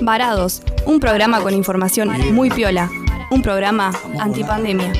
Varados, 0.00 0.62
un 0.84 1.00
programa 1.00 1.40
con 1.40 1.54
información 1.54 2.10
muy 2.34 2.50
piola. 2.50 2.90
Un 3.30 3.40
programa 3.42 3.92
antipandemia. 4.18 4.92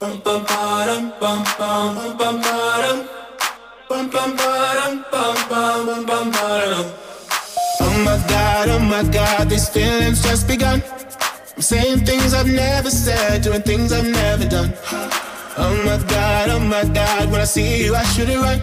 Oh 0.00 0.08
my 8.04 8.18
god, 8.28 8.68
oh 8.68 8.78
my 8.80 9.02
god, 9.04 9.48
these 9.48 9.68
feelings 9.68 10.22
just 10.22 10.48
begun. 10.48 10.82
I'm 11.56 11.62
saying 11.62 12.04
things 12.04 12.34
I've 12.34 12.46
never 12.48 12.90
said, 12.90 13.42
doing 13.42 13.62
things 13.62 13.92
I've 13.92 14.08
never 14.08 14.44
done. 14.44 14.72
Oh 15.56 15.74
my 15.84 15.98
god, 16.08 16.48
oh 16.50 16.60
my 16.60 16.84
god, 16.84 17.30
when 17.30 17.40
I 17.40 17.44
see 17.44 17.84
you, 17.84 17.94
I 17.94 18.02
should 18.04 18.28
it 18.28 18.38
right. 18.38 18.62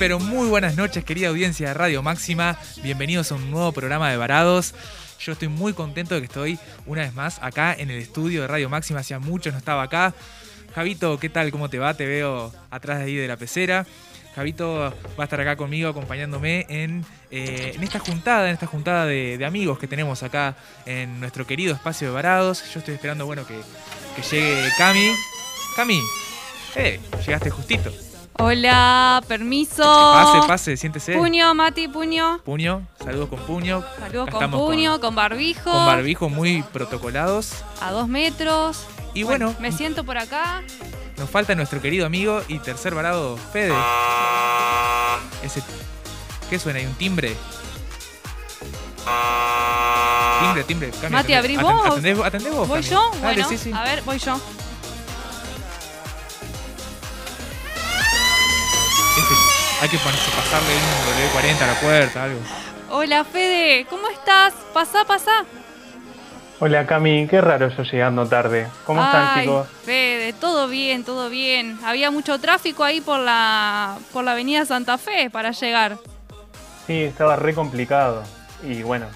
pero 0.00 0.18
muy 0.18 0.48
buenas 0.48 0.78
noches, 0.78 1.04
querida 1.04 1.28
audiencia 1.28 1.68
de 1.68 1.74
Radio 1.74 2.02
Máxima. 2.02 2.56
Bienvenidos 2.82 3.32
a 3.32 3.34
un 3.34 3.50
nuevo 3.50 3.70
programa 3.72 4.10
de 4.10 4.16
Varados. 4.16 4.74
Yo 5.20 5.32
estoy 5.32 5.48
muy 5.48 5.74
contento 5.74 6.14
de 6.14 6.22
que 6.22 6.26
estoy 6.26 6.58
una 6.86 7.02
vez 7.02 7.14
más 7.14 7.38
acá 7.42 7.74
en 7.74 7.90
el 7.90 7.98
estudio 7.98 8.40
de 8.40 8.46
Radio 8.48 8.70
Máxima. 8.70 9.00
Hacía 9.00 9.18
mucho 9.18 9.52
no 9.52 9.58
estaba 9.58 9.82
acá. 9.82 10.14
Javito, 10.74 11.18
¿qué 11.18 11.28
tal? 11.28 11.50
¿Cómo 11.50 11.68
te 11.68 11.78
va? 11.78 11.92
Te 11.92 12.06
veo 12.06 12.50
atrás 12.70 13.00
de 13.00 13.04
ahí 13.04 13.14
de 13.14 13.28
la 13.28 13.36
pecera. 13.36 13.86
Javito 14.34 14.94
va 15.18 15.22
a 15.22 15.24
estar 15.24 15.38
acá 15.38 15.56
conmigo 15.56 15.90
acompañándome 15.90 16.64
en, 16.70 17.04
eh, 17.30 17.72
en 17.74 17.82
esta 17.82 17.98
juntada, 17.98 18.48
en 18.48 18.54
esta 18.54 18.66
juntada 18.66 19.04
de, 19.04 19.44
amigos 19.44 19.78
que 19.78 19.86
tenemos 19.86 20.22
acá 20.22 20.56
en 20.86 21.20
nuestro 21.20 21.46
querido 21.46 21.74
espacio 21.74 22.08
de 22.08 22.14
Varados. 22.14 22.64
Yo 22.72 22.78
estoy 22.78 22.94
esperando, 22.94 23.26
bueno, 23.26 23.46
que, 23.46 23.60
que 24.16 24.22
llegue 24.22 24.66
Cami. 24.78 25.10
Cami, 25.76 26.00
eh, 26.76 27.00
llegaste 27.26 27.50
justito. 27.50 27.92
Hola, 28.38 29.22
permiso. 29.28 29.82
Pase, 29.82 30.46
pase, 30.48 30.76
siéntese. 30.76 31.14
Puño, 31.14 31.54
Mati, 31.54 31.88
puño. 31.88 32.38
Puño, 32.44 32.86
saludos 33.02 33.28
con 33.28 33.38
puño. 33.40 33.84
Saludos 33.98 34.28
Acá 34.28 34.38
con 34.50 34.52
puño, 34.52 35.00
con, 35.00 35.14
barbijo. 35.14 35.70
Con 35.70 35.86
barbijo 35.86 36.28
muy 36.30 36.62
protocolados. 36.72 37.52
A 37.82 37.90
dos 37.90 38.08
metros. 38.08 38.86
Y 39.12 39.24
bueno, 39.24 39.54
me 39.60 39.72
siento 39.72 40.04
por 40.04 40.16
acá. 40.16 40.62
nos 41.18 41.28
falta 41.28 41.54
nuestro 41.54 41.82
querido 41.82 42.06
amigo 42.06 42.40
y 42.48 42.58
tercer 42.60 42.94
varado, 42.94 43.36
Fede. 43.52 43.74
Ese, 45.42 45.62
¿Qué 46.48 46.58
suena? 46.58 46.78
¿Hay 46.78 46.86
un 46.86 46.94
timbre? 46.94 47.36
Timbre, 50.40 50.64
timbre. 50.64 50.90
Cami, 51.00 51.12
Mati, 51.14 51.32
atendé- 51.32 51.36
abrí 51.38 51.56
aten- 51.56 51.62
vos. 52.16 52.26
atendé 52.26 52.50
vos, 52.50 52.68
¿Voy 52.68 52.82
yo? 52.82 53.10
Dale, 53.20 53.42
bueno, 53.42 53.48
sí, 53.48 53.58
sí. 53.58 53.72
a 53.74 53.82
ver, 53.82 54.02
voy 54.02 54.18
yo. 54.18 54.40
Hay 59.80 59.88
que 59.88 59.98
ponerse, 59.98 60.30
pasarle 60.32 60.68
un 60.76 61.58
W40 61.58 61.62
a 61.62 61.66
la 61.66 61.80
puerta, 61.80 62.24
algo. 62.24 62.40
Hola, 62.90 63.24
Fede, 63.24 63.86
¿cómo 63.88 64.08
estás? 64.08 64.52
Pasá, 64.74 65.04
pasá. 65.04 65.44
Hola 66.62 66.86
Cami, 66.86 67.26
qué 67.26 67.40
raro 67.40 67.70
yo 67.74 67.82
llegando 67.84 68.26
tarde. 68.26 68.66
¿Cómo 68.84 69.02
están 69.02 69.28
Ay, 69.34 69.44
chicos? 69.44 69.66
Fede, 69.84 70.34
todo 70.34 70.68
bien, 70.68 71.04
todo 71.04 71.30
bien. 71.30 71.78
Había 71.84 72.10
mucho 72.10 72.38
tráfico 72.38 72.84
ahí 72.84 73.00
por 73.00 73.18
la, 73.20 73.96
por 74.12 74.24
la 74.24 74.32
avenida 74.32 74.66
Santa 74.66 74.98
Fe 74.98 75.30
para 75.30 75.52
llegar. 75.52 75.96
Sí, 76.86 77.04
estaba 77.04 77.36
re 77.36 77.54
complicado. 77.54 78.24
Y 78.62 78.82
bueno, 78.82 79.06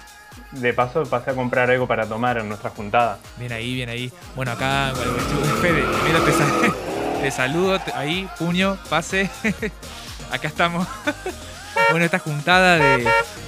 de 0.51 0.73
paso 0.73 1.03
pasé 1.03 1.31
a 1.31 1.35
comprar 1.35 1.69
algo 1.69 1.85
para 1.85 2.07
tomar 2.07 2.39
en 2.39 2.47
nuestra 2.49 2.71
juntada. 2.71 3.19
Bien 3.37 3.51
ahí, 3.51 3.75
bien 3.75 3.89
ahí. 3.89 4.11
Bueno, 4.35 4.53
acá, 4.53 4.91
Fede, 5.61 5.83
mira, 6.07 6.19
te, 6.21 6.31
sal- 6.31 6.73
te 7.21 7.29
saludo, 7.29 7.79
ahí, 7.93 8.27
puño, 8.39 8.75
pase. 8.89 9.29
acá 10.35 10.47
estamos. 10.47 10.87
bueno, 11.91 12.05
esta 12.05 12.19
juntada 12.19 12.77
de, 12.77 13.07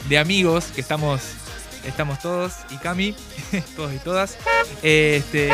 de 0.10 0.18
amigos 0.18 0.66
que 0.74 0.82
estamos, 0.82 1.22
estamos 1.86 2.20
todos 2.20 2.54
y 2.70 2.78
Cami, 2.78 3.16
todos 3.76 3.94
y 3.94 3.98
todas. 4.00 4.38
Este, 4.82 5.50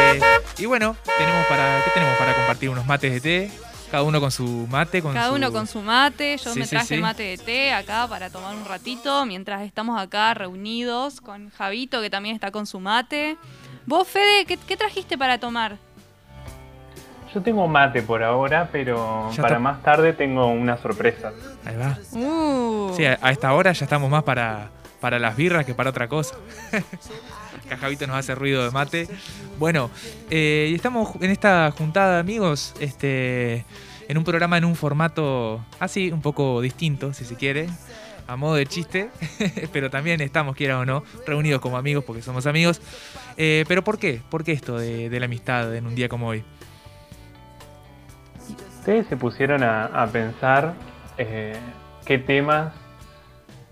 y 0.57 0.65
bueno, 0.65 0.95
tenemos 1.17 1.45
para, 1.47 1.81
¿qué 1.83 1.91
tenemos 1.93 2.17
para 2.17 2.33
compartir? 2.33 2.69
Unos 2.69 2.85
mates 2.85 3.11
de 3.13 3.21
té, 3.21 3.51
cada 3.91 4.03
uno 4.03 4.19
con 4.19 4.31
su 4.31 4.67
mate, 4.69 5.01
con 5.01 5.13
Cada 5.13 5.29
su- 5.29 5.35
uno 5.35 5.51
con 5.51 5.67
su 5.67 5.81
mate. 5.81 6.37
Yo 6.37 6.53
Sí, 6.53 6.59
me 6.59 6.67
traje 6.67 6.95
sí. 6.95 7.01
mate 7.01 7.23
de 7.23 7.37
té 7.37 7.73
acá 7.73 8.07
para 8.07 8.29
tomar 8.29 8.55
un 8.55 8.65
ratito 8.65 9.25
mientras 9.25 9.61
estamos 9.63 10.01
acá 10.01 10.33
reunidos 10.33 11.21
con 11.21 11.49
Javito 11.51 12.01
que 12.01 12.09
también 12.09 12.35
está 12.35 12.51
con 12.51 12.65
su 12.65 12.79
mate. 12.79 13.37
Vos, 13.85 14.07
Fede, 14.07 14.45
¿qué, 14.45 14.57
qué 14.57 14.77
trajiste 14.77 15.17
para 15.17 15.37
tomar? 15.39 15.77
Yo 17.33 17.41
tengo 17.41 17.67
mate 17.67 18.01
por 18.03 18.21
ahora, 18.23 18.69
pero 18.71 19.29
Ya 19.31 19.41
para 19.41 19.59
más 19.59 19.81
tarde 19.81 20.13
tengo 20.13 20.47
una 20.47 20.77
sorpresa. 20.77 21.31
Ahí 21.65 21.75
va. 21.75 21.97
Uh, 22.11 22.93
Sí, 22.95 23.05
a, 23.05 23.17
a 23.21 23.31
esta 23.31 23.53
hora 23.53 23.71
ya 23.71 23.85
estamos 23.85 24.09
más 24.09 24.23
para, 24.23 24.69
para 24.99 25.17
las 25.17 25.35
birras 25.35 25.65
que 25.65 25.73
para 25.73 25.89
otra 25.89 26.07
cosa. 26.07 26.35
Acá 27.65 27.77
Javito 27.77 28.05
nos 28.07 28.17
hace 28.17 28.35
ruido 28.35 28.63
de 28.63 28.71
mate. 28.71 29.07
Bueno, 29.57 29.89
eh, 30.29 30.67
y 30.71 30.75
estamos 30.75 31.09
en 31.21 31.31
esta 31.31 31.71
juntada 31.75 32.19
amigos, 32.19 32.75
este, 32.79 33.65
en 34.07 34.17
un 34.17 34.23
programa 34.23 34.57
en 34.57 34.65
un 34.65 34.75
formato 34.75 35.63
así, 35.79 36.11
un 36.11 36.21
poco 36.21 36.61
distinto, 36.61 37.13
si 37.13 37.25
se 37.25 37.35
quiere, 37.35 37.67
a 38.27 38.35
modo 38.35 38.55
de 38.55 38.65
chiste, 38.65 39.09
pero 39.73 39.89
también 39.89 40.21
estamos, 40.21 40.55
quiera 40.55 40.77
o 40.79 40.85
no, 40.85 41.03
reunidos 41.25 41.61
como 41.61 41.77
amigos 41.77 42.03
porque 42.03 42.21
somos 42.21 42.45
amigos. 42.45 42.81
Eh, 43.37 43.65
pero 43.67 43.83
¿por 43.83 43.97
qué? 43.97 44.21
¿Por 44.29 44.43
qué 44.43 44.51
esto 44.51 44.77
de, 44.77 45.09
de 45.09 45.19
la 45.19 45.25
amistad 45.25 45.73
en 45.75 45.87
un 45.87 45.95
día 45.95 46.09
como 46.09 46.27
hoy? 46.27 46.43
¿Ustedes 48.83 49.07
se 49.07 49.15
pusieron 49.15 49.63
a, 49.63 49.85
a 49.85 50.07
pensar 50.07 50.73
eh, 51.17 51.55
qué 52.05 52.17
temas 52.17 52.73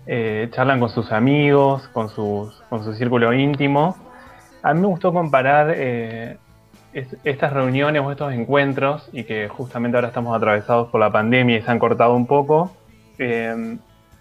eh, 0.06 0.48
charlan 0.52 0.80
con 0.80 0.88
sus 0.88 1.12
amigos, 1.12 1.86
con, 1.88 2.08
sus, 2.08 2.62
con 2.70 2.82
su 2.82 2.94
círculo 2.94 3.30
íntimo? 3.34 3.94
A 4.62 4.72
mí 4.72 4.80
me 4.80 4.86
gustó 4.86 5.12
comparar 5.12 5.70
eh, 5.76 6.38
es- 6.94 7.14
estas 7.24 7.52
reuniones 7.52 8.00
o 8.00 8.10
estos 8.10 8.32
encuentros, 8.32 9.06
y 9.12 9.24
que 9.24 9.48
justamente 9.48 9.98
ahora 9.98 10.08
estamos 10.08 10.34
atravesados 10.34 10.88
por 10.88 10.98
la 10.98 11.10
pandemia 11.12 11.58
y 11.58 11.60
se 11.62 11.70
han 11.70 11.78
cortado 11.78 12.14
un 12.14 12.26
poco, 12.26 12.74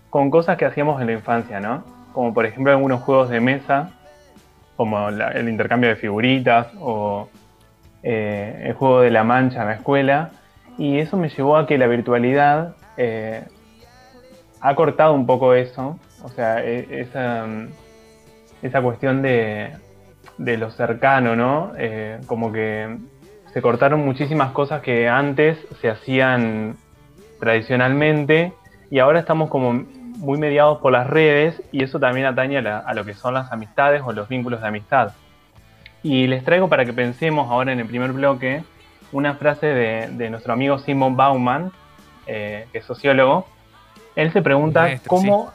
con 0.09 0.30
cosas 0.30 0.57
que 0.57 0.66
hacíamos 0.66 1.00
en 1.00 1.07
la 1.07 1.13
infancia, 1.13 1.62
¿no? 1.62 1.85
Como 2.12 2.34
por 2.34 2.46
ejemplo 2.46 2.74
algunos 2.74 3.00
juegos 3.00 3.30
de 3.30 3.40
mesa, 3.40 3.91
como 4.75 5.09
la- 5.09 5.30
el 5.30 5.47
intercambio 5.47 5.88
de 5.88 5.96
figuritas 5.96 6.68
o 6.81 7.30
el 8.03 8.74
juego 8.74 9.00
de 9.00 9.09
la 9.12 9.24
mancha 9.24 9.62
en 9.62 9.68
la 9.69 9.75
escuela. 9.75 10.31
Y 10.78 11.00
eso 11.00 11.18
me 11.18 11.30
llevó 11.30 11.58
a 11.58 11.68
que 11.68 11.78
la 11.78 11.88
virtualidad 11.88 12.76
eh, 12.98 13.44
ha 14.62 14.76
cortado 14.76 15.14
un 15.14 15.26
poco 15.26 15.54
eso. 15.54 16.00
O 16.24 16.30
sea, 16.30 16.64
e- 16.64 17.02
esa, 17.02 17.46
mm, 17.46 17.68
esa 18.62 18.81
cuestión 18.81 19.22
de, 19.22 19.72
de 20.38 20.58
lo 20.58 20.72
cercano, 20.72 21.36
¿no? 21.36 21.74
Eh, 21.78 22.20
como 22.28 22.51
que 22.51 22.98
se 23.54 23.62
cortaron 23.62 24.06
muchísimas 24.06 24.51
cosas 24.51 24.81
que 24.81 25.10
antes 25.10 25.57
se 25.81 25.90
hacían 25.90 26.75
tradicionalmente 27.40 28.54
y 28.90 29.00
ahora 29.00 29.19
estamos 29.19 29.50
como 29.50 29.74
muy 29.74 30.38
mediados 30.38 30.78
por 30.80 30.92
las 30.92 31.07
redes 31.07 31.62
y 31.72 31.84
eso 31.84 32.00
también 32.00 32.28
atañe 32.28 32.60
a, 32.60 32.62
la- 32.62 32.78
a 32.80 32.94
lo 32.94 33.04
que 33.04 33.13
son 33.13 33.34
las 33.34 33.51
amistades 33.51 34.01
o 34.06 34.12
los 34.13 34.30
vínculos 34.30 34.62
de 34.62 34.68
amistad. 34.68 35.13
Y 36.04 36.28
les 36.28 36.44
traigo 36.44 36.69
para 36.69 36.86
que 36.86 36.94
pensemos 36.94 37.50
ahora 37.50 37.72
en 37.74 37.80
el 37.80 37.88
primer 37.88 38.12
bloque 38.13 38.63
una 39.12 39.36
frase 39.36 39.68
de, 39.68 40.08
de 40.12 40.30
nuestro 40.30 40.54
amigo 40.54 40.80
Simon 40.80 41.16
Bauman, 41.16 41.72
eh, 42.28 42.68
que 42.72 42.80
es 42.80 42.86
sociólogo. 42.86 43.48
Él 44.16 44.31
se 44.34 44.42
pregunta 44.42 44.81
Maestro, 44.81 45.10
cómo 45.10 45.52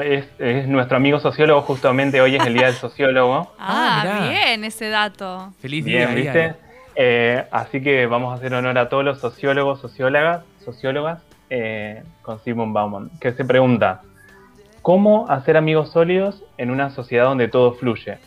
es, 0.00 0.26
es 0.38 0.68
nuestro 0.68 0.96
amigo 0.96 1.18
sociólogo, 1.20 1.62
justamente 1.62 2.20
hoy 2.20 2.36
es 2.36 2.46
el 2.46 2.54
día 2.54 2.66
del 2.66 2.74
sociólogo. 2.74 3.52
ah, 3.58 4.02
Ah, 4.04 4.28
bien 4.28 4.64
ese 4.64 4.88
dato. 4.88 5.52
Feliz 5.60 5.84
día. 5.84 6.06
Bien, 6.06 6.22
día. 6.22 6.32
¿viste? 6.32 6.66
Eh, 6.96 7.44
así 7.50 7.82
que 7.82 8.06
vamos 8.06 8.32
a 8.32 8.36
hacer 8.36 8.54
honor 8.54 8.78
a 8.78 8.88
todos 8.88 9.04
los 9.04 9.20
sociólogos, 9.20 9.80
sociólogas, 9.80 10.42
sociólogas 10.64 11.22
eh, 11.50 12.02
con 12.22 12.40
Simon 12.42 12.72
Bauman, 12.72 13.10
que 13.20 13.32
se 13.32 13.44
pregunta, 13.44 14.00
¿cómo 14.82 15.28
hacer 15.28 15.56
amigos 15.56 15.92
sólidos 15.92 16.42
en 16.56 16.70
una 16.70 16.90
sociedad 16.90 17.24
donde 17.24 17.48
todo 17.48 17.74
fluye? 17.74 18.18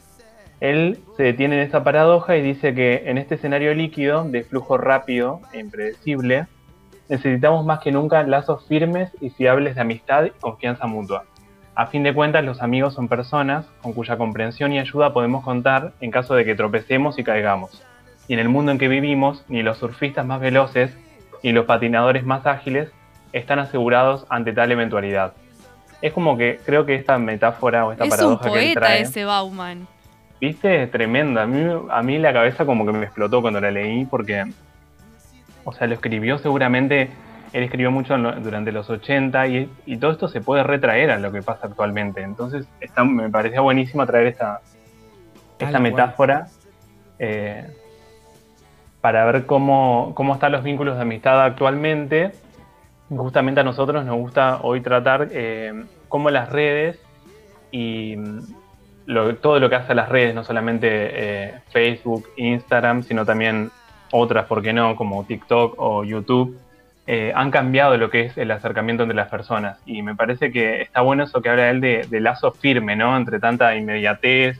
Él 0.59 0.99
se 1.15 1.23
detiene 1.23 1.61
en 1.61 1.67
esa 1.67 1.83
paradoja 1.83 2.35
y 2.35 2.41
dice 2.41 2.73
que 2.73 3.03
en 3.05 3.17
este 3.17 3.35
escenario 3.35 3.73
líquido 3.73 4.23
de 4.25 4.43
flujo 4.43 4.77
rápido 4.77 5.41
e 5.53 5.59
impredecible, 5.59 6.47
necesitamos 7.07 7.65
más 7.65 7.79
que 7.79 7.91
nunca 7.91 8.23
lazos 8.23 8.65
firmes 8.67 9.11
y 9.21 9.29
fiables 9.29 9.75
de 9.75 9.81
amistad 9.81 10.25
y 10.25 10.31
confianza 10.31 10.85
mutua. 10.85 11.25
A 11.75 11.87
fin 11.87 12.03
de 12.03 12.13
cuentas, 12.13 12.43
los 12.43 12.61
amigos 12.61 12.93
son 12.93 13.07
personas 13.07 13.65
con 13.81 13.93
cuya 13.93 14.17
comprensión 14.17 14.73
y 14.73 14.79
ayuda 14.79 15.13
podemos 15.13 15.43
contar 15.43 15.93
en 16.01 16.11
caso 16.11 16.35
de 16.35 16.43
que 16.43 16.55
tropecemos 16.55 17.17
y 17.17 17.23
caigamos. 17.23 17.81
Y 18.27 18.33
en 18.33 18.39
el 18.39 18.49
mundo 18.49 18.71
en 18.73 18.77
que 18.77 18.89
vivimos, 18.89 19.45
ni 19.47 19.63
los 19.63 19.77
surfistas 19.77 20.25
más 20.25 20.41
veloces 20.41 20.95
ni 21.41 21.53
los 21.53 21.65
patinadores 21.65 22.25
más 22.25 22.45
ágiles 22.45 22.89
están 23.31 23.59
asegurados 23.59 24.25
ante 24.29 24.51
tal 24.51 24.71
eventualidad. 24.71 25.33
Es 26.01 26.13
como 26.13 26.37
que 26.37 26.59
creo 26.65 26.85
que 26.85 26.95
esta 26.95 27.17
metáfora 27.17 27.85
o 27.85 27.91
esta 27.91 28.05
es 28.05 28.11
un 28.11 28.17
paradoja 28.17 28.43
que 28.43 28.49
él 28.49 28.73
poeta 28.73 28.79
trae, 28.79 29.01
ese 29.01 29.25
Bauman. 29.25 29.87
¿Viste? 30.39 30.83
Es 30.83 30.91
tremenda. 30.91 31.43
A 31.43 31.47
mí, 31.47 31.65
a 31.89 32.01
mí 32.01 32.17
la 32.17 32.33
cabeza 32.33 32.65
como 32.65 32.85
que 32.85 32.91
me 32.91 33.05
explotó 33.05 33.41
cuando 33.41 33.59
la 33.61 33.71
leí 33.71 34.05
porque, 34.05 34.45
o 35.63 35.73
sea, 35.73 35.87
lo 35.87 35.93
escribió 35.93 36.37
seguramente, 36.37 37.09
él 37.53 37.63
escribió 37.63 37.91
mucho 37.91 38.17
durante 38.17 38.71
los 38.71 38.89
80 38.89 39.47
y, 39.47 39.69
y 39.85 39.97
todo 39.97 40.11
esto 40.11 40.27
se 40.27 40.41
puede 40.41 40.63
retraer 40.63 41.11
a 41.11 41.19
lo 41.19 41.31
que 41.31 41.41
pasa 41.41 41.67
actualmente. 41.67 42.21
Entonces 42.21 42.67
está, 42.79 43.03
me 43.03 43.29
parecía 43.29 43.61
buenísimo 43.61 44.05
traer 44.05 44.27
esta, 44.27 44.61
esta 45.59 45.79
metáfora 45.79 46.47
eh, 47.17 47.67
para 49.01 49.25
ver 49.25 49.45
cómo, 49.45 50.13
cómo 50.15 50.33
están 50.33 50.51
los 50.51 50.63
vínculos 50.63 50.95
de 50.95 51.01
amistad 51.01 51.43
actualmente. 51.43 52.31
Justamente 53.09 53.61
a 53.61 53.63
nosotros 53.63 54.05
nos 54.05 54.15
gusta 54.17 54.59
hoy 54.61 54.81
tratar 54.81 55.29
eh, 55.31 55.85
cómo 56.07 56.29
las 56.29 56.49
redes 56.49 56.99
y 57.71 58.15
lo- 59.09 59.35
todo 59.35 59.59
lo 59.59 59.69
que 59.69 59.75
hace 59.75 59.91
a 59.93 59.95
las 59.95 60.09
redes, 60.09 60.35
no 60.35 60.43
solamente 60.43 60.87
eh, 60.91 61.53
Facebook, 61.71 62.29
Instagram, 62.37 63.01
sino 63.03 63.25
también 63.25 63.71
otras, 64.11 64.45
¿por 64.45 64.61
qué 64.61 64.71
no?, 64.71 64.95
como 64.95 65.23
TikTok 65.25 65.73
o 65.77 66.03
YouTube, 66.03 66.57
eh, 67.07 67.31
han 67.35 67.49
cambiado 67.49 67.97
lo 67.97 68.09
que 68.11 68.25
es 68.25 68.37
el 68.37 68.51
acercamiento 68.51 69.03
entre 69.03 69.15
las 69.15 69.29
personas. 69.29 69.79
Y 69.85 70.03
me 70.03 70.15
parece 70.15 70.51
que 70.51 70.81
está 70.83 71.01
bueno 71.01 71.23
eso 71.23 71.41
que 71.41 71.49
habla 71.49 71.69
él 71.71 71.81
de, 71.81 72.05
de 72.07 72.19
lazo 72.19 72.51
firme, 72.51 72.95
¿no?, 72.95 73.17
entre 73.17 73.39
tanta 73.39 73.75
inmediatez, 73.75 74.59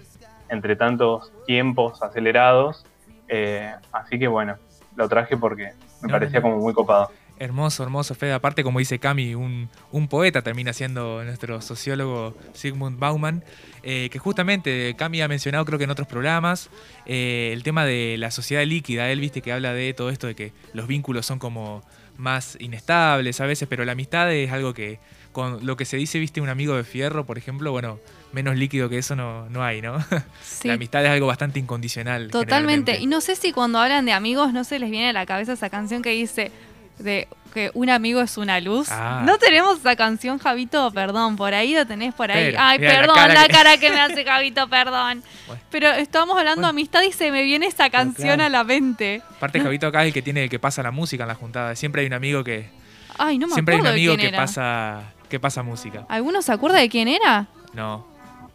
entre 0.50 0.76
tantos 0.76 1.32
tiempos 1.46 2.02
acelerados. 2.02 2.86
Eh, 3.28 3.72
así 3.92 4.18
que 4.18 4.28
bueno, 4.28 4.56
lo 4.96 5.08
traje 5.08 5.38
porque 5.38 5.74
me 6.02 6.10
parecía 6.10 6.42
como 6.42 6.58
muy 6.58 6.74
copado. 6.74 7.12
Hermoso, 7.40 7.84
hermoso, 7.84 8.16
Fede. 8.16 8.34
Aparte, 8.34 8.64
como 8.64 8.80
dice 8.80 9.00
Cami, 9.00 9.34
un, 9.34 9.70
un 9.94 10.08
poeta 10.10 10.42
termina 10.42 10.74
siendo 10.74 11.24
nuestro 11.24 11.62
sociólogo 11.62 12.36
Sigmund 12.54 13.00
Bauman, 13.00 13.46
eh, 13.82 14.10
que 14.12 14.20
justamente 14.20 14.94
Cami 14.98 15.22
ha 15.22 15.30
mencionado, 15.30 15.64
creo 15.64 15.78
que 15.78 15.86
en 15.86 15.90
otros 15.90 16.08
programas, 16.08 16.70
eh, 17.06 17.52
el 17.54 17.64
tema 17.64 17.86
de 17.86 18.18
la 18.20 18.30
sociedad 18.32 18.66
líquida. 18.66 19.10
Él, 19.10 19.22
viste, 19.22 19.42
que 19.42 19.54
habla 19.54 19.74
de 19.74 19.94
todo 19.94 20.10
esto 20.10 20.28
de 20.28 20.36
que 20.36 20.52
los 20.74 20.88
vínculos 20.88 21.26
son 21.26 21.40
como 21.40 21.82
más 22.18 22.58
inestables 22.60 23.40
a 23.40 23.46
veces, 23.46 23.70
pero 23.70 23.86
la 23.86 23.94
amistad 23.94 24.30
es 24.34 24.52
algo 24.52 24.74
que, 24.74 25.00
con 25.32 25.66
lo 25.66 25.78
que 25.78 25.86
se 25.86 25.96
dice, 25.96 26.20
viste, 26.20 26.42
un 26.42 26.50
amigo 26.50 26.76
de 26.76 26.84
fierro, 26.84 27.26
por 27.26 27.38
ejemplo, 27.38 27.72
bueno, 27.72 28.00
menos 28.34 28.58
líquido 28.58 28.90
que 28.90 28.98
eso 28.98 29.16
no, 29.16 29.48
no 29.50 29.64
hay, 29.64 29.82
¿no? 29.82 29.98
Sí, 30.44 30.68
La 30.68 30.74
amistad 30.74 31.06
es 31.06 31.12
algo 31.12 31.28
bastante 31.28 31.60
incondicional. 31.60 32.30
totalmente. 32.30 33.00
Y 33.00 33.08
no 33.08 33.22
sé 33.22 33.38
si 33.38 33.54
cuando 33.54 33.80
hablan 33.80 34.06
de 34.06 34.12
amigos 34.12 34.52
no 34.52 34.66
se 34.66 34.80
les 34.80 34.92
viene 34.92 35.10
a 35.10 35.14
la 35.14 35.26
cabeza 35.26 35.54
esa 35.54 35.70
canción 35.70 36.02
que 36.02 36.10
dice 36.10 36.52
de 37.00 37.28
que 37.54 37.72
un 37.74 37.90
amigo 37.90 38.22
es 38.22 38.38
una 38.38 38.60
luz. 38.60 38.90
Ah. 38.92 39.24
No 39.26 39.38
tenemos 39.40 39.80
esa 39.80 39.96
canción, 39.96 40.38
Javito, 40.38 40.92
perdón, 40.92 41.36
por 41.36 41.54
ahí 41.56 41.74
lo 41.74 41.86
tenés 41.88 42.14
por 42.14 42.30
ahí. 42.32 42.46
Pero, 42.52 42.58
Ay, 42.62 42.78
la 42.78 42.90
perdón, 42.92 43.16
cara 43.16 43.34
la 43.34 43.48
que- 43.48 43.54
cara 43.54 43.78
que 43.78 43.90
me 43.90 44.00
hace 44.00 44.24
Javito, 44.24 44.68
perdón. 44.70 45.24
Bueno. 45.48 45.62
Pero 45.72 45.88
estamos 45.90 46.38
hablando 46.38 46.62
de 46.62 46.66
Bueno. 46.66 46.70
amistad 46.70 47.02
y 47.02 47.12
se 47.12 47.32
me 47.32 47.42
viene 47.42 47.66
esa 47.66 47.90
canción 47.90 48.36
claro. 48.36 48.44
a 48.44 48.50
la 48.50 48.64
mente. 48.64 49.24
Aparte, 49.38 49.60
Javito 49.62 49.88
acá 49.88 50.02
es 50.04 50.08
el 50.10 50.14
que 50.14 50.22
tiene 50.22 50.44
el 50.44 50.50
que 50.50 50.60
pasa 50.60 50.84
la 50.84 50.92
música 50.92 51.24
en 51.24 51.30
la 51.30 51.36
juntada. 51.36 51.76
Siempre 51.76 52.02
hay 52.02 52.08
un 52.08 52.14
amigo 52.14 52.44
que. 52.44 52.70
Ay, 53.18 53.40
no 53.40 53.48
me 53.48 53.54
siempre 53.54 53.76
hay 53.76 53.82
un 53.82 53.88
amigo 53.88 54.16
que 54.16 54.28
era. 54.28 54.38
pasa. 54.38 55.02
que 55.28 55.40
pasa 55.40 55.62
música. 55.64 56.06
¿Alguno 56.10 56.42
se 56.42 56.52
acuerda 56.52 56.80
de 56.80 56.90
quién 56.90 57.08
era? 57.08 57.48
No. 57.74 58.08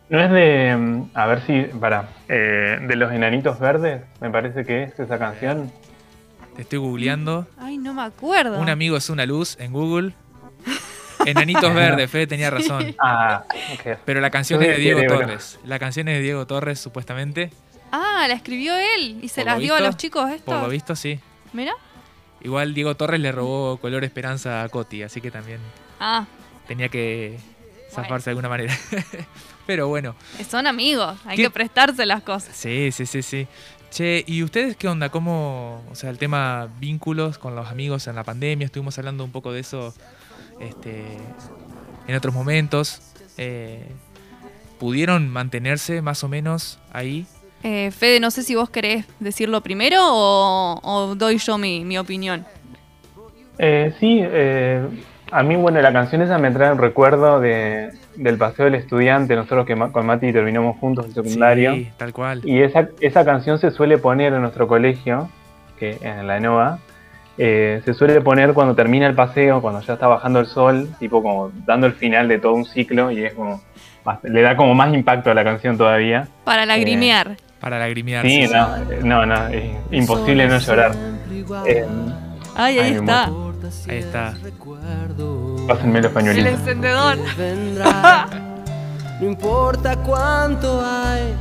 No 0.09 0.21
es 0.21 0.31
de, 0.31 0.77
mm, 0.77 1.03
a 1.15 1.27
ver 1.27 1.41
si, 1.47 1.63
para, 1.79 2.09
eh, 2.29 2.79
de 2.83 2.97
los 2.97 3.13
enanitos 3.13 3.59
verdes, 3.61 4.03
me 4.21 4.29
parece 4.31 4.65
que 4.65 4.83
es 4.85 4.99
esa 5.01 5.19
canción. 5.19 5.71
Te 6.57 6.63
estoy 6.63 6.79
googleando. 6.79 7.47
Ay, 7.59 7.79
no 7.79 7.95
me 7.95 8.03
acuerdo. 8.03 8.59
Un 8.59 8.69
amigo 8.69 8.97
es 8.97 9.11
una 9.11 9.27
luz 9.27 9.57
en 9.59 9.73
Google. 9.73 10.15
Enanitos 11.27 11.75
verdes, 11.75 12.11
Fede 12.11 12.27
tenía 12.29 12.51
razón. 12.51 12.95
Ah, 12.99 13.45
ok. 13.75 13.99
Pero 14.05 14.21
la 14.21 14.31
canción 14.31 14.63
es 14.63 14.69
de 14.69 14.77
Diego. 14.77 15.03
Torres. 15.07 15.59
La 15.65 15.79
canción 15.79 16.09
es 16.09 16.17
de 16.19 16.23
Diego 16.23 16.47
Torres, 16.47 16.79
supuestamente. 16.79 17.51
Ah, 17.91 18.27
la 18.29 18.35
escribió 18.35 18.75
él 18.77 19.19
y 19.23 19.29
se 19.29 19.43
Por 19.43 19.51
las 19.53 19.59
dio 19.61 19.75
a 19.75 19.81
los 19.81 19.97
chicos 19.97 20.29
Por 20.45 20.61
lo 20.61 20.69
visto, 20.69 20.95
sí. 20.97 21.19
Mira. 21.53 21.73
Igual 22.41 22.75
Diego 22.75 22.95
Torres 22.97 23.21
le 23.21 23.33
robó 23.33 23.79
color 23.79 24.05
esperanza 24.05 24.63
a 24.63 24.69
Coti, 24.69 25.03
así 25.03 25.21
que 25.21 25.31
también 25.31 25.61
Ah, 25.99 26.27
tenía 26.69 26.89
que 26.89 27.39
zafarse 27.91 28.27
de 28.27 28.31
alguna 28.33 28.49
manera. 28.49 28.77
Pero 29.67 29.89
bueno, 29.89 30.15
son 30.51 30.67
amigos, 30.67 31.17
hay 31.25 31.37
¿Qué? 31.37 31.45
que 31.45 31.51
prestarse 31.51 32.05
las 32.05 32.23
cosas. 32.23 32.55
sí, 32.55 32.91
sí, 32.93 33.07
sí, 33.07 33.23
sí. 33.23 33.47
Che, 33.95 34.25
¿y 34.27 34.43
ustedes 34.43 34.77
qué 34.77 34.89
onda? 34.89 35.09
¿Cómo, 35.11 35.81
o 35.89 35.95
sea, 35.95 36.11
el 36.11 36.19
tema 36.19 36.69
vínculos 36.81 37.39
con 37.39 37.55
los 37.55 37.69
amigos 37.69 38.09
en 38.09 38.17
la 38.17 38.25
pandemia? 38.25 38.65
Estuvimos 38.65 38.99
hablando 38.99 39.23
un 39.23 39.31
poco 39.31 39.53
de 39.53 39.61
eso 39.61 39.95
este, 40.59 41.05
en 42.09 42.17
otros 42.17 42.35
momentos. 42.35 43.01
Eh, 43.39 43.87
¿Pudieron 44.81 45.29
mantenerse 45.29 46.03
más 46.03 46.25
o 46.25 46.29
menos 46.29 46.81
ahí? 46.93 47.25
Eh, 47.63 47.93
Fede, 47.93 48.19
no 48.19 48.33
sé 48.33 48.43
si 48.43 48.57
vos 48.57 48.69
querés 48.69 49.07
decirlo 49.21 49.61
primero 49.61 50.01
o, 50.01 50.81
o 50.83 51.15
doy 51.15 51.39
yo 51.39 51.57
mi, 51.57 51.85
mi 51.85 51.97
opinión. 51.97 52.45
Eh, 53.59 53.95
sí, 54.01 54.19
eh, 54.21 54.89
a 55.35 55.43
mí, 55.43 55.57
bueno, 55.57 55.81
la 55.83 55.93
canción 55.93 56.23
esa 56.23 56.39
me 56.39 56.51
trae 56.51 56.73
un 56.73 56.79
recuerdo 56.79 57.41
de, 57.41 57.91
del 58.17 58.39
paseo 58.39 58.67
del 58.67 58.77
estudiante, 58.77 59.35
nosotros 59.37 59.67
que 59.67 59.77
con 59.77 60.07
Mati 60.07 60.33
terminamos 60.33 60.77
juntos 60.79 61.07
el 61.07 61.15
secundario. 61.15 61.75
Sí, 61.75 61.91
tal 61.97 62.13
cual. 62.13 62.41
Y 62.45 62.63
esa, 62.63 62.89
esa 63.01 63.25
canción 63.25 63.59
se 63.59 63.71
suele 63.71 63.99
poner 63.99 64.33
en 64.33 64.41
nuestro 64.43 64.69
colegio, 64.69 65.29
que 65.79 65.99
en 66.03 66.27
la 66.27 66.37
ENOA, 66.37 66.79
eh, 67.37 67.83
se 67.85 67.95
suele 67.95 68.21
poner 68.21 68.53
cuando 68.55 68.75
termina 68.77 69.07
el 69.09 69.15
paseo, 69.15 69.61
cuando 69.61 69.81
ya 69.81 69.95
está 69.95 70.07
bajando 70.07 70.39
el 70.41 70.47
sol, 70.47 70.89
tipo 71.01 71.21
como 71.23 71.51
dando 71.67 71.87
el 71.89 71.95
final 71.95 72.29
de 72.29 72.39
todo 72.39 72.55
un 72.55 72.65
ciclo 72.65 73.11
y 73.11 73.25
es 73.25 73.35
como, 73.35 73.61
más- 74.05 74.23
le 74.23 74.41
da 74.41 74.57
como 74.57 74.73
más 74.75 74.95
impacto 74.95 75.31
a 75.31 75.35
la 75.35 75.43
canción 75.43 75.77
todavía. 75.77 76.29
Para 76.45 76.65
lagrimear. 76.65 77.37
Para 77.61 77.79
lagrimear. 77.81 78.25
Sí, 78.25 78.47
sí, 78.47 78.53
no, 78.53 78.77
eh, 78.77 79.01
no, 79.03 79.27
no, 79.27 79.49
es 79.49 79.65
imposible 79.91 80.47
no 80.47 80.59
llorar. 80.59 80.93
Eh, 81.67 81.85
Ay, 82.55 82.79
ahí 82.79 82.93
está. 82.93 83.31
Ahí 83.89 83.99
está. 83.99 84.35
pásenme 85.69 85.99
los 86.01 86.07
El 86.09 86.13
pañuelitos. 86.13 86.53
encendedor. 86.53 87.19
vendrá. 87.37 88.29
No 89.21 89.29
importa 89.29 89.97
cuánto 90.03 90.85
hay 90.85 91.35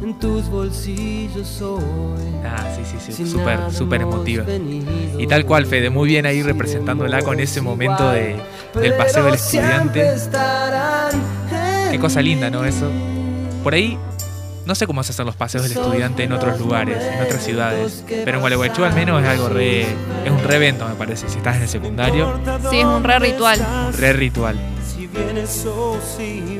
en 0.00 0.16
tus 0.20 0.48
bolsillos 0.48 1.60
hoy. 1.60 1.82
Ah, 2.44 2.64
sí, 2.76 2.82
sí, 2.84 3.12
sí. 3.12 3.28
Súper, 3.28 3.72
súper 3.72 4.02
emotiva. 4.02 4.44
Y 5.18 5.26
tal 5.26 5.44
cual, 5.44 5.66
Fede, 5.66 5.90
muy 5.90 6.08
bien 6.08 6.24
ahí 6.24 6.40
representándola 6.40 7.20
con 7.22 7.40
ese 7.40 7.60
momento 7.60 8.08
de, 8.12 8.36
del 8.74 8.94
paseo 8.94 9.24
del 9.24 9.34
estudiante. 9.34 10.14
Qué 11.90 11.98
cosa 11.98 12.22
linda, 12.22 12.48
¿no? 12.48 12.64
Eso. 12.64 12.88
Por 13.64 13.74
ahí, 13.74 13.98
no 14.68 14.74
sé 14.74 14.86
cómo 14.86 15.02
se 15.02 15.12
hacen 15.12 15.24
los 15.24 15.34
paseos 15.34 15.62
del 15.62 15.72
estudiante 15.72 16.24
en 16.24 16.32
otros 16.32 16.60
lugares, 16.60 17.02
en 17.02 17.22
otras 17.22 17.42
ciudades. 17.42 18.04
Pero 18.06 18.34
en 18.34 18.40
Gualeguaychú 18.40 18.84
al 18.84 18.92
menos 18.94 19.22
es 19.22 19.28
algo 19.28 19.48
re. 19.48 19.80
Es 19.80 20.30
un 20.30 20.42
re 20.44 20.56
evento, 20.56 20.86
me 20.86 20.94
parece. 20.94 21.26
Si 21.30 21.38
estás 21.38 21.56
en 21.56 21.62
el 21.62 21.68
secundario, 21.68 22.38
Sí, 22.70 22.80
es 22.80 22.84
un 22.84 23.02
re 23.02 23.18
ritual. 23.18 23.58
re 23.98 24.12
ritual. 24.12 24.56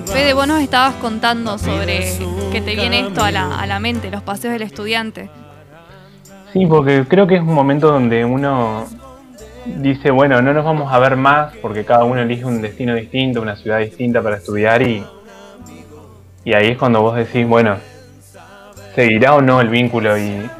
Fede, 0.06 0.32
vos 0.32 0.46
nos 0.48 0.62
estabas 0.62 0.94
contando 0.94 1.58
sobre 1.58 2.10
que 2.50 2.62
te 2.62 2.74
viene 2.74 3.00
esto 3.00 3.22
a 3.22 3.30
la, 3.30 3.60
a 3.60 3.66
la 3.66 3.78
mente, 3.78 4.10
los 4.10 4.22
paseos 4.22 4.54
del 4.54 4.62
estudiante. 4.62 5.28
Sí, 6.54 6.64
porque 6.64 7.04
creo 7.06 7.26
que 7.26 7.34
es 7.36 7.42
un 7.42 7.52
momento 7.52 7.92
donde 7.92 8.24
uno 8.24 8.86
dice, 9.66 10.10
bueno, 10.10 10.40
no 10.40 10.54
nos 10.54 10.64
vamos 10.64 10.90
a 10.90 10.98
ver 10.98 11.14
más 11.16 11.54
porque 11.60 11.84
cada 11.84 12.04
uno 12.04 12.22
elige 12.22 12.46
un 12.46 12.62
destino 12.62 12.94
distinto, 12.94 13.42
una 13.42 13.54
ciudad 13.56 13.80
distinta 13.80 14.22
para 14.22 14.36
estudiar 14.38 14.80
y, 14.80 15.04
y 16.44 16.54
ahí 16.54 16.68
es 16.68 16.78
cuando 16.78 17.02
vos 17.02 17.16
decís, 17.16 17.46
bueno, 17.46 17.76
seguirá 18.98 19.36
o 19.36 19.40
no 19.40 19.60
el 19.60 19.68
vínculo 19.68 20.18
y 20.18 20.50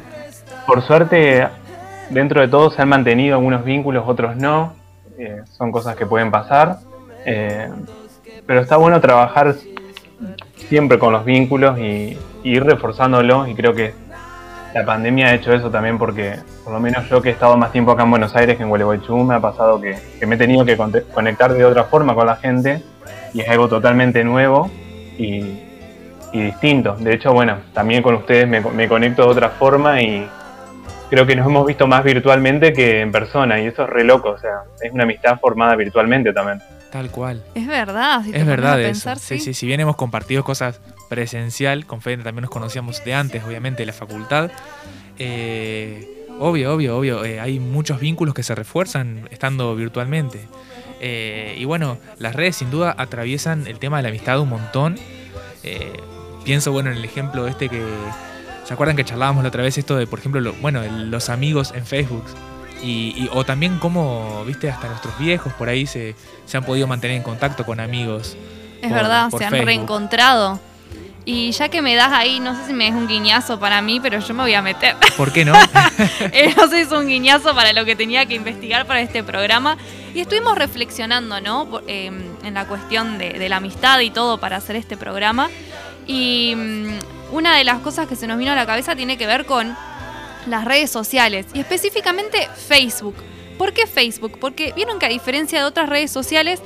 por 0.65 0.81
suerte 0.81 1.45
dentro 2.09 2.39
de 2.39 2.47
todo 2.47 2.71
se 2.71 2.81
han 2.81 2.87
mantenido 2.87 3.35
algunos 3.35 3.65
vínculos, 3.65 4.05
otros 4.07 4.37
no, 4.37 4.75
eh, 5.17 5.41
son 5.57 5.73
cosas 5.73 5.97
que 5.97 6.05
pueden 6.05 6.31
pasar, 6.31 6.77
eh, 7.25 7.69
pero 8.45 8.61
está 8.61 8.77
bueno 8.77 9.01
trabajar 9.01 9.55
siempre 10.55 10.97
con 10.97 11.11
los 11.11 11.25
vínculos 11.25 11.77
y, 11.79 12.17
ir 12.41 12.63
reforzándolos 12.63 13.49
y 13.49 13.55
creo 13.55 13.73
que 13.73 13.93
la 14.73 14.85
pandemia 14.85 15.27
ha 15.27 15.33
hecho 15.33 15.51
eso 15.51 15.69
también 15.69 15.97
porque, 15.97 16.39
por 16.63 16.71
lo 16.71 16.79
menos 16.79 17.09
yo 17.09 17.21
que 17.21 17.27
he 17.27 17.33
estado 17.33 17.57
más 17.57 17.73
tiempo 17.73 17.91
acá 17.91 18.03
en 18.03 18.11
Buenos 18.11 18.33
Aires 18.37 18.55
que 18.55 18.63
en 18.63 18.69
Gualeguaychú, 18.69 19.17
me 19.17 19.35
ha 19.35 19.41
pasado 19.41 19.81
que, 19.81 19.97
que 20.17 20.25
me 20.25 20.35
he 20.35 20.37
tenido 20.37 20.63
que 20.63 20.77
conectar 21.13 21.53
de 21.53 21.65
otra 21.65 21.83
forma 21.83 22.15
con 22.15 22.25
la 22.25 22.37
gente 22.37 22.81
y 23.33 23.41
es 23.41 23.49
algo 23.49 23.67
totalmente 23.67 24.23
nuevo 24.23 24.71
y, 25.17 25.68
y 26.33 26.41
distinto. 26.41 26.95
De 26.99 27.13
hecho, 27.13 27.33
bueno, 27.33 27.57
también 27.73 28.01
con 28.03 28.15
ustedes 28.15 28.47
me, 28.47 28.59
me 28.61 28.87
conecto 28.87 29.23
de 29.23 29.29
otra 29.29 29.49
forma 29.49 30.01
y 30.01 30.27
creo 31.09 31.25
que 31.25 31.35
nos 31.35 31.47
hemos 31.47 31.65
visto 31.65 31.87
más 31.87 32.03
virtualmente 32.03 32.71
que 32.73 33.01
en 33.01 33.11
persona 33.11 33.59
y 33.59 33.65
eso 33.67 33.83
es 33.83 33.89
re 33.89 34.03
loco, 34.03 34.29
o 34.29 34.37
sea, 34.39 34.61
es 34.81 34.91
una 34.91 35.03
amistad 35.03 35.39
formada 35.39 35.75
virtualmente 35.75 36.31
también. 36.33 36.59
Tal 36.91 37.11
cual. 37.11 37.43
Es 37.53 37.67
verdad, 37.67 38.23
si 38.23 38.35
Es 38.35 38.45
verdad 38.45 38.73
a 38.73 38.79
eso. 38.81 38.87
pensar, 38.89 39.19
Sí, 39.19 39.39
sí, 39.39 39.53
si 39.53 39.67
bien 39.67 39.79
hemos 39.79 39.95
compartido 39.95 40.43
cosas 40.43 40.81
presencial, 41.07 41.85
con 41.85 42.01
Fede 42.01 42.23
también 42.23 42.41
nos 42.43 42.51
conocíamos 42.51 43.03
de 43.03 43.13
antes, 43.13 43.43
obviamente, 43.43 43.83
de 43.83 43.87
la 43.87 43.93
facultad. 43.93 44.49
eh, 45.17 46.25
obvio, 46.39 46.73
obvio, 46.73 46.97
obvio, 46.97 47.25
eh, 47.25 47.39
hay 47.39 47.59
muchos 47.59 47.99
vínculos 47.99 48.33
que 48.33 48.43
se 48.43 48.55
refuerzan 48.55 49.27
estando 49.31 49.75
virtualmente. 49.75 50.39
Eh, 51.01 51.55
y 51.57 51.65
bueno, 51.65 51.97
las 52.17 52.35
redes 52.35 52.55
sin 52.57 52.71
duda 52.71 52.95
atraviesan 52.97 53.67
el 53.67 53.77
tema 53.79 53.97
de 53.97 54.03
la 54.03 54.09
amistad 54.09 54.39
un 54.39 54.49
montón. 54.49 54.95
Eh, 55.63 55.93
pienso, 56.49 56.71
bueno, 56.71 56.89
en 56.89 56.97
el 56.97 57.05
ejemplo 57.05 57.47
este 57.47 57.69
que... 57.69 57.79
¿Se 58.65 58.73
acuerdan 58.73 58.95
que 58.95 59.05
charlábamos 59.05 59.43
la 59.43 59.49
otra 59.49 59.61
vez 59.61 59.77
esto 59.77 59.95
de, 59.95 60.07
por 60.07 60.17
ejemplo, 60.17 60.41
lo- 60.41 60.53
bueno, 60.53 60.81
los 60.83 61.29
amigos 61.29 61.71
en 61.75 61.85
Facebook? 61.85 62.23
Y, 62.81 63.13
y- 63.15 63.29
o 63.31 63.43
también 63.45 63.77
cómo, 63.77 64.43
viste, 64.47 64.67
hasta 64.71 64.87
nuestros 64.87 65.15
viejos 65.19 65.53
por 65.53 65.69
ahí 65.69 65.85
se, 65.85 66.15
se 66.47 66.57
han 66.57 66.63
podido 66.63 66.87
mantener 66.87 67.17
en 67.17 67.21
contacto 67.23 67.65
con 67.67 67.79
amigos. 67.79 68.35
Es 68.81 68.87
por- 68.89 68.97
verdad, 68.97 69.29
por 69.29 69.39
se 69.39 69.45
han 69.45 69.51
reencontrado. 69.63 70.59
Y 71.25 71.51
ya 71.51 71.69
que 71.69 71.83
me 71.83 71.93
das 71.93 72.11
ahí, 72.13 72.39
no 72.39 72.55
sé 72.55 72.65
si 72.65 72.73
me 72.73 72.87
es 72.87 72.95
un 72.95 73.07
guiñazo 73.07 73.59
para 73.59 73.79
mí, 73.83 73.99
pero 73.99 74.17
yo 74.19 74.33
me 74.33 74.41
voy 74.41 74.55
a 74.55 74.63
meter. 74.63 74.95
¿Por 75.17 75.31
qué 75.31 75.45
no? 75.45 75.53
Eh, 76.31 76.53
no 76.57 76.67
sé 76.67 76.77
si 76.77 76.81
es 76.81 76.91
un 76.91 77.07
guiñazo 77.07 77.53
para 77.53 77.73
lo 77.73 77.85
que 77.85 77.95
tenía 77.95 78.25
que 78.25 78.33
investigar 78.33 78.87
para 78.87 79.01
este 79.01 79.23
programa. 79.23 79.77
Y 80.15 80.21
estuvimos 80.21 80.57
reflexionando, 80.57 81.39
¿no? 81.41 81.81
Eh, 81.87 82.09
en 82.43 82.53
la 82.55 82.65
cuestión 82.65 83.19
de, 83.19 83.33
de 83.33 83.49
la 83.49 83.57
amistad 83.57 83.99
y 83.99 84.09
todo 84.09 84.39
para 84.39 84.57
hacer 84.57 84.75
este 84.75 84.97
programa. 84.97 85.49
Y 86.11 86.55
mm, 86.55 87.33
una 87.35 87.55
de 87.55 87.63
las 87.63 87.79
cosas 87.81 88.07
que 88.07 88.15
se 88.15 88.25
nos 88.25 88.39
vino 88.39 88.51
a 88.51 88.55
la 88.55 88.65
cabeza 88.65 88.95
tiene 88.95 89.15
que 89.15 89.27
ver 89.27 89.45
con 89.45 89.75
las 90.47 90.65
redes 90.65 90.89
sociales 90.89 91.45
y 91.53 91.59
específicamente 91.59 92.49
Facebook. 92.67 93.15
¿Por 93.59 93.73
qué 93.73 93.85
Facebook? 93.85 94.39
Porque 94.39 94.73
vieron 94.75 94.97
que 94.97 95.05
a 95.05 95.09
diferencia 95.09 95.59
de 95.59 95.65
otras 95.65 95.87
redes 95.87 96.09
sociales, 96.11 96.61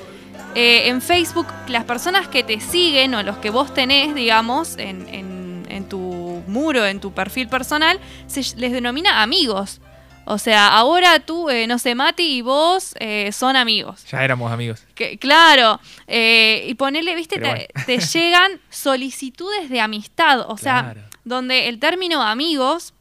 eh, 0.56 0.84
en 0.88 1.02
Facebook 1.02 1.48
las 1.68 1.84
personas 1.84 2.30
que 2.30 2.44
te 2.44 2.62
siguen 2.62 3.14
o 3.16 3.24
los 3.24 3.38
que 3.40 3.50
vos 3.50 3.74
tenés, 3.74 4.16
digamos, 4.16 4.78
en, 4.78 5.10
en- 5.10 5.66
en 5.70 5.90
tu 5.90 6.42
muro, 6.48 6.86
en 6.86 7.00
tu 7.02 7.12
perfil 7.12 7.48
personal, 7.50 8.00
se 8.28 8.42
les 8.58 8.72
denomina 8.72 9.24
amigos. 9.24 9.82
O 10.26 10.38
sea, 10.38 10.70
ahora 10.70 11.20
tú, 11.20 11.50
eh, 11.50 11.68
no 11.68 11.80
sé, 11.80 11.96
Mati 11.96 12.38
y 12.38 12.42
vos 12.42 12.96
eh, 13.00 13.32
son 13.32 13.56
amigos. 13.56 14.06
ya 14.10 14.24
éramos 14.24 14.52
amigos. 14.52 14.84
Que, 14.96 15.18
claro, 15.18 15.80
eh, 16.08 16.66
y 16.68 16.76
ponerle, 16.76 17.16
viste, 17.16 17.40
te, 17.40 17.68
te 17.86 18.00
llegan 18.14 18.60
solicitudes 18.70 19.70
de 19.70 19.82
amistad, 19.82 20.50
o 20.50 20.58
sea, 20.58 20.96
donde 21.24 21.68
el 21.68 21.80
término 21.80 22.22
amigos 22.22 22.94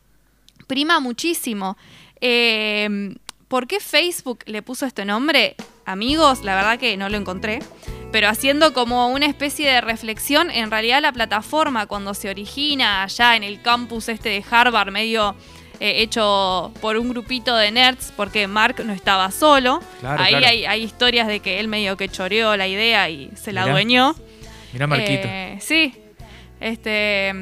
prima 0.66 1.00
muchísimo. 1.00 1.76
Eh, 2.20 3.14
¿Por 3.48 3.66
qué 3.66 3.80
Facebook 3.80 4.38
le 4.46 4.62
puso 4.62 4.86
este 4.86 5.04
nombre? 5.04 5.56
Amigos, 5.84 6.42
la 6.42 6.54
verdad 6.54 6.78
que 6.78 6.96
no 6.96 7.10
lo 7.10 7.18
encontré, 7.18 7.58
pero 8.10 8.28
haciendo 8.28 8.72
como 8.72 9.08
una 9.08 9.26
especie 9.26 9.70
de 9.70 9.82
reflexión, 9.82 10.50
en 10.50 10.70
realidad 10.70 11.02
la 11.02 11.12
plataforma 11.12 11.84
cuando 11.84 12.14
se 12.14 12.30
origina 12.30 13.02
allá 13.02 13.36
en 13.36 13.42
el 13.42 13.60
campus 13.60 14.08
este 14.08 14.30
de 14.30 14.44
Harvard, 14.50 14.90
medio 14.90 15.36
eh, 15.84 16.00
hecho 16.02 16.72
por 16.80 16.96
un 16.96 17.08
grupito 17.08 17.56
de 17.56 17.72
nerds, 17.72 18.12
porque 18.16 18.46
Mark 18.46 18.76
no 18.84 18.92
estaba 18.92 19.32
solo. 19.32 19.82
Claro, 19.98 20.22
Ahí 20.22 20.30
claro. 20.30 20.46
Hay, 20.46 20.64
hay 20.64 20.82
historias 20.84 21.26
de 21.26 21.40
que 21.40 21.58
él 21.58 21.66
medio 21.66 21.96
que 21.96 22.08
choreó 22.08 22.56
la 22.56 22.68
idea 22.68 23.10
y 23.10 23.32
se 23.34 23.52
la 23.52 23.64
adueñó. 23.64 24.14
Mirá 24.72 24.86
Marquito. 24.86 25.26
Eh, 25.26 25.58
sí. 25.60 25.92
Este. 26.60 27.34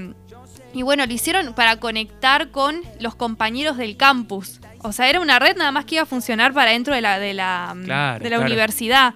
Y 0.72 0.80
bueno, 0.82 1.04
lo 1.04 1.12
hicieron 1.12 1.52
para 1.52 1.76
conectar 1.76 2.50
con 2.50 2.80
los 2.98 3.14
compañeros 3.14 3.76
del 3.76 3.98
campus. 3.98 4.60
O 4.78 4.92
sea, 4.92 5.10
era 5.10 5.20
una 5.20 5.38
red 5.38 5.56
nada 5.58 5.70
más 5.70 5.84
que 5.84 5.96
iba 5.96 6.04
a 6.04 6.06
funcionar 6.06 6.54
para 6.54 6.70
dentro 6.70 6.94
de 6.94 7.02
la, 7.02 7.18
de 7.18 7.34
la, 7.34 7.76
Claro, 7.84 8.24
de 8.24 8.30
la 8.30 8.36
claro. 8.36 8.46
universidad. 8.50 9.12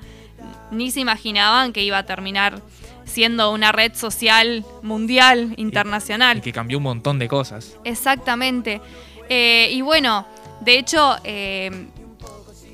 Ni 0.71 0.91
se 0.91 1.01
imaginaban 1.01 1.73
que 1.73 1.83
iba 1.83 1.97
a 1.97 2.05
terminar 2.05 2.61
siendo 3.07 3.53
una 3.53 3.73
red 3.73 3.95
social 3.95 4.65
mundial, 4.83 5.55
internacional. 5.57 6.39
y 6.39 6.41
que 6.43 6.53
cambió 6.53 6.77
un 6.79 6.85
montón 6.85 7.19
de 7.19 7.29
cosas. 7.29 7.77
Exactamente. 7.85 8.81
Eh, 9.29 9.71
y 9.73 9.81
bueno, 9.83 10.27
de 10.61 10.79
hecho, 10.79 11.17
eh, 11.25 11.89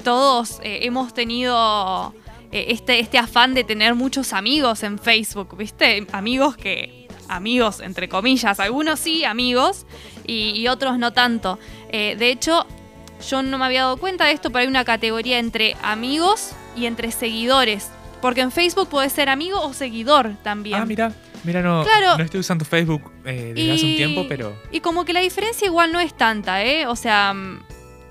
todos 0.05 0.61
eh, 0.63 0.81
hemos 0.83 1.15
tenido 1.15 2.15
este, 2.51 3.01
este 3.01 3.19
afán 3.19 3.55
de 3.55 3.65
tener 3.65 3.95
muchos 3.95 4.33
amigos 4.33 4.83
en 4.83 4.99
Facebook, 4.99 5.57
¿viste? 5.57 6.07
Amigos 6.13 6.57
que, 6.57 7.09
amigos 7.29 7.81
entre 7.81 8.09
comillas, 8.09 8.59
algunos 8.59 8.99
sí, 8.99 9.25
amigos, 9.25 9.87
y, 10.27 10.53
y 10.57 10.69
otros 10.69 10.99
no 10.99 11.13
tanto. 11.13 11.59
De 11.91 12.31
hecho, 12.31 12.67
yo 13.29 13.43
no 13.43 13.59
me 13.59 13.67
había 13.67 13.83
dado 13.83 13.99
cuenta 13.99 14.25
de 14.25 14.33
esto, 14.33 14.51
pero 14.51 14.63
hay 14.63 14.69
una 14.69 14.85
categoría 14.85 15.39
entre 15.39 15.77
amigos 15.83 16.53
y 16.77 16.87
entre 16.87 17.13
seguidores. 17.13 17.91
Porque 18.21 18.41
en 18.41 18.51
Facebook 18.51 18.89
puedes 18.89 19.13
ser 19.13 19.29
amigo 19.29 19.61
o 19.63 19.73
seguidor 19.73 20.37
también. 20.43 20.81
Ah, 20.81 20.85
mira, 20.85 21.13
mira, 21.45 21.63
no, 21.63 21.83
Claro. 21.85 22.19
no 22.19 22.25
estoy 22.25 22.41
usando 22.41 22.65
Facebook 22.65 23.11
eh, 23.25 23.53
desde 23.55 23.73
hace 23.73 23.85
un 23.87 23.97
tiempo, 23.97 24.27
pero 24.29 24.55
Y 24.71 24.81
como 24.81 25.05
que 25.05 25.13
la 25.13 25.21
diferencia 25.21 25.67
igual 25.67 25.93
no 25.93 26.01
es 26.01 26.17
tanta, 26.17 26.65
¿eh? 26.65 26.87
O 26.87 26.97
sea, 26.97 27.33
mm, 27.35 27.63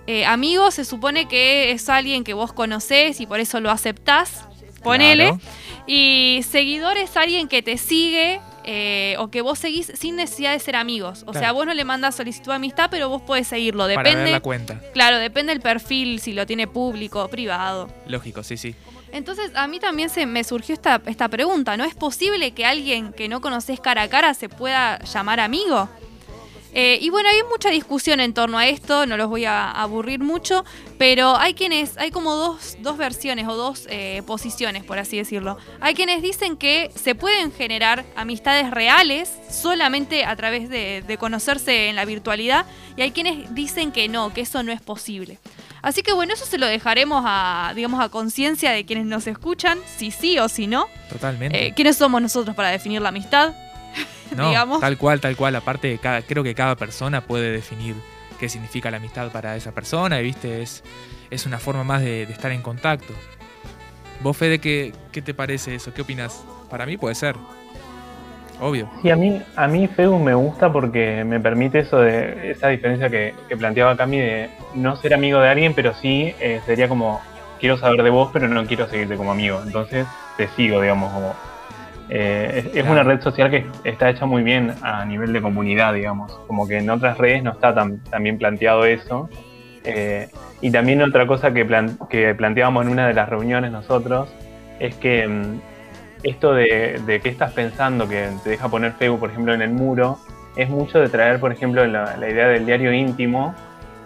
eh, 0.08 0.26
amigo 0.26 0.72
se 0.72 0.86
supone 0.86 1.28
que 1.28 1.72
es 1.72 1.88
alguien 1.90 2.24
que 2.24 2.34
vos 2.34 2.54
conocés 2.54 3.20
y 3.22 3.26
por 3.28 3.40
eso 3.40 3.60
lo 3.60 3.70
aceptás, 3.72 4.46
ponele. 4.84 5.26
Claro. 5.30 5.40
Y 5.88 6.42
seguidor 6.50 6.98
es 6.98 7.18
alguien 7.18 7.48
que 7.48 7.62
te 7.64 7.78
sigue 7.78 8.40
eh, 8.66 9.16
o 9.18 9.30
que 9.32 9.42
vos 9.42 9.58
seguís 9.58 9.92
sin 9.96 10.16
necesidad 10.16 10.52
de 10.54 10.60
ser 10.60 10.76
amigos. 10.76 11.24
O 11.26 11.34
sea, 11.34 11.52
vos 11.54 11.66
no 11.66 11.74
le 11.74 11.84
mandas 11.86 12.16
solicitud 12.16 12.52
de 12.52 12.56
amistad, 12.56 12.90
pero 12.92 13.10
vos 13.10 13.22
podés 13.24 13.48
seguirlo. 13.48 13.86
para 13.86 13.96
ver 14.04 14.06
Depende, 14.12 14.32
la 14.32 14.40
cuenta. 14.42 14.82
claro, 14.94 15.18
depende 15.18 15.54
del 15.54 15.62
perfil, 15.62 16.20
si 16.20 16.34
lo 16.34 16.46
tiene 16.46 16.68
público 16.68 17.24
o 17.24 17.28
privado. 17.30 17.90
Lógico, 18.06 18.44
sí, 18.44 18.58
sí. 18.58 18.76
Entonces 19.12 19.52
a 19.56 19.68
mí 19.68 19.80
también 19.80 20.10
se 20.10 20.26
me 20.26 20.44
surgió 20.44 20.74
esta, 20.74 21.02
esta 21.06 21.28
pregunta, 21.28 21.78
¿no 21.78 21.84
es 21.84 21.96
posible 21.96 22.52
que 22.52 22.66
alguien 22.66 23.14
que 23.14 23.28
no 23.28 23.42
conoces 23.42 23.80
cara 23.80 24.04
a 24.04 24.10
cara 24.10 24.34
se 24.34 24.50
pueda 24.50 25.00
llamar 25.00 25.40
amigo? 25.40 25.90
Eh, 26.72 27.00
y 27.02 27.10
bueno, 27.10 27.30
hay 27.30 27.42
mucha 27.50 27.70
discusión 27.70 28.20
en 28.20 28.34
torno 28.34 28.60
a 28.60 28.68
esto, 28.68 29.08
no 29.08 29.18
los 29.18 29.28
voy 29.28 29.46
a 29.46 29.72
aburrir 29.72 30.20
mucho, 30.20 30.64
pero 31.00 31.36
hay 31.36 31.56
quienes, 31.56 31.98
hay 31.98 32.12
como 32.12 32.36
dos, 32.36 32.78
dos 32.82 32.96
versiones 32.96 33.48
o 33.48 33.56
dos 33.56 33.88
eh, 33.90 34.22
posiciones, 34.28 34.84
por 34.84 35.00
así 35.00 35.18
decirlo. 35.18 35.58
Hay 35.80 35.96
quienes 35.96 36.22
dicen 36.22 36.58
que 36.58 36.92
se 36.94 37.16
pueden 37.16 37.52
generar 37.52 38.06
amistades 38.16 38.70
reales 38.70 39.34
solamente 39.50 40.26
a 40.26 40.36
través 40.36 40.70
de, 40.70 41.04
de 41.08 41.18
conocerse 41.18 41.90
en 41.90 41.96
la 41.96 42.06
virtualidad, 42.06 42.68
y 42.96 43.02
hay 43.02 43.12
quienes 43.12 43.56
dicen 43.56 43.92
que 43.92 44.08
no, 44.08 44.32
que 44.32 44.42
eso 44.42 44.62
no 44.62 44.72
es 44.72 44.82
posible. 44.82 45.40
Así 45.82 46.04
que 46.04 46.14
bueno, 46.14 46.34
eso 46.34 46.46
se 46.46 46.58
lo 46.58 46.66
dejaremos 46.66 47.24
a, 47.26 47.74
digamos, 47.76 48.02
a 48.02 48.10
conciencia 48.10 48.72
de 48.72 48.86
quienes 48.86 49.06
nos 49.06 49.28
escuchan, 49.28 49.80
si 49.86 50.12
sí 50.12 50.40
o 50.40 50.50
si 50.50 50.68
no. 50.68 50.88
Totalmente. 51.10 51.68
Eh, 51.68 51.74
¿Quiénes 51.76 51.98
somos 51.98 52.22
nosotros 52.22 52.56
para 52.56 52.70
definir 52.70 53.02
la 53.02 53.10
amistad? 53.10 53.54
no, 54.36 54.50
digamos. 54.50 54.80
tal 54.80 54.98
cual, 54.98 55.22
tal 55.22 55.36
cual. 55.36 55.56
Aparte, 55.56 55.98
cada, 55.98 56.22
creo 56.22 56.44
que 56.44 56.56
cada 56.56 56.76
persona 56.76 57.22
puede 57.22 57.52
definir 57.52 57.96
qué 58.40 58.50
significa 58.50 58.90
la 58.92 58.98
amistad 58.98 59.32
para 59.32 59.56
esa 59.56 59.72
persona 59.72 60.20
y, 60.20 60.24
viste, 60.24 60.62
es, 60.62 60.84
es 61.30 61.46
una 61.46 61.60
forma 61.60 61.84
más 61.84 62.02
de, 62.02 62.26
de 62.26 62.34
estar 62.34 62.52
en 62.52 62.62
contacto. 62.62 63.14
¿Vos, 64.22 64.36
Fede, 64.36 64.60
qué, 64.60 64.94
qué 65.12 65.22
te 65.22 65.34
parece 65.34 65.76
eso? 65.76 65.94
¿Qué 65.94 66.02
opinas? 66.02 66.44
Para 66.70 66.86
mí 66.86 66.98
puede 66.98 67.16
ser. 67.16 67.36
Obvio. 68.60 68.90
Sí, 69.02 69.10
a 69.10 69.16
mí, 69.16 69.42
a 69.56 69.68
mí 69.68 69.88
Facebook 69.88 70.22
me 70.22 70.34
gusta 70.34 70.72
porque 70.72 71.24
me 71.24 71.40
permite 71.40 71.80
eso 71.80 72.00
de 72.00 72.52
esa 72.52 72.68
diferencia 72.68 73.10
que, 73.10 73.34
que 73.48 73.56
planteaba 73.58 73.96
Cami 73.96 74.18
de 74.18 74.50
no 74.76 74.96
ser 74.98 75.14
amigo 75.14 75.40
de 75.40 75.50
alguien, 75.50 75.74
pero 75.74 75.94
sí 75.94 76.34
eh, 76.40 76.60
sería 76.66 76.90
como 76.90 77.22
quiero 77.60 77.78
saber 77.78 78.04
de 78.04 78.10
vos, 78.10 78.30
pero 78.34 78.48
no 78.48 78.66
quiero 78.66 78.88
seguirte 78.88 79.16
como 79.16 79.32
amigo. 79.32 79.62
Entonces 79.66 80.06
te 80.38 80.48
sigo, 80.50 80.82
digamos, 80.82 81.12
como 81.14 81.34
eh, 82.10 82.70
es, 82.74 82.86
una 82.86 83.04
red 83.04 83.22
social 83.22 83.50
que 83.52 83.66
está 83.84 84.10
hecha 84.10 84.26
muy 84.26 84.44
bien 84.44 84.74
a 84.82 85.06
nivel 85.06 85.32
de 85.32 85.42
comunidad, 85.42 85.94
digamos. 85.94 86.32
Como 86.48 86.68
que 86.68 86.78
en 86.80 86.90
otras 86.90 87.18
redes 87.18 87.44
no 87.44 87.52
está 87.52 87.74
tan, 87.74 88.00
tan 88.00 88.24
bien 88.24 88.38
planteado 88.38 88.86
eso. 88.86 89.30
Eh, 89.86 90.28
y 90.62 90.72
también 90.72 91.02
otra 91.02 91.26
cosa 91.28 91.54
que, 91.54 91.64
plan- 91.66 91.98
que 92.10 92.36
planteábamos 92.36 92.86
en 92.86 92.92
una 92.92 93.08
de 93.08 93.14
las 93.14 93.30
reuniones 93.30 93.72
nosotros 93.72 94.30
es 94.80 94.96
que 94.96 95.28
mm, 95.28 95.60
esto 96.24 96.54
de, 96.54 97.20
qué 97.24 97.30
estás 97.30 97.54
pensando 97.54 98.08
que 98.08 98.30
te 98.44 98.52
deja 98.52 98.70
poner 98.70 98.94
Facebook, 98.94 99.20
por 99.22 99.30
ejemplo, 99.32 99.54
en 99.54 99.62
el 99.62 99.72
muro, 99.72 100.20
es 100.56 100.70
mucho 100.70 101.00
de 101.00 101.10
traer, 101.10 101.40
por 101.40 101.52
ejemplo, 101.52 101.86
la, 101.86 102.16
idea 102.30 102.48
del 102.48 102.66
diario 102.66 102.92
íntimo 102.94 103.56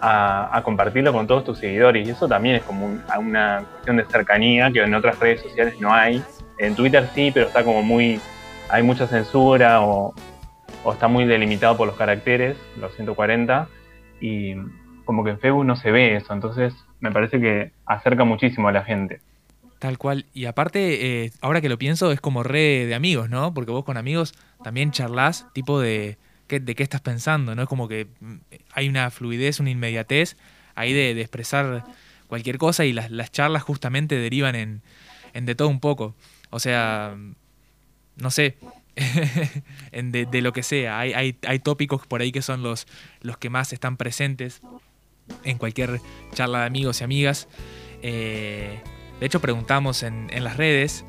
a, 0.00 0.60
compartirlo 0.64 1.12
con 1.12 1.26
todos 1.26 1.44
tus 1.44 1.58
seguidores. 1.58 2.06
Y 2.06 2.10
eso 2.10 2.28
también 2.28 2.56
es 2.56 2.62
como 2.62 2.86
un- 2.86 3.02
una 3.18 3.64
cuestión 3.72 3.96
de 3.96 4.04
cercanía 4.04 4.70
que 4.70 4.82
en 4.82 4.94
otras 4.94 5.18
redes 5.18 5.40
sociales 5.42 5.80
no 5.80 5.92
hay. 5.92 6.22
En 6.58 6.74
Twitter 6.74 7.08
sí, 7.14 7.30
pero 7.32 7.46
está 7.46 7.64
como 7.64 7.82
muy. 7.82 8.20
hay 8.68 8.82
mucha 8.82 9.06
censura 9.06 9.80
o 9.82 10.14
está 10.92 11.08
muy 11.08 11.24
delimitado 11.24 11.76
por 11.76 11.86
los 11.86 11.96
caracteres, 11.96 12.56
los 12.78 12.94
140. 12.94 13.68
Y 14.20 14.54
como 15.04 15.24
que 15.24 15.30
en 15.30 15.38
Facebook 15.38 15.64
no 15.64 15.76
se 15.76 15.90
ve 15.90 16.16
eso. 16.16 16.32
Entonces 16.32 16.74
me 17.00 17.10
parece 17.10 17.40
que 17.40 17.72
acerca 17.86 18.24
muchísimo 18.24 18.68
a 18.68 18.72
la 18.72 18.84
gente. 18.84 19.20
Tal 19.84 19.98
cual. 19.98 20.24
Y 20.32 20.46
aparte, 20.46 21.24
eh, 21.24 21.32
ahora 21.42 21.60
que 21.60 21.68
lo 21.68 21.76
pienso, 21.76 22.10
es 22.10 22.18
como 22.18 22.42
re 22.42 22.86
de 22.86 22.94
amigos, 22.94 23.28
¿no? 23.28 23.52
Porque 23.52 23.70
vos 23.70 23.84
con 23.84 23.98
amigos 23.98 24.32
también 24.62 24.92
charlas 24.92 25.46
tipo 25.52 25.78
de 25.78 26.16
qué, 26.46 26.58
de 26.58 26.74
qué 26.74 26.82
estás 26.82 27.02
pensando, 27.02 27.54
¿no? 27.54 27.64
Es 27.64 27.68
como 27.68 27.86
que 27.86 28.06
mm, 28.18 28.36
hay 28.72 28.88
una 28.88 29.10
fluidez, 29.10 29.60
una 29.60 29.68
inmediatez 29.68 30.38
ahí 30.74 30.94
de, 30.94 31.20
expresar 31.20 31.84
cualquier 32.28 32.56
cosa 32.56 32.86
y 32.86 32.94
las, 32.94 33.10
las 33.10 33.30
charlas 33.30 33.62
justamente 33.62 34.16
derivan 34.16 34.54
en, 34.54 34.80
en 35.34 35.44
de 35.44 35.54
todo 35.54 35.68
un 35.68 35.80
poco. 35.80 36.14
O 36.48 36.60
sea, 36.60 37.14
no 38.16 38.30
sé, 38.30 38.56
de, 39.92 40.24
de 40.24 40.40
lo 40.40 40.54
que 40.54 40.62
sea. 40.62 40.98
Hay, 40.98 41.12
hay, 41.12 41.36
hay 41.46 41.58
tópicos 41.58 42.06
por 42.06 42.22
ahí 42.22 42.32
que 42.32 42.40
son 42.40 42.62
los, 42.62 42.86
los 43.20 43.36
que 43.36 43.50
más 43.50 43.74
están 43.74 43.98
presentes 43.98 44.62
en 45.42 45.58
cualquier 45.58 46.00
charla 46.32 46.60
de 46.60 46.64
amigos 46.68 47.02
y 47.02 47.04
amigas. 47.04 47.48
Eh, 48.00 48.80
de 49.20 49.26
hecho, 49.26 49.40
preguntamos 49.40 50.02
en, 50.02 50.28
en 50.32 50.44
las 50.44 50.56
redes. 50.56 51.04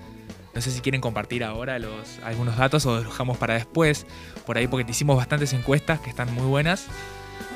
No 0.54 0.62
sé 0.62 0.72
si 0.72 0.80
quieren 0.80 1.02
compartir 1.02 1.44
ahora 1.44 1.80
los, 1.80 2.20
algunos 2.24 2.56
datos 2.56 2.86
o 2.86 2.96
los 2.96 3.06
dejamos 3.06 3.38
para 3.38 3.56
después. 3.56 4.06
Por 4.46 4.58
ahí, 4.58 4.68
porque 4.68 4.86
te 4.86 4.92
hicimos 4.92 5.18
bastantes 5.18 5.52
encuestas 5.54 6.00
que 6.00 6.10
están 6.10 6.34
muy 6.34 6.46
buenas. 6.46 6.88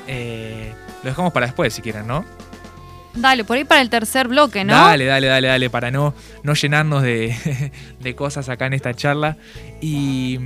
Eh, 0.06 0.72
lo 1.02 1.08
dejamos 1.08 1.32
para 1.32 1.46
después, 1.46 1.72
si 1.72 1.82
quieren, 1.82 2.06
¿no? 2.06 2.24
Dale, 3.14 3.44
por 3.44 3.56
ahí 3.56 3.64
para 3.64 3.80
el 3.80 3.90
tercer 3.90 4.28
bloque, 4.28 4.64
¿no? 4.64 4.74
Dale, 4.74 5.04
dale, 5.04 5.26
dale, 5.26 5.48
dale, 5.48 5.70
para 5.70 5.90
no, 5.90 6.14
no 6.42 6.54
llenarnos 6.54 7.02
de, 7.02 7.72
de 8.00 8.14
cosas 8.14 8.48
acá 8.48 8.66
en 8.66 8.74
esta 8.74 8.92
charla. 8.94 9.36
Y, 9.80 10.38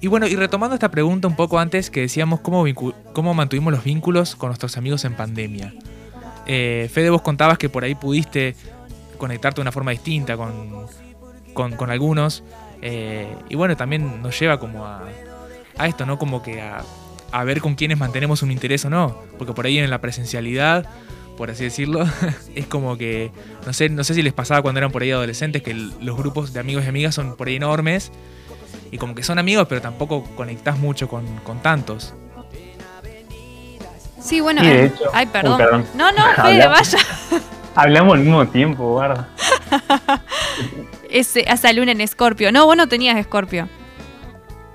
y 0.00 0.06
bueno, 0.06 0.26
y 0.26 0.36
retomando 0.36 0.74
esta 0.74 0.90
pregunta 0.90 1.26
un 1.26 1.36
poco 1.36 1.58
antes, 1.58 1.90
que 1.90 2.02
decíamos 2.02 2.40
cómo, 2.40 2.64
cómo 3.12 3.34
mantuvimos 3.34 3.72
los 3.72 3.84
vínculos 3.84 4.36
con 4.36 4.50
nuestros 4.50 4.76
amigos 4.76 5.04
en 5.04 5.14
pandemia. 5.14 5.74
Eh, 6.48 6.88
Fede, 6.92 7.10
vos 7.10 7.22
contabas 7.22 7.58
que 7.58 7.68
por 7.68 7.84
ahí 7.84 7.94
pudiste 7.94 8.56
conectarte 9.18 9.56
de 9.56 9.62
una 9.62 9.72
forma 9.72 9.90
distinta 9.90 10.36
con, 10.36 10.86
con, 11.54 11.90
algunos. 11.90 12.42
eh, 12.82 13.36
y 13.48 13.54
bueno, 13.54 13.76
también 13.76 14.22
nos 14.22 14.38
lleva 14.38 14.58
como 14.58 14.86
a, 14.86 15.06
a 15.76 15.86
esto, 15.86 16.06
¿no? 16.06 16.18
Como 16.18 16.42
que 16.42 16.62
a, 16.62 16.82
a 17.30 17.44
ver 17.44 17.60
con 17.60 17.74
quiénes 17.74 17.98
mantenemos 17.98 18.42
un 18.42 18.50
interés 18.50 18.84
o 18.84 18.90
no. 18.90 19.22
Porque 19.36 19.52
por 19.52 19.66
ahí 19.66 19.78
en 19.78 19.90
la 19.90 20.00
presencialidad, 20.00 20.86
por 21.36 21.50
así 21.50 21.64
decirlo, 21.64 22.06
es 22.54 22.66
como 22.66 22.96
que, 22.96 23.30
no 23.66 23.72
sé, 23.72 23.88
no 23.88 24.04
sé 24.04 24.14
si 24.14 24.22
les 24.22 24.32
pasaba 24.32 24.62
cuando 24.62 24.78
eran 24.78 24.90
por 24.90 25.02
ahí 25.02 25.10
adolescentes, 25.10 25.62
que 25.62 25.74
los 25.74 26.16
grupos 26.16 26.52
de 26.52 26.60
amigos 26.60 26.84
y 26.84 26.88
amigas 26.88 27.14
son 27.14 27.36
por 27.36 27.48
ahí 27.48 27.56
enormes. 27.56 28.10
Y 28.90 28.96
como 28.96 29.14
que 29.14 29.22
son 29.22 29.38
amigos, 29.38 29.66
pero 29.68 29.82
tampoco 29.82 30.24
conectás 30.34 30.78
mucho 30.78 31.08
con, 31.08 31.26
con 31.38 31.60
tantos. 31.60 32.14
Sí, 34.20 34.40
bueno. 34.40 34.60
Sí, 34.62 34.66
de 34.68 34.82
eh, 34.82 34.86
hecho. 34.86 35.04
Ay, 35.12 35.26
Uy, 35.26 35.32
perdón. 35.32 35.84
No, 35.94 36.10
no, 36.12 36.22
Fede, 36.42 36.66
vaya. 36.66 36.98
Hablamos 37.74 38.14
al 38.14 38.20
mismo 38.20 38.46
tiempo, 38.48 38.92
guarda. 38.92 39.28
Ese, 41.10 41.44
esa 41.50 41.72
luna 41.72 41.92
en 41.92 42.00
Escorpio. 42.00 42.50
No, 42.52 42.66
vos 42.66 42.76
no 42.76 42.88
tenías 42.88 43.16
Escorpio. 43.16 43.68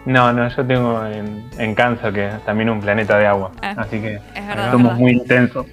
No, 0.05 0.33
no, 0.33 0.47
yo 0.53 0.65
tengo 0.65 1.05
en, 1.05 1.49
en 1.57 1.75
Cáncer, 1.75 2.13
que 2.13 2.27
es 2.27 2.45
también 2.45 2.69
un 2.69 2.79
planeta 2.81 3.17
de 3.17 3.25
agua. 3.27 3.51
Ah, 3.61 3.75
así 3.77 3.99
que 4.01 4.15
Es 4.35 4.47
verdad. 4.47 4.71
somos 4.71 4.87
verdad. 4.87 4.99
muy 4.99 5.11
intensos. 5.13 5.65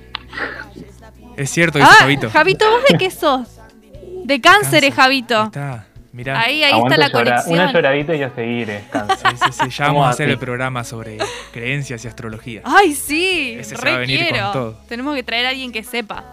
Es 1.37 1.51
cierto, 1.51 1.79
dice 1.79 1.91
Ah, 1.91 1.97
Javito. 2.01 2.31
Javito, 2.31 2.71
¿vos 2.71 2.81
de 2.89 2.99
qué 2.99 3.11
sos? 3.11 3.49
De 4.25 4.41
cáncer, 4.41 4.85
es 4.85 4.91
Ahí 4.91 4.97
Javito. 4.97 5.45
está, 5.45 5.87
mirá. 6.13 6.41
Ahí, 6.41 6.63
ahí 6.63 6.79
está 6.79 6.97
la 6.97 7.11
conexión. 7.11 7.55
Una 7.55 7.73
lloradita 7.73 8.15
y 8.15 8.23
a 8.23 8.31
seguir 8.35 8.71
es 8.71 8.85
Cáncer. 8.89 9.19
Sí, 9.19 9.37
sí, 9.47 9.53
sí, 9.65 9.71
ya 9.71 9.87
vamos 9.87 10.07
a 10.07 10.11
hacer 10.11 10.29
el 10.29 10.39
programa 10.39 10.85
sobre 10.85 11.19
creencias 11.53 12.05
y 12.05 12.09
astrología. 12.09 12.63
Ay, 12.65 12.95
sí. 12.95 13.57
Ese 13.59 13.77
se 13.77 13.77
va 13.77 13.81
a 13.83 13.85
re 13.95 13.99
venir 14.01 14.19
con 14.21 14.29
quiero. 14.29 14.53
todo. 14.53 14.79
Tenemos 14.89 15.15
que 15.15 15.23
traer 15.23 15.47
a 15.47 15.49
alguien 15.51 15.73
que 15.73 15.83
sepa. 15.85 16.25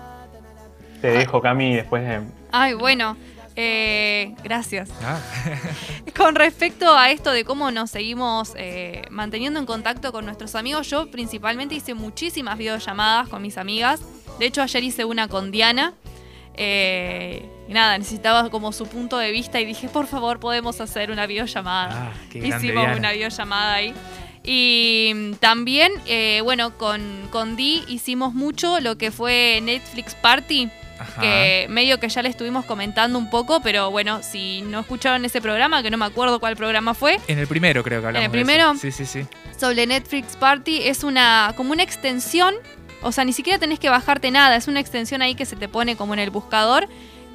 Te 1.02 1.12
dejo, 1.12 1.42
Cami, 1.42 1.76
después 1.76 2.04
de... 2.08 2.22
Ay, 2.52 2.74
bueno. 2.74 3.16
eh, 3.56 4.34
gracias. 4.44 4.90
Ah, 5.04 5.20
Con 6.16 6.34
respecto 6.36 6.96
a 6.96 7.12
esto 7.12 7.32
de 7.32 7.44
cómo 7.44 7.70
nos 7.72 7.92
seguimos 7.92 8.54
eh, 8.56 9.04
manteniendo 9.12 9.60
en 9.60 9.66
contacto 9.68 10.12
con 10.12 10.26
nuestros 10.26 10.56
amigos, 10.56 10.90
yo 10.90 11.12
principalmente 11.12 11.76
hice 11.76 11.94
muchísimas 11.94 12.58
videollamadas 12.58 13.30
con 13.30 13.42
mis 13.44 13.58
amigas. 13.60 14.02
De 14.40 14.48
hecho, 14.48 14.62
ayer 14.64 14.84
hice 14.84 15.06
una 15.06 15.28
con 15.28 15.52
Diana. 15.52 15.94
Eh, 16.56 17.48
y 17.68 17.74
nada, 17.74 17.98
necesitaba 17.98 18.50
como 18.50 18.72
su 18.72 18.88
punto 18.88 19.18
de 19.18 19.32
vista 19.32 19.60
y 19.60 19.66
dije, 19.66 19.90
por 19.90 20.08
favor, 20.08 20.40
podemos 20.40 20.80
hacer 20.82 21.12
una 21.12 21.28
videollamada. 21.28 22.10
ah, 22.10 22.14
qué 22.32 22.40
Hicimos 22.40 22.62
Diana. 22.62 22.96
una 22.98 23.12
videollamada 23.12 23.74
ahí. 23.76 23.94
Y 24.44 25.12
mm, 25.14 25.34
también, 25.36 25.92
eh, 26.06 26.42
bueno, 26.44 26.78
con, 26.78 27.02
con 27.32 27.56
Di 27.56 27.84
hicimos 27.88 28.34
mucho 28.34 28.80
lo 28.80 28.98
que 28.98 29.12
fue 29.12 29.60
Netflix 29.62 30.16
Party, 30.16 30.70
Ajá. 31.00 31.22
que 31.22 31.68
medio 31.70 32.00
que 32.00 32.08
ya 32.08 32.22
le 32.24 32.30
estuvimos 32.30 32.64
comentando 32.66 33.20
un 33.20 33.30
poco, 33.30 33.60
pero 33.62 33.92
bueno, 33.92 34.24
si 34.24 34.62
no 34.62 34.80
escucharon 34.80 35.26
ese 35.26 35.42
programa, 35.42 35.84
que 35.84 35.92
no 35.92 35.98
me 35.98 36.06
acuerdo 36.06 36.40
cuál 36.40 36.56
programa 36.56 36.94
fue, 36.94 37.20
En 37.28 37.38
el 37.40 37.48
primero 37.48 37.84
creo 37.84 38.00
que 38.02 38.08
hablamos. 38.08 38.26
el 38.26 38.32
de 38.32 38.38
eso. 38.40 38.46
primero? 38.48 38.76
Sí, 38.76 38.92
sí, 38.92 39.06
sí. 39.06 39.26
sobre 39.60 39.86
Netflix 39.86 40.38
Party, 40.38 40.84
es 40.88 41.04
una 41.04 41.54
como 41.58 41.74
una 41.74 41.84
extensión, 41.84 42.56
o 43.02 43.12
sea, 43.12 43.26
ni 43.26 43.34
siquiera 43.34 43.60
tenés 43.60 43.80
que 43.80 43.90
bajarte 43.90 44.32
nada, 44.32 44.56
es 44.56 44.68
una 44.68 44.80
extensión 44.80 45.22
ahí 45.22 45.36
que 45.36 45.46
se 45.46 45.56
te 45.58 45.68
pone 45.68 45.98
como 45.98 46.14
en 46.14 46.20
el 46.22 46.30
buscador, 46.32 46.88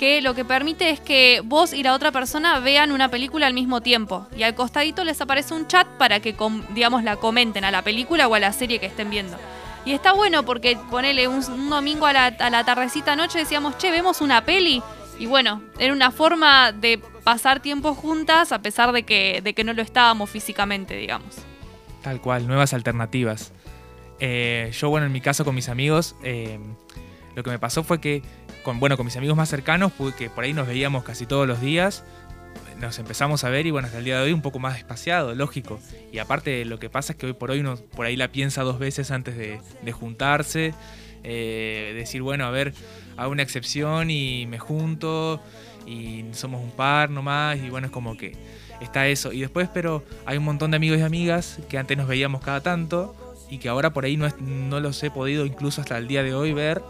que 0.02 0.20
lo 0.20 0.34
que 0.34 0.44
permite 0.44 0.90
es 0.90 0.98
que 0.98 1.42
vos 1.44 1.72
y 1.72 1.84
la 1.84 1.94
otra 1.94 2.10
persona 2.10 2.58
vean 2.58 2.90
una 2.90 3.08
película 3.08 3.46
al 3.46 3.54
mismo 3.54 3.82
tiempo. 3.82 4.26
Y 4.36 4.42
al 4.42 4.56
costadito 4.56 5.04
les 5.04 5.20
aparece 5.20 5.54
un 5.54 5.68
chat 5.68 5.86
para 5.96 6.18
que, 6.18 6.34
digamos, 6.74 7.04
la 7.04 7.18
comenten 7.18 7.64
a 7.64 7.70
la 7.70 7.82
película 7.82 8.26
o 8.26 8.34
a 8.34 8.40
la 8.40 8.52
serie 8.52 8.80
que 8.80 8.86
estén 8.86 9.10
viendo. 9.10 9.36
Y 9.84 9.92
está 9.92 10.12
bueno 10.12 10.44
porque 10.44 10.76
ponele 10.90 11.28
un, 11.28 11.44
un 11.48 11.70
domingo 11.70 12.06
a 12.06 12.12
la, 12.12 12.26
a 12.26 12.50
la 12.50 12.64
tardecita 12.64 13.14
noche 13.14 13.38
decíamos, 13.38 13.78
che, 13.78 13.92
vemos 13.92 14.20
una 14.20 14.44
peli. 14.44 14.82
Y 15.20 15.26
bueno, 15.26 15.62
era 15.78 15.92
una 15.92 16.10
forma 16.10 16.72
de 16.72 16.98
pasar 17.22 17.60
tiempo 17.60 17.94
juntas 17.94 18.50
a 18.50 18.60
pesar 18.60 18.90
de 18.90 19.04
que, 19.04 19.40
de 19.40 19.54
que 19.54 19.62
no 19.62 19.72
lo 19.72 19.82
estábamos 19.82 20.30
físicamente, 20.30 20.96
digamos. 20.96 21.36
Tal 22.02 22.20
cual, 22.20 22.48
nuevas 22.48 22.74
alternativas. 22.74 23.52
Eh, 24.18 24.72
yo, 24.72 24.90
bueno, 24.90 25.06
en 25.06 25.12
mi 25.12 25.20
caso 25.20 25.44
con 25.44 25.54
mis 25.54 25.68
amigos, 25.68 26.16
eh, 26.24 26.58
lo 27.34 27.42
que 27.42 27.50
me 27.50 27.58
pasó 27.58 27.82
fue 27.82 28.00
que, 28.00 28.22
con, 28.62 28.80
bueno, 28.80 28.96
con 28.96 29.06
mis 29.06 29.16
amigos 29.16 29.36
más 29.36 29.48
cercanos, 29.48 29.92
que 30.16 30.30
por 30.30 30.44
ahí 30.44 30.52
nos 30.52 30.66
veíamos 30.66 31.04
casi 31.04 31.26
todos 31.26 31.46
los 31.46 31.60
días, 31.60 32.04
nos 32.80 32.98
empezamos 32.98 33.44
a 33.44 33.48
ver 33.50 33.66
y 33.66 33.70
bueno, 33.70 33.86
hasta 33.86 33.98
el 33.98 34.04
día 34.04 34.18
de 34.18 34.24
hoy 34.24 34.32
un 34.32 34.42
poco 34.42 34.58
más 34.58 34.76
espaciado, 34.78 35.34
lógico. 35.34 35.78
Y 36.12 36.18
aparte 36.18 36.64
lo 36.64 36.78
que 36.78 36.90
pasa 36.90 37.12
es 37.12 37.18
que 37.18 37.26
hoy 37.26 37.32
por 37.32 37.50
hoy 37.50 37.60
uno 37.60 37.76
por 37.94 38.06
ahí 38.06 38.16
la 38.16 38.28
piensa 38.28 38.62
dos 38.62 38.78
veces 38.78 39.10
antes 39.10 39.36
de, 39.36 39.60
de 39.82 39.92
juntarse, 39.92 40.74
eh, 41.24 41.92
decir, 41.94 42.22
bueno, 42.22 42.44
a 42.44 42.50
ver, 42.50 42.74
hago 43.16 43.30
una 43.30 43.42
excepción 43.42 44.10
y 44.10 44.46
me 44.46 44.58
junto 44.58 45.40
y 45.86 46.24
somos 46.32 46.60
un 46.62 46.70
par 46.72 47.10
nomás 47.10 47.58
y 47.58 47.70
bueno, 47.70 47.86
es 47.86 47.92
como 47.92 48.16
que 48.16 48.36
está 48.80 49.06
eso. 49.06 49.32
Y 49.32 49.40
después, 49.40 49.68
pero 49.72 50.04
hay 50.26 50.38
un 50.38 50.44
montón 50.44 50.72
de 50.72 50.76
amigos 50.76 50.98
y 50.98 51.02
amigas 51.02 51.58
que 51.68 51.78
antes 51.78 51.96
nos 51.96 52.08
veíamos 52.08 52.42
cada 52.42 52.60
tanto 52.62 53.14
y 53.48 53.58
que 53.58 53.68
ahora 53.68 53.92
por 53.92 54.04
ahí 54.04 54.16
no, 54.16 54.26
es- 54.26 54.40
no 54.40 54.80
los 54.80 55.00
he 55.04 55.10
podido 55.10 55.46
incluso 55.46 55.80
hasta 55.80 55.96
el 55.98 56.08
día 56.08 56.22
de 56.24 56.34
hoy 56.34 56.52
ver 56.52 56.82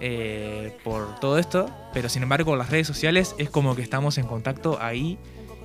eh, 0.00 0.76
por 0.84 1.18
todo 1.20 1.38
esto, 1.38 1.68
pero 1.92 2.08
sin 2.08 2.22
embargo 2.22 2.56
las 2.56 2.70
redes 2.70 2.86
sociales 2.86 3.34
es 3.38 3.50
como 3.50 3.74
que 3.74 3.82
estamos 3.82 4.18
en 4.18 4.26
contacto 4.26 4.78
ahí 4.80 5.18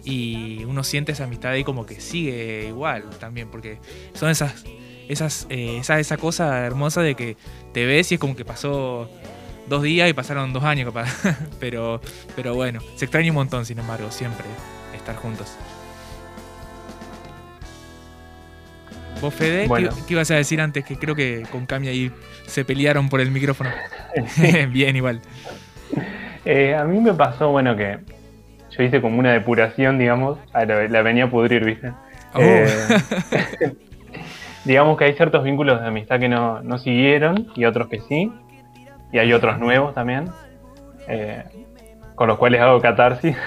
y 0.04 0.64
uno 0.66 0.84
siente 0.84 1.12
esa 1.12 1.26
amistad 1.26 1.52
ahí 1.52 1.64
como 1.64 1.86
que 1.86 2.00
sigue 2.02 2.68
igual 2.68 3.10
también, 3.20 3.50
porque 3.50 3.80
son 4.14 4.30
esas, 4.30 4.64
esas, 5.08 5.48
eh, 5.50 5.78
esa, 5.80 6.00
esa 6.00 6.18
cosa 6.18 6.66
hermosa 6.66 7.02
de 7.02 7.16
que 7.16 7.38
te 7.74 7.86
ves 7.86 8.12
y 8.12 8.16
es 8.16 8.20
como 8.20 8.36
que 8.36 8.46
pasó 8.46 9.10
dos 9.68 9.84
días 9.84 10.10
y 10.10 10.14
pasaron 10.14 10.52
dos 10.52 10.64
años 10.64 10.92
capaz, 10.92 11.10
pero, 11.60 12.02
pero 12.36 12.54
bueno, 12.54 12.82
se 12.96 13.06
extraña 13.06 13.32
un 13.32 13.36
montón 13.36 13.66
sin 13.66 13.80
embargo, 13.80 14.12
siempre 14.12 14.46
estar 14.94 15.16
juntos. 15.16 15.56
¿Vos, 19.24 19.34
Fede? 19.34 19.70
¿Qué-. 19.70 19.90
¿Qué, 20.06 20.14
ibas 20.14 20.30
a 20.32 20.36
decir 20.36 20.60
antes? 20.60 20.84
Que 20.84 20.98
creo 20.98 21.16
que 21.16 21.44
con 21.50 21.66
Cami 21.66 21.88
ahí 21.88 22.12
se 22.46 22.66
pelearon 22.66 23.08
por 23.08 23.22
el 23.22 23.32
micrófono. 23.32 23.70
Bien, 24.70 24.94
igual. 24.98 25.22
Eh, 26.44 26.76
a 26.76 26.84
mí 26.84 27.00
me 27.00 27.14
pasó, 27.14 27.50
bueno, 27.50 27.78
que 27.78 28.00
yo 28.72 28.84
hice 28.84 29.00
como 29.00 29.18
una 29.20 29.32
depuración, 29.32 29.98
digamos, 29.98 30.40
a 30.52 30.66
la, 30.66 30.90
la 30.90 31.02
venía 31.04 31.24
a 31.24 31.30
pudrir, 31.30 31.64
¿viste? 31.64 31.94
Oh. 32.34 32.42
Eh, 32.42 32.68
digamos 34.66 34.98
que 34.98 35.06
hay 35.06 35.14
ciertos 35.14 35.42
vínculos 35.46 35.80
de 35.80 35.88
amistad 35.88 36.20
que 36.20 36.28
no, 36.28 36.62
no 36.62 36.78
siguieron 36.78 37.48
y 37.56 37.64
otros 37.64 37.88
que 37.88 38.02
sí, 38.02 38.30
y 39.14 39.20
hay 39.20 39.32
otros 39.32 39.58
nuevos 39.58 39.94
también, 39.94 40.26
eh, 41.08 41.44
con 42.16 42.28
los 42.28 42.38
cuales 42.38 42.60
hago 42.60 42.82
catarsis, 42.82 43.38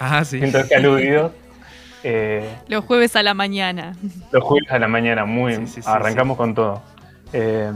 Ah, 0.00 0.24
sí. 0.24 0.38
siento 0.38 0.58
que 0.66 0.74
aludidos. 0.74 1.30
Eh, 2.02 2.48
Los 2.68 2.84
jueves 2.84 3.14
a 3.16 3.22
la 3.22 3.34
mañana. 3.34 3.94
los 4.32 4.42
jueves 4.44 4.70
a 4.70 4.78
la 4.78 4.88
mañana, 4.88 5.24
muy 5.24 5.54
Sí, 5.54 5.66
sí, 5.66 5.82
sí, 5.82 5.88
arrancamos 5.88 6.36
con 6.36 6.54
todo. 6.54 6.82
Eh, 7.32 7.70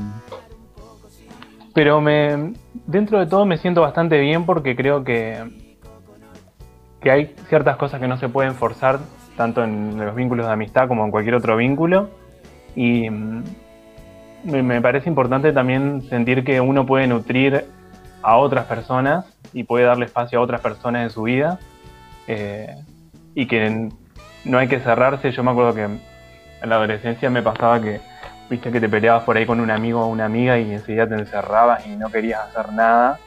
pero 1.74 2.00
me, 2.00 2.54
dentro 2.86 3.18
de 3.18 3.26
todo 3.26 3.44
me 3.44 3.58
siento 3.58 3.80
bastante 3.80 4.18
bien 4.20 4.46
porque 4.46 4.76
creo 4.76 5.04
que, 5.04 5.42
que 7.00 7.10
hay 7.10 7.34
ciertas 7.48 7.76
cosas 7.76 8.00
que 8.00 8.08
no 8.08 8.16
se 8.16 8.28
pueden 8.28 8.54
forzar, 8.54 9.00
tanto 9.36 9.62
en 9.64 9.98
los 9.98 10.14
vínculos 10.14 10.46
de 10.46 10.52
amistad 10.52 10.88
como 10.88 11.04
en 11.04 11.10
cualquier 11.10 11.34
otro 11.34 11.56
vínculo. 11.56 12.08
Y 12.76 13.10
mm, 13.10 13.44
me, 14.44 14.62
me 14.62 14.80
parece 14.80 15.08
importante 15.08 15.52
también 15.52 16.02
sentir 16.08 16.44
que 16.44 16.60
uno 16.60 16.86
puede 16.86 17.06
nutrir 17.06 17.64
a 18.22 18.36
otras 18.38 18.64
personas 18.66 19.26
y 19.52 19.64
puede 19.64 19.84
darle 19.84 20.06
espacio 20.06 20.38
a 20.38 20.42
otras 20.42 20.60
personas 20.60 21.02
en 21.02 21.10
su 21.10 21.22
vida 21.24 21.58
eh, 22.26 22.74
y 23.34 23.46
que 23.46 23.90
no 24.44 24.58
hay 24.58 24.68
que 24.68 24.80
cerrarse. 24.80 25.32
Yo 25.32 25.42
me 25.42 25.50
acuerdo 25.50 25.74
que 25.74 25.84
en 25.84 26.00
la 26.62 26.76
adolescencia 26.76 27.30
me 27.30 27.42
pasaba 27.42 27.80
que, 27.80 28.00
viste, 28.48 28.70
que 28.70 28.80
te 28.80 28.88
peleabas 28.88 29.24
por 29.24 29.36
ahí 29.36 29.46
con 29.46 29.60
un 29.60 29.70
amigo 29.70 30.02
o 30.02 30.06
una 30.08 30.24
amiga 30.24 30.58
y 30.58 30.72
enseguida 30.72 31.08
te 31.08 31.14
encerrabas 31.14 31.86
y 31.86 31.96
no 31.96 32.10
querías 32.10 32.40
hacer 32.40 32.72
nada 32.72 33.18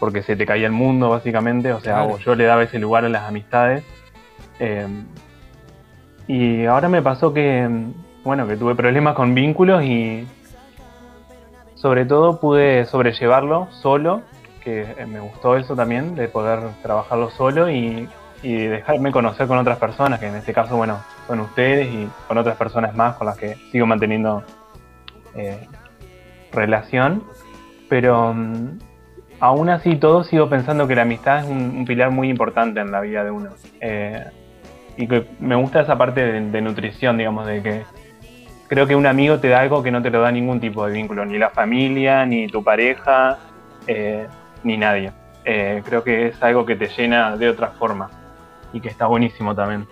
porque 0.00 0.22
se 0.22 0.34
te 0.34 0.46
caía 0.46 0.66
el 0.66 0.72
mundo 0.72 1.10
básicamente, 1.10 1.72
o 1.74 1.80
sea, 1.80 2.08
yo 2.16 2.34
le 2.34 2.44
daba 2.44 2.62
ese 2.62 2.78
lugar 2.78 3.04
a 3.04 3.10
las 3.10 3.28
amistades. 3.28 3.84
Eh, 4.58 4.88
y 6.26 6.64
ahora 6.64 6.88
me 6.88 7.02
pasó 7.02 7.34
que, 7.34 7.68
bueno, 8.24 8.48
que 8.48 8.56
tuve 8.56 8.74
problemas 8.74 9.14
con 9.14 9.34
vínculos 9.34 9.84
y 9.84 10.26
sobre 11.74 12.06
todo 12.06 12.40
pude 12.40 12.86
sobrellevarlo 12.86 13.68
solo, 13.70 14.22
que 14.64 14.86
me 15.06 15.20
gustó 15.20 15.56
eso 15.56 15.76
también, 15.76 16.14
de 16.14 16.28
poder 16.28 16.60
trabajarlo 16.82 17.30
solo 17.30 17.70
y, 17.70 18.08
dejarme 18.42 19.12
conocer 19.12 19.46
con 19.46 19.58
otras 19.58 19.78
personas, 19.78 20.18
que 20.18 20.26
en 20.26 20.36
este 20.36 20.52
caso, 20.52 20.76
bueno, 20.76 21.00
son 21.26 21.40
ustedes 21.40 21.88
y 21.88 22.08
con 22.26 22.38
otras 22.38 22.56
personas 22.56 22.94
más 22.94 23.16
con 23.16 23.26
las 23.26 23.36
que 23.36 23.56
sigo 23.70 23.86
manteniendo 23.86 24.42
eh, 25.34 25.66
relación. 26.52 27.22
Pero 27.88 28.32
mm, 28.32 28.78
aún 29.40 29.68
así 29.68 29.96
todo 29.96 30.24
sigo 30.24 30.48
pensando 30.48 30.88
que 30.88 30.94
la 30.94 31.02
amistad 31.02 31.44
es 31.44 31.50
un, 31.50 31.84
pilar 31.84 32.10
muy 32.10 32.30
importante 32.30 32.80
en 32.80 32.90
la 32.90 33.00
vida 33.00 33.24
de 33.24 33.30
uno. 33.30 33.50
Eh, 33.80 34.24
y 34.96 35.06
que 35.06 35.26
me 35.38 35.54
gusta 35.54 35.82
esa 35.82 35.96
parte 35.96 36.40
de, 36.40 36.60
nutrición, 36.60 37.18
digamos, 37.18 37.46
de 37.46 37.62
que 37.62 37.82
creo 38.68 38.86
que 38.86 38.96
un 38.96 39.06
amigo 39.06 39.38
te 39.38 39.48
da 39.48 39.60
algo 39.60 39.82
que 39.82 39.90
no 39.90 40.02
te 40.02 40.10
lo 40.10 40.20
da 40.20 40.32
ningún 40.32 40.60
tipo 40.60 40.86
de 40.86 40.92
vínculo, 40.92 41.24
ni 41.24 41.38
la 41.38 41.50
familia, 41.50 42.26
ni 42.26 42.48
tu 42.48 42.62
pareja, 42.62 43.38
eh, 43.86 44.26
ni 44.64 44.76
nadie. 44.76 45.12
Creo 45.42 46.04
que 46.04 46.28
es 46.28 46.42
algo 46.42 46.64
que 46.64 46.76
te 46.76 46.86
llena 46.86 47.36
de 47.36 47.48
otra 47.48 47.68
forma 47.68 48.19
y 48.72 48.80
que 48.80 48.88
está 48.88 49.06
buenísimo 49.06 49.54
también. 49.54 49.86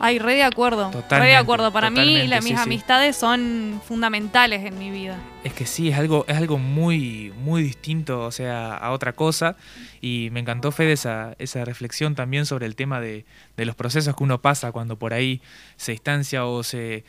Ay, 0.00 0.18
re 0.18 0.34
de 0.34 0.42
acuerdo. 0.42 0.90
re 1.08 1.26
de 1.26 1.36
acuerdo. 1.36 1.72
Para 1.72 1.90
mí, 1.90 2.28
mis 2.42 2.58
amistades 2.58 3.16
son 3.16 3.80
fundamentales 3.86 4.64
en 4.64 4.78
mi 4.78 4.90
vida. 4.90 5.18
Es 5.44 5.52
que 5.52 5.66
sí, 5.66 5.88
es 5.88 5.98
algo, 5.98 6.24
es 6.28 6.36
algo 6.36 6.58
muy, 6.58 7.32
muy 7.38 7.62
distinto, 7.62 8.20
o 8.22 8.30
sea, 8.30 8.74
a 8.74 8.90
otra 8.90 9.12
cosa. 9.12 9.56
Y 10.00 10.28
me 10.32 10.40
encantó, 10.40 10.72
Fede, 10.72 10.92
esa, 10.92 11.34
esa 11.38 11.64
reflexión 11.64 12.14
también 12.14 12.44
sobre 12.46 12.66
el 12.66 12.76
tema 12.76 13.00
de, 13.00 13.24
los 13.56 13.74
procesos 13.76 14.14
que 14.14 14.24
uno 14.24 14.42
pasa 14.42 14.72
cuando 14.72 14.98
por 14.98 15.14
ahí 15.14 15.40
se 15.76 15.92
distancia 15.92 16.44
o 16.44 16.62
se 16.62 17.04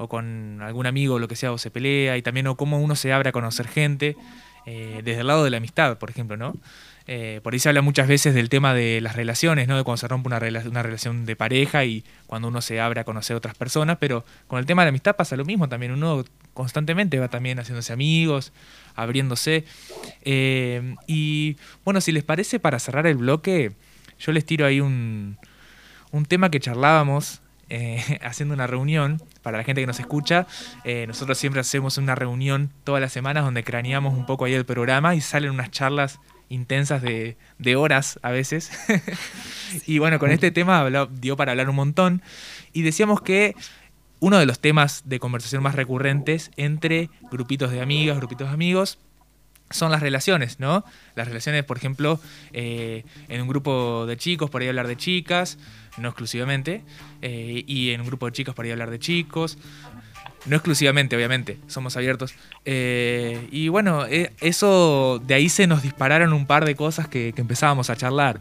o 0.00 0.08
con 0.08 0.62
algún 0.62 0.86
amigo 0.86 1.16
o 1.16 1.18
lo 1.18 1.26
que 1.26 1.34
sea, 1.34 1.50
o 1.52 1.58
se 1.58 1.72
pelea, 1.72 2.16
y 2.16 2.22
también 2.22 2.46
o 2.46 2.56
cómo 2.56 2.80
uno 2.80 2.94
se 2.94 3.12
abre 3.12 3.30
a 3.30 3.32
conocer 3.32 3.66
gente, 3.66 4.16
eh, 4.70 5.00
desde 5.02 5.22
el 5.22 5.26
lado 5.26 5.44
de 5.44 5.50
la 5.50 5.56
amistad, 5.56 5.96
por 5.96 6.10
ejemplo, 6.10 6.36
¿no? 6.36 6.54
Eh, 7.06 7.40
por 7.42 7.54
ahí 7.54 7.58
se 7.58 7.70
habla 7.70 7.80
muchas 7.80 8.06
veces 8.06 8.34
del 8.34 8.50
tema 8.50 8.74
de 8.74 9.00
las 9.00 9.16
relaciones, 9.16 9.66
¿no? 9.66 9.78
De 9.78 9.82
cuando 9.82 9.96
se 9.96 10.08
rompe 10.08 10.26
una, 10.26 10.38
relación 10.82 11.24
de 11.24 11.36
pareja 11.36 11.86
y 11.86 12.04
cuando 12.26 12.48
uno 12.48 12.60
se 12.60 12.78
abre 12.78 13.00
a 13.00 13.04
conocer 13.04 13.34
otras 13.34 13.54
personas, 13.54 13.96
pero 13.98 14.26
con 14.46 14.58
el 14.58 14.66
tema 14.66 14.82
de 14.82 14.86
la 14.86 14.88
amistad 14.90 15.16
pasa 15.16 15.36
lo 15.36 15.46
mismo 15.46 15.70
también. 15.70 15.92
Uno 15.92 16.22
constantemente 16.52 17.18
va 17.18 17.28
también 17.28 17.58
haciéndose 17.58 17.94
amigos, 17.94 18.52
abriéndose. 18.94 19.64
Eh, 20.20 20.96
y 21.06 21.56
bueno, 21.82 22.02
si 22.02 22.12
les 22.12 22.24
parece, 22.24 22.60
para 22.60 22.78
cerrar 22.78 23.06
el 23.06 23.16
bloque, 23.16 23.72
yo 24.18 24.32
les 24.32 24.44
tiro 24.44 24.66
ahí 24.66 24.80
un, 24.80 25.38
un 26.10 26.26
tema 26.26 26.50
que 26.50 26.60
charlábamos 26.60 27.40
eh, 27.68 28.18
haciendo 28.22 28.54
una 28.54 28.66
reunión. 28.66 29.22
Para 29.42 29.58
la 29.58 29.64
gente 29.64 29.80
que 29.80 29.86
nos 29.86 30.00
escucha, 30.00 30.46
nosotros 31.06 31.38
siempre 31.38 31.60
hacemos 31.60 31.96
una 31.96 32.14
reunión 32.14 32.70
todas 32.84 33.00
las 33.00 33.12
semanas 33.12 33.44
donde 33.44 33.64
craneamos 33.64 34.14
un 34.14 34.26
poco 34.26 34.44
ahí 34.44 34.54
el 34.54 34.66
programa 34.66 35.14
y 35.14 35.20
salen 35.20 35.50
unas 35.50 35.70
charlas 35.70 36.20
intensas 36.48 37.02
de, 37.02 37.36
horas 37.76 38.18
a 38.22 38.30
veces. 38.30 38.70
y 39.86 39.98
bueno, 39.98 40.18
con 40.18 40.30
este 40.30 40.50
tema 40.50 40.88
dio 41.10 41.36
para 41.36 41.52
hablar 41.52 41.68
un 41.68 41.76
montón. 41.76 42.22
Y 42.72 42.82
decíamos 42.82 43.20
que 43.20 43.54
uno 44.20 44.38
de 44.38 44.46
los 44.46 44.60
temas 44.60 45.02
de 45.04 45.20
conversación 45.20 45.62
más 45.62 45.74
recurrentes 45.74 46.50
entre 46.56 47.10
grupitos 47.30 47.70
de 47.70 47.80
amigas, 47.80 48.16
grupitos 48.16 48.48
de 48.48 48.54
amigos, 48.54 48.98
son 49.70 49.92
las 49.92 50.00
relaciones, 50.00 50.60
¿no? 50.60 50.82
Las 51.14 51.28
relaciones, 51.28 51.62
por 51.64 51.76
ejemplo, 51.76 52.18
eh, 52.52 53.04
en 53.28 53.42
un 53.42 53.48
grupo 53.48 54.06
de 54.06 54.16
chicos, 54.16 54.48
por 54.48 54.62
ahí 54.62 54.68
hablar 54.68 54.86
de 54.86 54.96
chicas, 54.96 55.58
no 55.98 56.08
exclusivamente, 56.08 56.82
eh, 57.22 57.64
y 57.66 57.90
en 57.90 58.00
un 58.00 58.06
grupo 58.06 58.26
de 58.26 58.32
chicos, 58.32 58.54
por 58.54 58.64
ahí 58.64 58.70
hablar 58.70 58.90
de 58.90 58.98
chicos, 58.98 59.58
no 60.46 60.56
exclusivamente, 60.56 61.16
obviamente, 61.16 61.58
somos 61.66 61.96
abiertos. 61.96 62.34
Eh, 62.64 63.48
y 63.50 63.68
bueno, 63.68 64.06
eh, 64.06 64.32
eso 64.40 65.20
de 65.26 65.34
ahí 65.34 65.48
se 65.48 65.66
nos 65.66 65.82
dispararon 65.82 66.32
un 66.32 66.46
par 66.46 66.64
de 66.64 66.74
cosas 66.74 67.08
que, 67.08 67.34
empezábamos 67.36 67.90
a 67.90 67.96
charlar. 67.96 68.40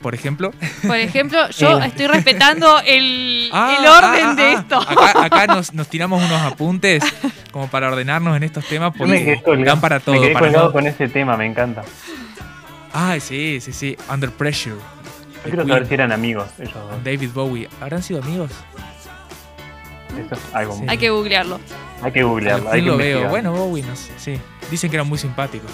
Por 0.00 0.14
ejemplo. 0.14 0.52
Por 0.86 0.96
ejemplo, 0.96 1.48
yo 1.58 1.80
eh. 1.80 1.86
estoy 1.86 2.06
respetando 2.06 2.78
el, 2.86 3.48
ah, 3.52 3.76
orden 3.80 4.26
ah, 4.26 4.34
de 4.34 4.42
ah, 4.42 4.52
esto. 4.52 4.78
Acá, 4.78 5.46
nos, 5.46 5.88
tiramos 5.88 6.22
unos 6.22 6.42
apuntes 6.42 7.02
como 7.50 7.68
para 7.68 7.88
ordenarnos 7.88 8.36
en 8.36 8.42
estos 8.42 8.66
temas 8.66 8.92
porque 8.96 9.42
dan 9.64 9.80
para 9.80 10.00
todo. 10.00 10.14
Me 10.14 10.20
quedé 10.20 10.34
colgado 10.34 10.72
con 10.72 10.86
ese 10.86 11.08
tema, 11.08 11.36
me 11.36 11.46
encanta. 11.46 11.84
Ay, 12.96 13.18
sí, 13.18 13.58
sí, 13.60 13.72
sí. 13.72 13.96
Under 14.08 14.30
Pressure. 14.30 14.76
Yo 14.76 15.50
quiero 15.50 15.66
saber 15.66 15.88
si 15.88 15.94
eran 15.94 16.12
amigos 16.12 16.48
ellos 16.60 16.72
David 17.02 17.30
Bowie. 17.34 17.68
¿Habrán 17.80 18.04
sido 18.04 18.22
amigos? 18.22 18.52
Hay 20.86 20.96
que 20.96 21.10
googlearlo. 21.10 21.60
Hay 22.02 22.12
que 22.12 22.22
googlearlo. 22.22 22.70
Hay 22.70 22.80
lo 22.82 22.96
veo. 22.96 23.28
Bueno, 23.28 23.52
Bowie, 23.52 23.82
no 23.82 23.96
sé. 23.96 24.12
Sí. 24.16 24.40
Dicen 24.70 24.90
que 24.90 24.96
eran 24.96 25.08
muy 25.08 25.18
simpáticos. 25.18 25.70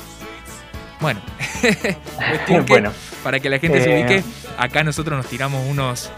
Bueno. 0.98 1.20
bueno. 2.66 2.90
Para 3.22 3.38
que 3.38 3.50
la 3.50 3.58
gente 3.58 3.82
se 3.82 3.94
ubique, 3.94 4.16
eh, 4.16 4.24
acá 4.56 4.82
nosotros 4.82 5.14
nos 5.14 5.26
tiramos 5.26 5.62
unos 5.68 6.10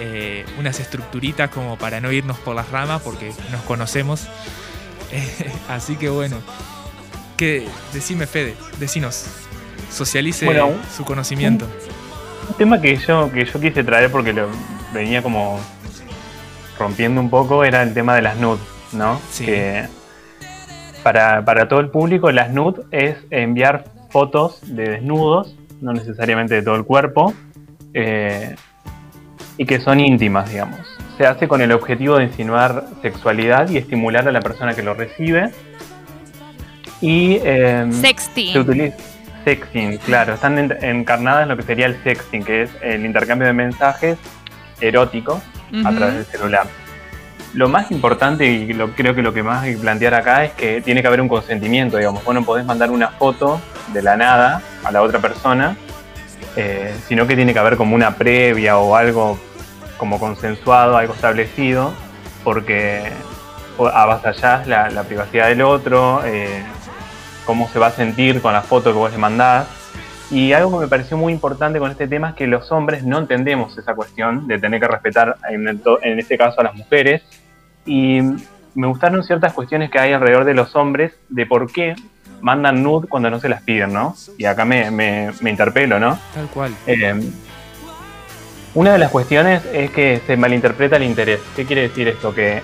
eh, 0.00 0.44
unas 0.58 0.80
estructuritas 0.80 1.50
como 1.50 1.78
para 1.78 2.00
no 2.00 2.10
irnos 2.10 2.36
por 2.38 2.56
las 2.56 2.68
ramas 2.70 3.00
porque 3.02 3.32
nos 3.52 3.62
conocemos. 3.62 4.26
así 5.68 5.94
que 5.94 6.08
bueno. 6.08 6.38
Que, 7.36 7.68
decime 7.92 8.26
Fede, 8.26 8.56
decinos. 8.80 9.26
Socialice 9.90 10.46
su 10.96 11.04
conocimiento 11.04 11.66
un 12.48 12.54
tema 12.54 12.80
que 12.80 12.96
yo, 12.96 13.30
que 13.30 13.44
yo 13.44 13.60
quise 13.60 13.84
traer 13.84 14.10
porque 14.10 14.32
lo 14.32 14.48
venía 14.92 15.22
como 15.22 15.60
rompiendo 16.78 17.20
un 17.20 17.30
poco 17.30 17.64
era 17.64 17.82
el 17.82 17.94
tema 17.94 18.14
de 18.14 18.22
las 18.22 18.36
nudes, 18.38 18.62
¿no? 18.92 19.20
Que 19.36 19.86
para, 21.02 21.68
todo 21.68 21.80
el 21.80 21.90
público 21.90 22.30
las 22.30 22.50
nudes 22.52 22.84
es 22.90 23.16
enviar 23.30 23.84
fotos 24.10 24.60
de 24.62 24.88
desnudos, 24.88 25.56
no 25.80 25.92
necesariamente 25.92 26.54
de 26.54 26.62
todo 26.62 26.76
el 26.76 26.84
cuerpo, 26.84 27.34
eh, 27.94 28.54
y 29.56 29.66
que 29.66 29.80
son 29.80 30.00
íntimas, 30.00 30.50
digamos. 30.50 30.80
Se 31.16 31.26
hace 31.26 31.48
con 31.48 31.60
el 31.60 31.72
objetivo 31.72 32.16
de 32.16 32.24
insinuar 32.24 32.84
sexualidad 33.02 33.68
y 33.68 33.76
estimular 33.76 34.26
a 34.28 34.32
la 34.32 34.40
persona 34.40 34.74
que 34.74 34.82
lo 34.82 34.94
recibe. 34.94 35.50
Y 37.00 37.38
eh, 37.42 37.88
sexting. 37.90 38.52
Se 38.52 38.58
utiliza, 38.60 38.96
sexting, 39.48 39.96
claro, 39.98 40.34
están 40.34 40.58
encarnadas 40.82 41.44
en 41.44 41.48
lo 41.48 41.56
que 41.56 41.62
sería 41.62 41.86
el 41.86 41.96
sexting, 42.02 42.44
que 42.44 42.62
es 42.64 42.70
el 42.82 43.06
intercambio 43.06 43.46
de 43.46 43.54
mensajes 43.54 44.18
eróticos 44.78 45.42
a 45.84 45.90
través 45.90 46.16
del 46.16 46.24
celular. 46.26 46.66
Lo 47.54 47.70
más 47.70 47.90
importante 47.90 48.44
y 48.44 48.74
lo, 48.74 48.90
creo 48.90 49.14
que 49.14 49.22
lo 49.22 49.32
que 49.32 49.42
más 49.42 49.62
hay 49.62 49.74
que 49.74 49.80
plantear 49.80 50.12
acá 50.12 50.44
es 50.44 50.52
que 50.52 50.82
tiene 50.82 51.00
que 51.00 51.08
haber 51.08 51.22
un 51.22 51.28
consentimiento, 51.28 51.96
digamos. 51.96 52.22
Vos 52.22 52.34
no 52.34 52.44
podés 52.44 52.66
mandar 52.66 52.90
una 52.90 53.08
foto 53.08 53.58
de 53.94 54.02
la 54.02 54.18
nada 54.18 54.60
a 54.84 54.92
la 54.92 55.00
otra 55.00 55.18
persona, 55.18 55.74
eh, 56.56 56.94
sino 57.06 57.26
que 57.26 57.34
tiene 57.34 57.54
que 57.54 57.58
haber 57.58 57.78
como 57.78 57.94
una 57.94 58.16
previa 58.16 58.76
o 58.76 58.96
algo 58.96 59.38
como 59.96 60.20
consensuado, 60.20 60.98
algo 60.98 61.14
establecido, 61.14 61.94
porque 62.44 63.10
avasallás 63.78 64.66
la, 64.66 64.90
la 64.90 65.04
privacidad 65.04 65.48
del 65.48 65.62
otro, 65.62 66.20
eh, 66.26 66.62
cómo 67.48 67.66
se 67.70 67.78
va 67.78 67.86
a 67.86 67.92
sentir 67.92 68.42
con 68.42 68.52
la 68.52 68.60
foto 68.60 68.92
que 68.92 68.98
vos 68.98 69.10
le 69.10 69.16
mandás. 69.16 69.66
Y 70.30 70.52
algo 70.52 70.70
que 70.72 70.84
me 70.84 70.86
pareció 70.86 71.16
muy 71.16 71.32
importante 71.32 71.78
con 71.78 71.90
este 71.90 72.06
tema 72.06 72.28
es 72.28 72.34
que 72.34 72.46
los 72.46 72.70
hombres 72.72 73.04
no 73.04 73.16
entendemos 73.16 73.78
esa 73.78 73.94
cuestión 73.94 74.46
de 74.46 74.58
tener 74.58 74.78
que 74.78 74.86
respetar, 74.86 75.36
en, 75.48 76.18
este 76.18 76.36
caso, 76.36 76.60
a 76.60 76.64
las 76.64 76.74
mujeres. 76.74 77.22
Y 77.86 78.20
me 78.74 78.86
gustaron 78.86 79.24
ciertas 79.24 79.54
cuestiones 79.54 79.90
que 79.90 79.98
hay 79.98 80.12
alrededor 80.12 80.44
de 80.44 80.52
los 80.52 80.76
hombres 80.76 81.14
de 81.30 81.46
por 81.46 81.72
qué 81.72 81.96
mandan 82.42 82.82
nude 82.82 83.08
cuando 83.08 83.30
no 83.30 83.40
se 83.40 83.48
las 83.48 83.62
piden, 83.62 83.94
¿no? 83.94 84.14
Y 84.36 84.44
acá 84.44 84.66
me, 84.66 84.90
me, 84.90 85.32
interpelo, 85.48 85.98
¿no? 85.98 86.18
Tal 86.34 86.48
cual. 86.48 86.74
Eh, 86.86 87.18
una 88.74 88.92
de 88.92 88.98
las 88.98 89.10
cuestiones 89.10 89.64
es 89.72 89.90
que 89.90 90.20
se 90.26 90.36
malinterpreta 90.36 90.96
el 90.96 91.04
interés. 91.04 91.40
¿Qué 91.56 91.64
quiere 91.64 91.88
decir 91.88 92.08
esto? 92.08 92.34
Que 92.34 92.60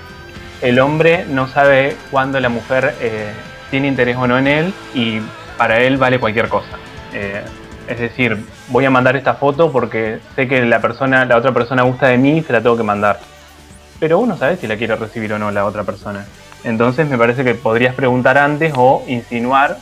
el 0.61 0.79
hombre 0.79 1.25
no 1.25 1.49
sabe 1.49 1.97
cuándo 2.11 2.39
la 2.39 2.51
mujer 2.51 2.95
eh, 3.01 3.33
tiene 3.75 3.89
interés 3.89 4.17
o 4.17 4.29
no 4.29 4.39
en 4.39 4.47
él 4.47 4.75
y 4.95 5.19
para 5.59 5.81
él 5.81 5.97
vale 5.97 6.21
cualquier 6.21 6.49
cosa. 6.49 6.79
Eh, 7.13 7.43
es 7.89 7.99
decir, 7.99 8.47
voy 8.69 8.85
a 8.85 8.91
mandar 8.91 9.17
esta 9.17 9.35
foto 9.35 9.73
porque 9.73 10.21
sé 10.37 10.47
que 10.47 10.65
la 10.65 10.81
persona, 10.81 11.25
la 11.25 11.37
otra 11.37 11.51
persona 11.51 11.83
gusta 11.83 12.07
de 12.07 12.17
mí 12.17 12.39
y 12.39 12.43
se 12.45 12.53
la 12.53 12.61
tengo 12.61 12.77
que 12.77 12.85
mandar. 12.85 13.19
Pero 13.99 14.21
uno 14.21 14.37
sabe 14.37 14.59
si 14.59 14.69
la 14.69 14.77
quiere 14.77 14.95
recibir 14.95 15.33
o 15.33 15.41
no 15.41 15.51
la 15.51 15.65
otra 15.65 15.83
persona. 15.83 16.25
Entonces 16.63 17.09
me 17.09 17.19
parece 17.19 17.43
que 17.43 17.57
podrías 17.57 17.97
preguntar 17.97 18.39
antes 18.39 18.73
o 18.77 19.03
insinuar 19.09 19.79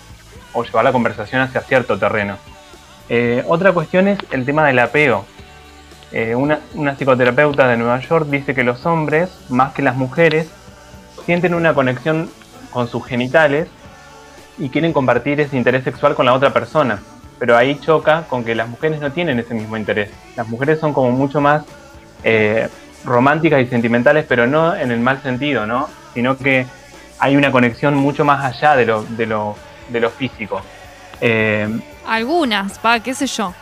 o 0.55 0.65
llevar 0.65 0.85
la 0.85 0.93
conversación 0.93 1.43
hacia 1.43 1.61
cierto 1.61 1.99
terreno. 1.99 2.39
Eh, 3.11 3.45
otra 3.47 3.73
cuestión 3.73 4.09
es 4.09 4.19
el 4.31 4.47
tema 4.47 4.67
del 4.67 4.79
apego. 4.79 5.27
Eh, 6.13 6.35
una, 6.35 6.61
una 6.73 6.97
psicoterapeuta 6.97 7.69
de 7.69 7.77
Nueva 7.77 8.01
York 8.01 8.27
dice 8.31 8.55
que 8.55 8.65
los 8.65 8.87
hombres, 8.87 9.29
más 9.51 9.75
que 9.75 9.83
las 9.83 9.97
mujeres, 9.97 10.49
sienten 11.27 11.53
una 11.53 11.75
conexión 11.75 12.31
con 12.71 12.89
sus 12.89 13.05
genitales 13.05 13.69
y 14.59 14.69
quieren 14.69 14.93
compartir 14.93 15.41
ese 15.41 15.57
interés 15.57 15.85
sexual 15.85 16.15
con 16.15 16.27
la 16.27 16.35
otra 16.35 16.53
persona. 16.53 17.01
Pero 17.39 17.57
ahí 17.57 17.79
choca 17.81 18.25
con 18.29 18.45
que 18.45 18.55
las 18.55 18.69
mujeres 18.69 19.01
no 19.01 19.11
tienen 19.11 19.39
ese 19.41 19.55
mismo 19.55 19.77
interés. 19.77 20.11
Las 20.37 20.49
mujeres 20.49 20.79
son 20.79 20.93
como 20.93 21.11
mucho 21.11 21.41
más 21.41 21.65
eh, 22.23 22.69
románticas 23.05 23.61
y 23.63 23.67
sentimentales, 23.67 24.25
pero 24.29 24.47
no 24.47 24.77
en 24.77 24.91
el 24.93 25.01
mal 25.01 25.21
sentido, 25.23 25.67
¿no? 25.67 25.89
Sino 26.15 26.37
que 26.37 26.67
hay 27.19 27.37
una 27.37 27.51
conexión 27.51 27.95
mucho 27.97 28.25
más 28.25 28.45
allá 28.45 28.77
de 28.77 28.87
lo, 28.87 29.03
de 29.05 29.27
lo, 29.27 29.57
de 29.89 30.01
lo 30.01 30.11
físico. 30.11 30.61
Eh, 31.21 31.69
Algunas, 32.07 32.79
pa, 32.79 33.01
qué 33.01 33.15
sé 33.15 33.27
yo. 33.27 33.55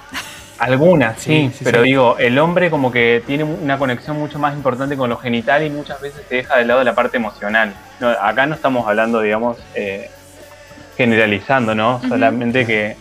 algunas, 0.59 1.19
sí, 1.19 1.49
Sí, 1.51 1.59
sí, 1.59 1.65
pero 1.65 1.83
sí. 1.83 1.89
digo, 1.89 2.17
el 2.19 2.39
hombre 2.39 2.69
como 2.71 2.91
que 2.93 3.23
tiene 3.27 3.45
una 3.45 3.79
conexión 3.79 4.19
mucho 4.19 4.39
más 4.39 4.55
importante 4.55 4.97
con 4.97 5.09
lo 5.09 5.17
genital 5.17 5.63
y 5.65 5.71
muchas 5.71 6.01
veces 6.03 6.23
se 6.29 6.37
deja 6.37 6.57
de 6.59 6.65
lado 6.67 6.85
la 6.85 6.95
parte 6.95 7.17
emocional. 7.17 7.73
No, 7.99 8.09
acá 8.11 8.45
no 8.47 8.55
estamos 8.55 8.87
hablando, 8.87 9.21
digamos, 9.23 9.57
eh, 9.75 10.11
generalizando, 11.01 11.75
¿no? 11.75 11.99
Solamente 12.07 12.67
que 12.67 12.95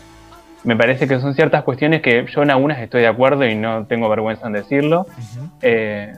me 0.63 0.77
parece 0.77 1.05
que 1.05 1.19
son 1.19 1.33
ciertas 1.33 1.63
cuestiones 1.63 2.01
que 2.01 2.25
yo 2.33 2.43
en 2.43 2.49
algunas 2.49 2.79
estoy 2.79 3.01
de 3.01 3.07
acuerdo 3.07 3.45
y 3.45 3.55
no 3.55 3.88
tengo 3.88 4.07
vergüenza 4.07 4.47
en 4.47 4.53
decirlo. 4.53 5.05
Eh, 5.62 6.13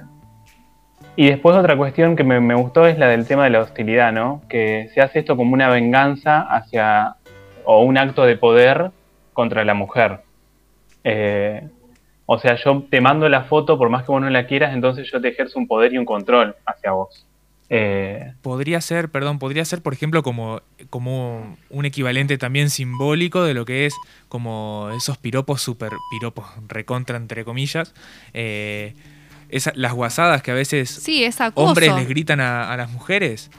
y 1.15 1.27
después 1.27 1.57
otra 1.57 1.75
cuestión 1.75 2.15
que 2.15 2.23
me, 2.23 2.39
me 2.39 2.53
gustó 2.53 2.85
es 2.85 2.99
la 2.99 3.07
del 3.07 3.25
tema 3.25 3.45
de 3.45 3.49
la 3.49 3.61
hostilidad, 3.61 4.11
¿no? 4.13 4.43
Que 4.47 4.91
se 4.93 5.01
hace 5.01 5.17
esto 5.17 5.35
como 5.35 5.53
una 5.53 5.69
venganza 5.69 6.41
hacia, 6.41 7.15
o 7.65 7.81
un 7.81 7.97
acto 7.97 8.25
de 8.25 8.37
poder 8.37 8.91
contra 9.33 9.65
la 9.65 9.73
mujer. 9.73 10.19
Eh, 11.03 11.67
o 12.27 12.37
sea, 12.37 12.57
yo 12.57 12.83
te 12.91 13.01
mando 13.01 13.27
la 13.27 13.45
foto, 13.45 13.75
por 13.75 13.89
más 13.89 14.03
que 14.03 14.11
vos 14.11 14.21
no 14.21 14.29
la 14.29 14.45
quieras, 14.45 14.75
entonces 14.75 15.09
yo 15.11 15.19
te 15.19 15.29
ejerzo 15.29 15.57
un 15.57 15.65
poder 15.65 15.93
y 15.93 15.97
un 15.97 16.05
control 16.05 16.55
hacia 16.63 16.91
vos. 16.91 17.25
Eh, 17.73 18.33
Podría 18.41 18.81
ser, 18.81 19.09
perdón, 19.09 19.39
podría 19.39 19.63
ser, 19.63 19.81
por 19.81 19.93
ejemplo, 19.93 20.23
como, 20.23 20.61
como 20.89 21.57
un 21.69 21.85
equivalente 21.85 22.37
también 22.37 22.69
simbólico 22.69 23.43
de 23.43 23.53
lo 23.53 23.63
que 23.63 23.85
es 23.85 23.93
como 24.27 24.89
esos 24.93 25.17
piropos, 25.17 25.61
super 25.61 25.91
piropos, 26.11 26.45
recontra 26.67 27.15
entre 27.15 27.45
comillas. 27.45 27.93
eh, 28.33 28.93
esa- 29.49 29.73
las 29.75 29.91
guasadas 29.93 30.41
que 30.43 30.51
a 30.51 30.53
veces 30.53 30.89
Sí, 30.89 31.23
hombres 31.69 31.89
les 31.99 32.07
gritan 32.09 32.39
a, 32.41 32.71
a 32.71 32.77
las 32.77 32.89
mujeres. 32.91 33.49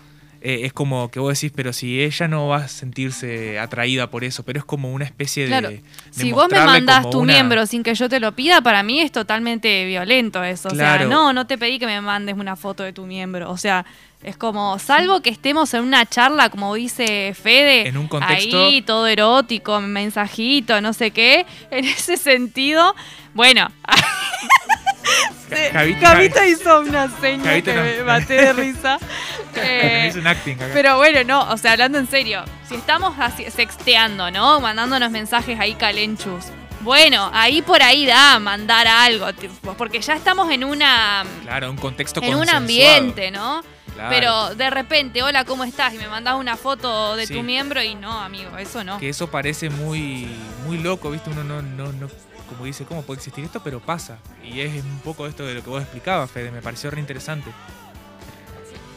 Eh, 0.44 0.60
es 0.64 0.72
como 0.72 1.10
que 1.10 1.20
vos 1.20 1.38
decís, 1.40 1.52
pero 1.54 1.72
si 1.72 2.02
ella 2.02 2.28
no 2.28 2.48
va 2.48 2.56
a 2.58 2.68
sentirse 2.68 3.58
atraída 3.58 4.10
por 4.10 4.24
eso, 4.24 4.42
pero 4.42 4.58
es 4.58 4.64
como 4.64 4.92
una 4.92 5.04
especie 5.04 5.46
Claro. 5.46 5.68
de. 5.70 5.76
de 5.76 5.82
Si 6.10 6.32
vos 6.32 6.48
me 6.50 6.58
mandás 6.64 7.08
tu 7.10 7.20
una- 7.20 7.32
miembro 7.32 7.64
sin 7.66 7.82
que 7.82 7.94
yo 7.94 8.08
te 8.08 8.20
lo 8.20 8.32
pida, 8.32 8.60
para 8.60 8.82
mí 8.82 9.00
es 9.00 9.12
totalmente 9.12 9.84
violento 9.86 10.42
eso. 10.44 10.68
O 10.68 10.74
sea, 10.74 10.98
no, 11.04 11.32
no 11.32 11.46
te 11.46 11.56
pedí 11.58 11.78
que 11.78 11.86
me 11.86 12.00
mandes 12.00 12.36
una 12.36 12.56
foto 12.56 12.82
de 12.82 12.92
tu 12.92 13.06
miembro. 13.06 13.50
O 13.50 13.56
sea, 13.56 13.84
es 14.22 14.36
como, 14.36 14.78
salvo 14.78 15.20
que 15.20 15.30
estemos 15.30 15.74
en 15.74 15.82
una 15.82 16.06
charla, 16.06 16.48
como 16.50 16.74
dice 16.74 17.34
Fede, 17.40 17.88
En 17.88 17.96
un 17.96 18.06
contexto- 18.08 18.66
ahí 18.66 18.82
todo 18.82 19.06
erótico, 19.08 19.80
mensajito, 19.80 20.80
no 20.80 20.92
sé 20.92 21.10
qué, 21.10 21.44
en 21.70 21.84
ese 21.84 22.16
sentido, 22.16 22.94
bueno. 23.34 23.68
Javita- 25.72 26.06
Javita 26.08 26.46
hizo 26.46 26.80
una 26.80 27.08
seña 27.20 27.44
Javita 27.44 27.72
que 27.72 27.76
no. 27.76 27.82
me 27.84 28.04
maté 28.04 28.34
de 28.34 28.52
risa. 28.52 28.98
Eh, 29.54 30.06
es 30.08 30.16
un 30.16 30.26
acting 30.26 30.54
acá. 30.56 30.70
pero 30.72 30.96
bueno, 30.96 31.22
no, 31.24 31.50
o 31.52 31.58
sea, 31.58 31.72
hablando 31.72 31.98
en 31.98 32.08
serio, 32.08 32.42
si 32.66 32.74
estamos 32.74 33.14
así, 33.18 33.44
sexteando, 33.50 34.30
¿no? 34.30 34.60
Mandándonos 34.60 35.10
mensajes 35.10 35.60
ahí 35.60 35.74
calenchus. 35.74 36.46
Bueno, 36.80 37.30
ahí 37.34 37.60
por 37.60 37.82
ahí 37.82 38.06
da 38.06 38.38
mandar 38.38 38.88
algo, 38.88 39.30
tipo, 39.34 39.74
porque 39.74 40.00
ya 40.00 40.14
estamos 40.14 40.50
en 40.50 40.64
una 40.64 41.22
Claro, 41.42 41.70
un 41.70 41.76
contexto 41.76 42.22
en 42.22 42.34
un 42.34 42.48
ambiente, 42.48 43.30
¿no? 43.30 43.62
Claro. 43.92 44.08
Pero 44.08 44.54
de 44.54 44.70
repente, 44.70 45.22
hola, 45.22 45.44
¿cómo 45.44 45.64
estás? 45.64 45.92
Y 45.92 45.98
me 45.98 46.08
mandás 46.08 46.36
una 46.36 46.56
foto 46.56 47.14
de 47.14 47.26
Sí. 47.26 47.34
tu 47.34 47.42
miembro 47.42 47.82
y 47.82 47.94
no, 47.94 48.10
amigo, 48.20 48.56
eso 48.56 48.82
no. 48.82 48.96
que 48.98 49.10
eso 49.10 49.30
parece 49.30 49.68
muy 49.68 50.26
muy 50.66 50.78
loco, 50.78 51.10
¿viste? 51.10 51.28
Uno 51.28 51.44
no, 51.44 51.60
no, 51.60 51.92
no, 51.92 52.08
como 52.52 52.64
dice, 52.64 52.84
¿cómo 52.84 53.02
puede 53.02 53.18
existir 53.18 53.44
esto? 53.44 53.60
Pero 53.62 53.80
pasa. 53.80 54.18
Y 54.44 54.60
es 54.60 54.82
un 54.84 54.98
poco 55.00 55.26
esto 55.26 55.44
de 55.46 55.54
lo 55.54 55.62
que 55.62 55.70
vos 55.70 55.82
explicabas, 55.82 56.30
Fede, 56.30 56.50
me 56.50 56.62
pareció 56.62 56.90
re 56.90 57.00
interesante. 57.00 57.50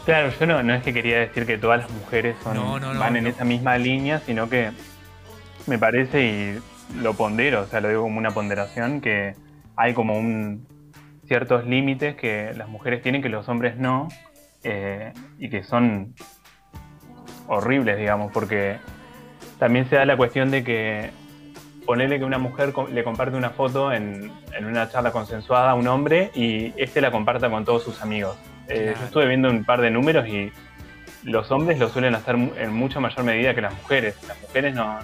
claro, 0.05 0.31
yo 0.39 0.45
no, 0.45 0.61
no 0.63 0.73
es 0.75 0.83
que 0.83 0.93
quería 0.93 1.19
decir 1.19 1.45
que 1.45 1.57
todas 1.57 1.79
las 1.81 1.89
mujeres 1.91 2.35
son- 2.43 2.55
No, 2.55 2.79
no, 2.79 2.93
no, 2.93 2.99
van 2.99 3.15
en 3.15 3.27
esa 3.27 3.43
misma 3.43 3.77
línea, 3.77 4.19
sino 4.25 4.47
que 4.49 4.71
me 5.67 5.79
parece, 5.79 6.23
y 6.23 6.59
lo 7.01 7.13
pondero, 7.15 7.61
o 7.61 7.67
sea, 7.67 7.81
lo 7.81 7.89
digo 7.89 8.03
como 8.03 8.19
una 8.19 8.31
ponderación, 8.31 9.01
que 9.01 9.35
hay 9.75 9.93
como 9.95 10.17
un 10.17 10.67
ciertos 11.27 11.65
límites 11.65 12.15
que 12.15 12.53
las 12.55 12.69
mujeres 12.69 13.01
tienen 13.01 13.23
que 13.23 13.29
los 13.29 13.49
hombres 13.49 13.77
no, 13.77 14.07
eh, 14.63 15.11
y 15.39 15.49
que 15.49 15.63
son 15.63 16.13
horribles, 17.47 17.97
digamos, 17.97 18.31
porque 18.31 18.77
también 19.59 19.89
se 19.89 19.95
da 19.95 20.05
la 20.05 20.17
cuestión 20.17 20.51
de 20.51 20.63
que 20.63 21.09
ponerle 21.85 22.19
que 22.19 22.25
una 22.25 22.37
mujer 22.37 22.73
le 22.91 23.03
comparte 23.03 23.37
una 23.37 23.51
foto 23.51 23.91
en, 23.91 24.31
en 24.57 24.65
una 24.65 24.89
charla 24.89 25.11
consensuada 25.11 25.71
a 25.71 25.73
un 25.75 25.87
hombre 25.87 26.31
y 26.33 26.73
este 26.77 27.01
la 27.01 27.11
comparta 27.11 27.49
con 27.49 27.63
todos 27.65 27.83
sus 27.83 28.01
amigos. 28.01 28.37
Eh, 28.67 28.83
Claro. 28.83 28.99
Yo 28.99 29.05
estuve 29.05 29.27
viendo 29.27 29.49
un 29.49 29.63
par 29.63 29.81
de 29.81 29.91
números 29.91 30.27
y 30.27 30.51
los 31.23 31.51
hombres 31.51 31.79
lo 31.79 31.89
suelen 31.89 32.15
hacer 32.15 32.35
en 32.35 32.73
mucha 32.73 32.99
mayor 32.99 33.23
medida 33.23 33.53
que 33.53 33.61
las 33.61 33.73
mujeres. 33.73 34.15
Las 34.27 34.39
mujeres 34.41 34.73
no, 34.75 34.99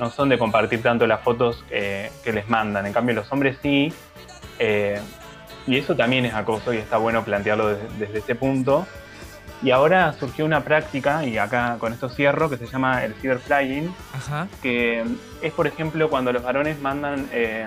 no 0.00 0.10
son 0.10 0.28
de 0.28 0.38
compartir 0.38 0.82
tanto 0.82 1.06
las 1.06 1.20
fotos 1.20 1.64
eh, 1.70 2.10
que 2.22 2.32
les 2.32 2.48
mandan, 2.48 2.86
en 2.86 2.92
cambio 2.92 3.14
los 3.14 3.30
hombres 3.32 3.58
sí. 3.62 3.92
eh, 4.58 5.00
y 5.66 5.78
eso 5.78 5.96
también 5.96 6.26
es 6.26 6.34
acoso 6.34 6.74
y 6.74 6.76
está 6.78 6.98
bueno 6.98 7.24
plantearlo 7.24 7.68
desde, 7.68 7.88
desde 7.98 8.18
ese 8.18 8.34
punto. 8.34 8.86
Y 9.62 9.70
ahora 9.70 10.12
surgió 10.14 10.44
una 10.44 10.62
práctica, 10.62 11.24
y 11.24 11.38
acá 11.38 11.76
con 11.78 11.92
esto 11.92 12.08
cierro, 12.10 12.50
que 12.50 12.58
se 12.58 12.66
llama 12.66 13.02
el 13.04 13.14
cyberflying, 13.14 13.88
Ajá. 14.12 14.46
que 14.62 15.04
es, 15.42 15.52
por 15.52 15.66
ejemplo, 15.66 16.10
cuando 16.10 16.32
los 16.32 16.42
varones 16.42 16.78
mandan 16.80 17.26
eh, 17.32 17.66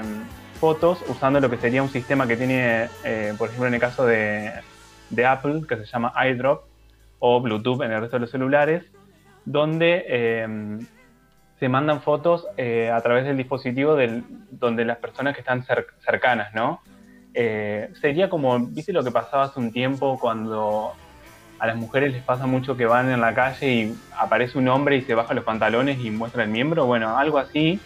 fotos 0.59 1.03
usando 1.07 1.39
lo 1.39 1.49
que 1.49 1.57
sería 1.57 1.81
un 1.81 1.89
sistema 1.89 2.27
que 2.27 2.37
tiene, 2.37 2.89
eh, 3.03 3.33
por 3.37 3.47
ejemplo, 3.49 3.67
en 3.67 3.73
el 3.73 3.79
caso 3.79 4.05
de, 4.05 4.51
de 5.09 5.25
Apple, 5.25 5.61
que 5.67 5.77
se 5.77 5.85
llama 5.85 6.13
iDrop, 6.29 6.61
o 7.19 7.41
Bluetooth 7.41 7.81
en 7.81 7.91
el 7.91 8.01
resto 8.01 8.17
de 8.17 8.21
los 8.21 8.31
celulares, 8.31 8.83
donde 9.43 10.05
eh, 10.07 10.77
se 11.59 11.67
mandan 11.69 12.01
fotos 12.01 12.45
eh, 12.57 12.91
a 12.91 13.01
través 13.01 13.25
del 13.25 13.37
dispositivo 13.37 13.95
del, 13.95 14.23
donde 14.51 14.85
las 14.85 14.97
personas 14.97 15.33
que 15.33 15.39
están 15.41 15.63
cer- 15.65 15.87
cercanas, 16.05 16.53
¿no? 16.53 16.79
Eh, 17.33 17.89
sería 17.99 18.29
como, 18.29 18.59
¿viste 18.59 18.93
lo 18.93 19.03
que 19.03 19.09
pasaba 19.11 19.45
hace 19.45 19.59
un 19.59 19.71
tiempo 19.71 20.19
cuando 20.19 20.93
a 21.59 21.67
las 21.67 21.75
mujeres 21.75 22.11
les 22.13 22.23
pasa 22.23 22.45
mucho 22.45 22.77
que 22.77 22.85
van 22.85 23.09
en 23.09 23.19
la 23.21 23.33
calle 23.33 23.71
y 23.73 23.95
aparece 24.17 24.57
un 24.57 24.67
hombre 24.67 24.97
y 24.97 25.01
se 25.01 25.15
baja 25.15 25.33
los 25.33 25.43
pantalones 25.43 25.99
y 25.99 26.11
muestra 26.11 26.43
el 26.43 26.49
miembro? 26.49 26.85
Bueno, 26.85 27.17
algo 27.17 27.37
así, 27.39 27.79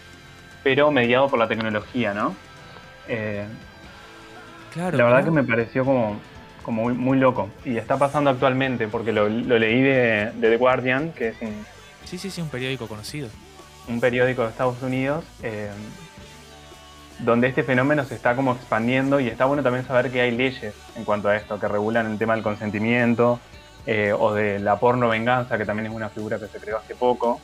pero 0.63 0.91
mediado 0.91 1.29
por 1.29 1.39
la 1.39 1.47
tecnología, 1.47 2.13
¿no? 2.13 2.35
Eh, 3.07 3.45
Claro. 4.73 4.97
la 4.97 5.03
verdad 5.03 5.19
¿no? 5.19 5.25
que 5.25 5.31
me 5.31 5.43
pareció 5.43 5.83
como, 5.83 6.17
como 6.63 6.83
muy, 6.83 6.93
muy 6.93 7.17
loco. 7.17 7.49
Y 7.65 7.75
está 7.77 7.97
pasando 7.97 8.29
actualmente, 8.29 8.87
porque 8.87 9.11
lo, 9.11 9.27
lo 9.27 9.59
leí 9.59 9.81
de, 9.81 10.31
de 10.35 10.49
The 10.49 10.57
Guardian, 10.57 11.11
que 11.11 11.29
es 11.29 11.35
un, 11.41 11.65
Sí, 12.05 12.17
sí, 12.17 12.29
sí, 12.31 12.41
un 12.41 12.49
periódico 12.49 12.87
conocido. 12.87 13.29
un 13.89 13.99
periódico 13.99 14.43
de 14.43 14.49
Estados 14.49 14.81
Unidos, 14.81 15.25
eh, 15.43 15.69
donde 17.19 17.47
este 17.47 17.63
fenómeno 17.63 18.03
se 18.05 18.15
está 18.15 18.35
como 18.35 18.53
expandiendo 18.53 19.19
y 19.19 19.27
está 19.27 19.45
bueno 19.45 19.61
también 19.61 19.85
saber 19.85 20.09
que 20.11 20.21
hay 20.21 20.31
leyes 20.31 20.73
en 20.95 21.03
cuanto 21.03 21.27
a 21.29 21.35
esto, 21.35 21.59
que 21.59 21.67
regulan 21.67 22.09
el 22.09 22.17
tema 22.17 22.33
del 22.33 22.43
consentimiento 22.43 23.39
eh, 23.85 24.13
o 24.17 24.33
de 24.33 24.59
la 24.59 24.79
porno 24.79 25.09
venganza, 25.09 25.57
que 25.57 25.65
también 25.65 25.87
es 25.87 25.93
una 25.93 26.09
figura 26.09 26.39
que 26.39 26.47
se 26.47 26.59
creó 26.59 26.77
hace 26.77 26.95
poco, 26.95 27.39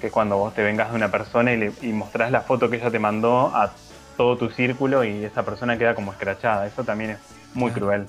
que 0.00 0.06
es 0.06 0.12
cuando 0.12 0.36
vos 0.38 0.54
te 0.54 0.62
vengas 0.62 0.90
de 0.90 0.96
una 0.96 1.10
persona 1.10 1.52
y, 1.52 1.56
le, 1.58 1.72
y 1.82 1.88
mostrás 1.92 2.30
la 2.30 2.40
foto 2.40 2.70
que 2.70 2.76
ella 2.76 2.90
te 2.90 2.98
mandó 2.98 3.54
a 3.54 3.72
todo 4.16 4.36
tu 4.36 4.50
círculo 4.50 5.04
y 5.04 5.24
esa 5.24 5.44
persona 5.44 5.76
queda 5.78 5.94
como 5.94 6.12
escrachada. 6.12 6.66
Eso 6.66 6.84
también 6.84 7.10
es 7.10 7.18
muy 7.54 7.70
cruel. 7.70 8.06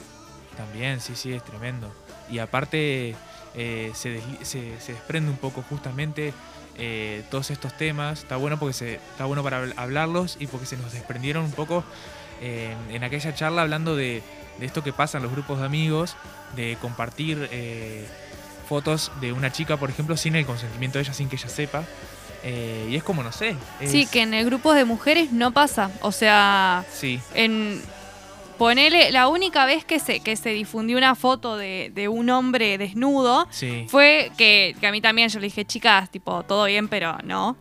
También, 0.58 1.00
sí, 1.00 1.16
sí, 1.16 1.34
es 1.34 1.44
tremendo. 1.44 1.92
Y 2.30 2.40
aparte 2.40 3.16
eh, 3.56 3.92
se, 3.94 4.22
se, 4.44 4.80
se 4.80 4.94
desprende 4.94 5.32
un 5.32 5.38
poco 5.38 5.64
justamente 5.70 6.34
eh, 6.78 7.24
todos 7.30 7.52
estos 7.52 7.74
temas. 7.78 8.20
Está 8.20 8.38
bueno 8.38 8.58
porque 8.60 8.74
se, 8.74 8.96
está 8.96 9.26
bueno 9.26 9.44
para 9.44 9.64
habl- 9.64 9.74
hablarlos 9.78 10.38
y 10.40 10.48
porque 10.48 10.66
se 10.66 10.78
nos 10.78 10.92
desprendieron 10.94 11.46
un 11.46 11.52
poco 11.52 11.84
eh, 12.42 12.76
en, 12.90 13.04
aquella 13.04 13.34
charla 13.36 13.62
hablando 13.62 13.96
de, 13.96 14.22
de 14.60 14.66
esto 14.66 14.84
que 14.84 14.92
pasa 14.94 15.18
en 15.18 15.24
los 15.24 15.32
grupos 15.32 15.60
de 15.60 15.66
amigos, 15.66 16.16
de 16.56 16.78
compartir 16.82 17.48
eh, 17.52 18.06
fotos 18.68 19.12
de 19.22 19.32
una 19.34 19.52
chica, 19.52 19.78
por 19.78 19.90
ejemplo, 19.90 20.18
sin 20.18 20.36
el 20.36 20.46
consentimiento 20.46 20.98
de 20.98 21.04
ella, 21.04 21.14
sin 21.14 21.30
que 21.30 21.36
ella 21.36 21.50
sepa. 21.50 21.84
Eh, 22.44 22.88
y 22.90 22.96
es 22.96 23.04
como, 23.04 23.22
no 23.22 23.32
sé. 23.32 23.56
Sí, 23.86 24.08
que 24.08 24.22
en 24.24 24.34
el 24.34 24.46
grupo 24.46 24.74
de 24.74 24.84
mujeres 24.86 25.32
no 25.32 25.52
pasa. 25.52 25.92
O 26.02 26.12
sea, 26.12 26.84
Sí, 26.92 27.20
en 27.36 27.82
Ponele, 28.58 29.12
la 29.12 29.28
única 29.28 29.66
vez 29.66 29.86
que 29.86 30.00
se, 30.00 30.20
que 30.20 30.36
se 30.36 30.50
difundió 30.50 30.98
una 30.98 31.16
foto 31.16 31.58
de, 31.58 31.92
de 31.94 32.08
un 32.08 32.30
hombre 32.30 32.78
desnudo 32.78 33.48
Sí. 33.50 33.86
fue 33.90 34.32
que, 34.38 34.76
que 34.80 34.88
a 34.88 34.92
mí 34.92 35.02
también 35.02 35.30
yo 35.30 35.40
le 35.40 35.46
dije, 35.48 35.66
chicas, 35.66 36.10
tipo, 36.12 36.44
todo 36.44 36.66
bien, 36.66 36.88
pero 36.88 37.18
no. 37.24 37.58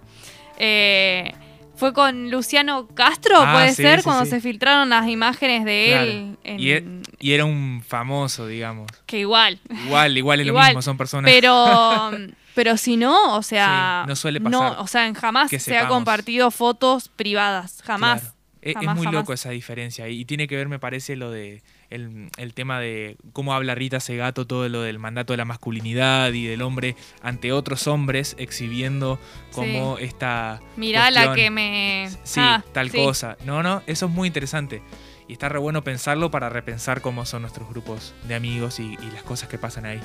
Eh, 0.58 1.32
fue 1.80 1.92
con 1.92 2.30
Luciano 2.30 2.86
Castro, 2.88 3.36
Ah, 3.40 3.54
puede 3.54 3.70
sí, 3.70 3.82
ser, 3.82 3.98
sí, 4.00 4.04
cuando 4.04 4.24
sí. 4.24 4.30
se 4.30 4.40
filtraron 4.40 4.88
las 4.90 5.08
imágenes 5.08 5.64
de 5.64 5.86
Claro. 5.88 6.10
él. 6.10 6.36
en- 6.44 6.60
Y, 6.60 6.70
e- 6.70 6.84
y 7.18 7.32
era 7.32 7.44
un 7.44 7.82
famoso, 7.86 8.46
digamos. 8.46 8.86
que 9.06 9.18
igual. 9.18 9.58
Igual, 9.86 10.16
igual 10.16 10.40
es 10.40 10.46
lo 10.46 10.52
Igual, 10.52 10.66
mismo, 10.68 10.82
son 10.82 10.96
personas. 10.96 11.30
Pero, 11.30 12.10
pero 12.54 12.76
si 12.76 12.96
no, 12.96 13.34
o 13.36 13.42
sea, 13.42 14.04
no 14.06 14.14
suele 14.14 14.40
pasar 14.40 14.76
o 14.78 14.86
sea, 14.86 15.12
jamás 15.14 15.50
se 15.50 15.76
ha 15.78 15.88
compartido 15.88 16.50
fotos 16.52 17.08
privadas, 17.08 17.82
jamás. 17.84 18.20
Claro. 18.20 18.34
E- 18.62 18.70
Es, 18.72 18.76
muy 18.76 18.84
jamás. 18.84 19.12
loco 19.14 19.32
esa 19.32 19.50
diferencia 19.50 20.06
y 20.08 20.26
tiene 20.26 20.46
que 20.46 20.54
ver, 20.54 20.68
me 20.68 20.78
parece, 20.78 21.16
lo 21.16 21.30
de 21.30 21.62
el, 21.90 22.31
el 22.37 22.55
tema 22.55 22.81
de 22.81 23.16
cómo 23.33 23.53
habla 23.55 23.74
Rita 23.74 24.00
Segato, 24.00 24.46
todo 24.46 24.68
lo 24.68 24.83
del 24.83 24.98
mandato 24.98 25.33
de 25.33 25.37
la 25.37 25.44
masculinidad 25.44 26.33
y 26.33 26.46
del 26.46 26.62
hombre 26.62 26.96
ante 27.22 27.53
otros 27.53 27.87
hombres, 27.87 28.37
exhibiendo 28.38 29.18
como 29.53 29.98
esta 29.98 30.61
Mirá 30.76 31.11
la 31.11 31.35
que 31.35 31.50
me. 31.50 32.09
Sí, 32.24 32.40
Ah, 32.42 32.64
tal 32.72 32.90
sí. 32.90 32.96
cosa. 32.98 33.37
No, 33.44 33.62
no, 33.62 33.83
eso 33.87 34.07
es 34.07 34.12
muy 34.12 34.29
interesante. 34.29 34.83
Y 35.29 35.35
está 35.35 35.48
re 35.48 35.59
bueno 35.59 35.85
pensarlo 35.85 36.31
para 36.31 36.48
repensar 36.48 37.00
cómo 37.00 37.24
son 37.26 37.42
nuestros 37.42 37.68
grupos 37.68 38.14
de 38.26 38.35
amigos 38.35 38.81
y, 38.81 38.94
y 39.00 39.11
las 39.12 39.22
cosas 39.22 39.48
que 39.48 39.59
pasan 39.59 39.87
ahí. 39.87 40.00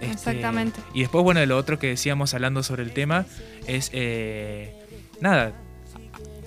Este, 0.00 0.12
Exactamente. 0.12 0.80
Y 0.94 1.00
después, 1.00 1.22
bueno, 1.24 1.40
de 1.40 1.46
lo 1.46 1.56
otro 1.56 1.78
que 1.78 1.88
decíamos 1.88 2.32
hablando 2.32 2.62
sobre 2.62 2.82
el 2.84 2.92
tema 2.92 3.26
es, 3.66 3.90
eh, 3.92 4.74
nada, 5.20 5.52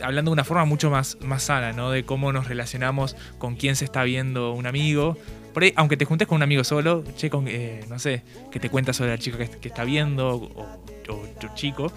hablando 0.04 0.32
de 0.32 0.34
una 0.34 0.44
forma 0.44 0.66
mucho 0.66 0.90
más, 0.90 1.18
más 1.22 1.44
sana, 1.44 1.74
¿no? 1.74 1.92
De 1.92 2.06
cómo 2.06 2.32
nos 2.32 2.48
relacionamos 2.48 3.16
con 3.38 3.56
quién 3.56 3.76
se 3.76 3.86
está 3.86 4.04
viendo 4.04 4.54
un 4.54 4.68
amigo. 4.68 5.18
Por 5.54 5.64
ahí, 5.64 5.74
aunque 5.76 5.98
te 5.98 6.06
juntes 6.06 6.28
con 6.28 6.38
un 6.38 6.44
amigo 6.44 6.64
solo, 6.64 7.04
che, 7.16 7.30
con, 7.30 7.48
eh, 7.48 7.86
no 7.90 8.00
sé, 8.00 8.24
que 8.52 8.60
te 8.60 8.70
cuenta 8.70 8.94
sobre 8.94 9.12
la 9.12 9.18
chica 9.18 9.38
que, 9.38 9.50
que 9.50 9.68
está 9.68 9.84
viendo 9.84 10.36
o, 10.36 10.80
o 11.10 11.18
tu 11.40 11.48
chico. 11.56 11.92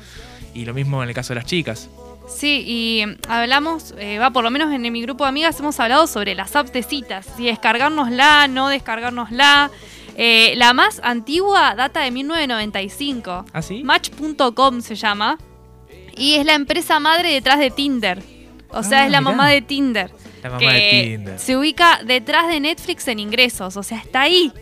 Y 0.55 0.64
lo 0.64 0.75
mismo 0.75 1.03
en 1.03 1.09
el 1.09 1.14
caso 1.14 1.35
de 1.35 1.40
las 1.40 1.47
chicas. 1.47 1.88
Sí, 2.29 2.64
y 2.66 3.07
mm, 3.07 3.16
hablamos, 3.29 3.95
eh, 3.99 4.19
va, 4.19 4.31
por 4.31 4.45
lo 4.45 4.51
menos 4.51 4.73
en 4.73 4.83
mi 4.92 5.03
grupo 5.03 5.25
de 5.25 5.29
amigas 5.29 5.59
hemos 5.61 5.79
hablado 5.81 6.07
sobre 6.07 6.35
las 6.35 6.55
apps 6.57 6.73
de 6.73 6.83
citas, 6.83 7.27
si 7.37 7.47
descargárnosla, 7.47 8.49
no 8.49 8.69
descargárnosla. 8.69 9.71
Eh, 10.19 10.55
la 10.57 10.73
más 10.73 11.01
antigua 11.05 11.75
data 11.75 12.01
de 12.01 12.11
1995. 12.11 13.45
¿Ah, 13.53 13.62
sí? 13.62 13.85
Match.com 13.85 14.81
se 14.81 14.95
llama. 14.95 15.38
Y 16.17 16.35
es 16.35 16.47
la 16.47 16.55
empresa 16.55 16.99
madre 17.01 17.33
detrás 17.33 17.59
de 17.59 17.71
Tinder. 17.71 18.23
O 18.71 18.83
sea, 18.83 19.03
Ah, 19.03 19.05
es 19.07 19.11
la 19.13 19.21
mirá. 19.21 19.31
mamá 19.33 19.49
de 19.49 19.63
Tinder. 19.63 20.11
La 20.43 20.51
mamá 20.51 20.61
que 20.61 20.67
de 20.67 21.17
Tinder. 21.17 21.39
se 21.39 21.57
ubica 21.57 22.01
detrás 22.05 22.49
de 22.49 22.61
Netflix 22.61 23.07
en 23.09 23.19
ingresos. 23.19 23.77
O 23.77 23.83
sea, 23.83 23.99
está 23.99 24.23
ahí. 24.23 24.53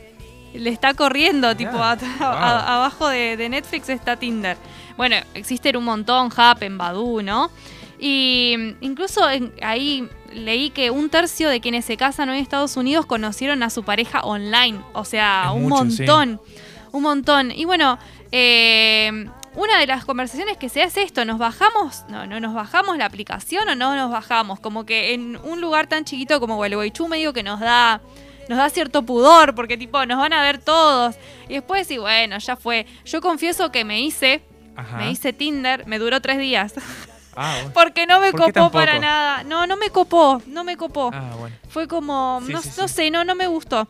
Le 0.53 0.71
está 0.71 0.95
corriendo, 0.95 1.49
Mirá, 1.49 1.57
tipo, 1.57 1.83
a- 1.83 1.97
wow. 1.97 2.27
a- 2.29 2.77
abajo 2.77 3.09
de, 3.09 3.37
de 3.37 3.49
Netflix 3.49 3.89
está 3.89 4.17
Tinder. 4.17 4.57
Bueno, 4.97 5.17
existen 5.35 5.77
un 5.77 5.85
montón, 5.85 6.31
Happen, 6.37 6.79
Badoo, 6.79 7.23
¿no? 7.23 7.51
Y 7.99 8.55
incluso 8.81 9.29
en- 9.29 9.53
ahí 9.63 10.09
leí 10.33 10.71
que 10.71 10.91
un 10.91 11.09
tercio 11.11 11.49
de 11.49 11.61
quienes 11.61 11.85
se 11.85 11.97
casan 11.97 12.29
hoy 12.29 12.37
en 12.39 12.43
Estados 12.43 12.77
Unidos 12.77 13.07
conocieron 13.07 13.63
a 13.63 13.71
su 13.71 13.83
pareja 13.85 14.21
online. 14.23 14.81
O 14.93 15.05
sea, 15.05 15.45
Es 15.47 15.53
un 15.57 15.69
mucho, 15.69 15.91
sí. 15.91 16.03
montón. 16.03 16.41
Un 16.93 17.03
montón. 17.03 17.51
Y 17.51 17.65
bueno, 17.65 17.99
eh, 18.31 19.27
una 19.57 19.79
de 19.79 19.87
las 19.87 20.05
conversaciones 20.05 20.57
que 20.57 20.69
se 20.69 20.83
hace 20.83 21.03
es 21.03 21.07
esto, 21.07 21.25
¿nos 21.25 21.39
bajamos? 21.39 22.05
No, 22.09 22.27
no 22.27 22.41
nos 22.41 22.55
bajamos 22.55 22.97
la 22.99 23.07
aplicación 23.07 23.69
o 23.69 23.75
no 23.75 23.95
nos 23.95 24.11
bajamos. 24.11 24.61
Como 24.61 24.85
que 24.85 25.15
en 25.15 25.37
un 25.45 25.61
lugar 25.61 25.87
tan 25.87 26.05
chiquito 26.05 26.41
como 26.41 26.57
Gualeguaychú 26.57 27.07
me 27.09 27.19
digo 27.19 27.33
que 27.33 27.43
nos 27.43 27.61
da, 27.61 28.01
nos 28.49 28.59
da 28.59 28.69
cierto 28.71 29.03
pudor, 29.03 29.55
porque 29.55 29.77
tipo, 29.77 30.05
nos 30.07 30.19
van 30.19 30.33
a 30.33 30.43
ver 30.43 30.59
todos. 30.59 31.17
Y 31.49 31.55
después 31.55 31.87
sí, 31.87 31.99
bueno, 31.99 32.39
ya 32.39 32.57
fue. 32.57 32.87
Yo 33.05 33.21
confieso 33.21 33.71
que 33.71 33.85
me 33.85 34.01
hice, 34.01 34.43
Ajá. 34.77 34.97
me 34.99 35.11
hice 35.11 35.33
Tinder, 35.33 35.87
me 35.87 35.99
duró 35.99 36.21
tres 36.21 36.39
días. 36.39 36.75
Ah, 37.37 37.55
bueno. 37.63 37.71
Porque 37.75 38.07
no 38.07 38.21
me 38.21 38.33
¿Por 38.33 38.47
qué 38.47 38.53
copó 38.53 38.71
para 38.73 38.99
nada. 38.99 39.45
No, 39.45 39.67
no 39.67 39.77
me 39.77 39.91
copó, 39.91 40.43
no 40.47 40.65
me 40.65 40.77
copó. 40.77 41.11
Ah, 41.15 41.33
bueno. 41.39 41.57
Fue 41.69 41.87
como, 41.89 42.41
Sí, 42.47 42.53
no, 42.53 42.63
sí, 42.63 42.71
no 42.77 42.89
sí. 42.89 42.95
sé, 42.95 43.11
no, 43.11 43.25
no 43.25 43.35
me 43.35 43.47
gustó. 43.47 43.89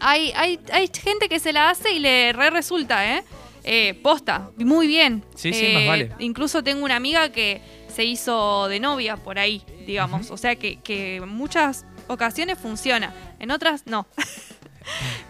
Hay, 0.00 0.32
hay, 0.36 0.60
hay 0.72 0.88
gente 1.02 1.28
que 1.28 1.40
se 1.40 1.52
la 1.52 1.70
hace 1.70 1.90
y 1.92 1.98
le 1.98 2.32
re 2.32 2.50
resulta, 2.50 3.16
¿eh? 3.16 3.24
Eh, 3.70 3.92
posta, 4.02 4.50
muy 4.56 4.86
bien. 4.86 5.22
Sí, 5.34 5.52
sí, 5.52 5.66
Eh, 5.66 5.74
más 5.74 5.86
vale. 5.86 6.12
Incluso 6.20 6.64
tengo 6.64 6.86
una 6.86 6.96
amiga 6.96 7.30
que 7.30 7.60
se 7.94 8.02
hizo 8.02 8.66
de 8.66 8.80
novia 8.80 9.18
por 9.18 9.38
ahí, 9.38 9.62
digamos. 9.86 10.30
O 10.30 10.38
sea 10.38 10.56
que, 10.56 10.80
que 10.80 11.16
en 11.16 11.28
muchas 11.28 11.84
ocasiones 12.06 12.58
funciona, 12.58 13.12
en 13.38 13.50
otras 13.50 13.86
no. 13.86 14.06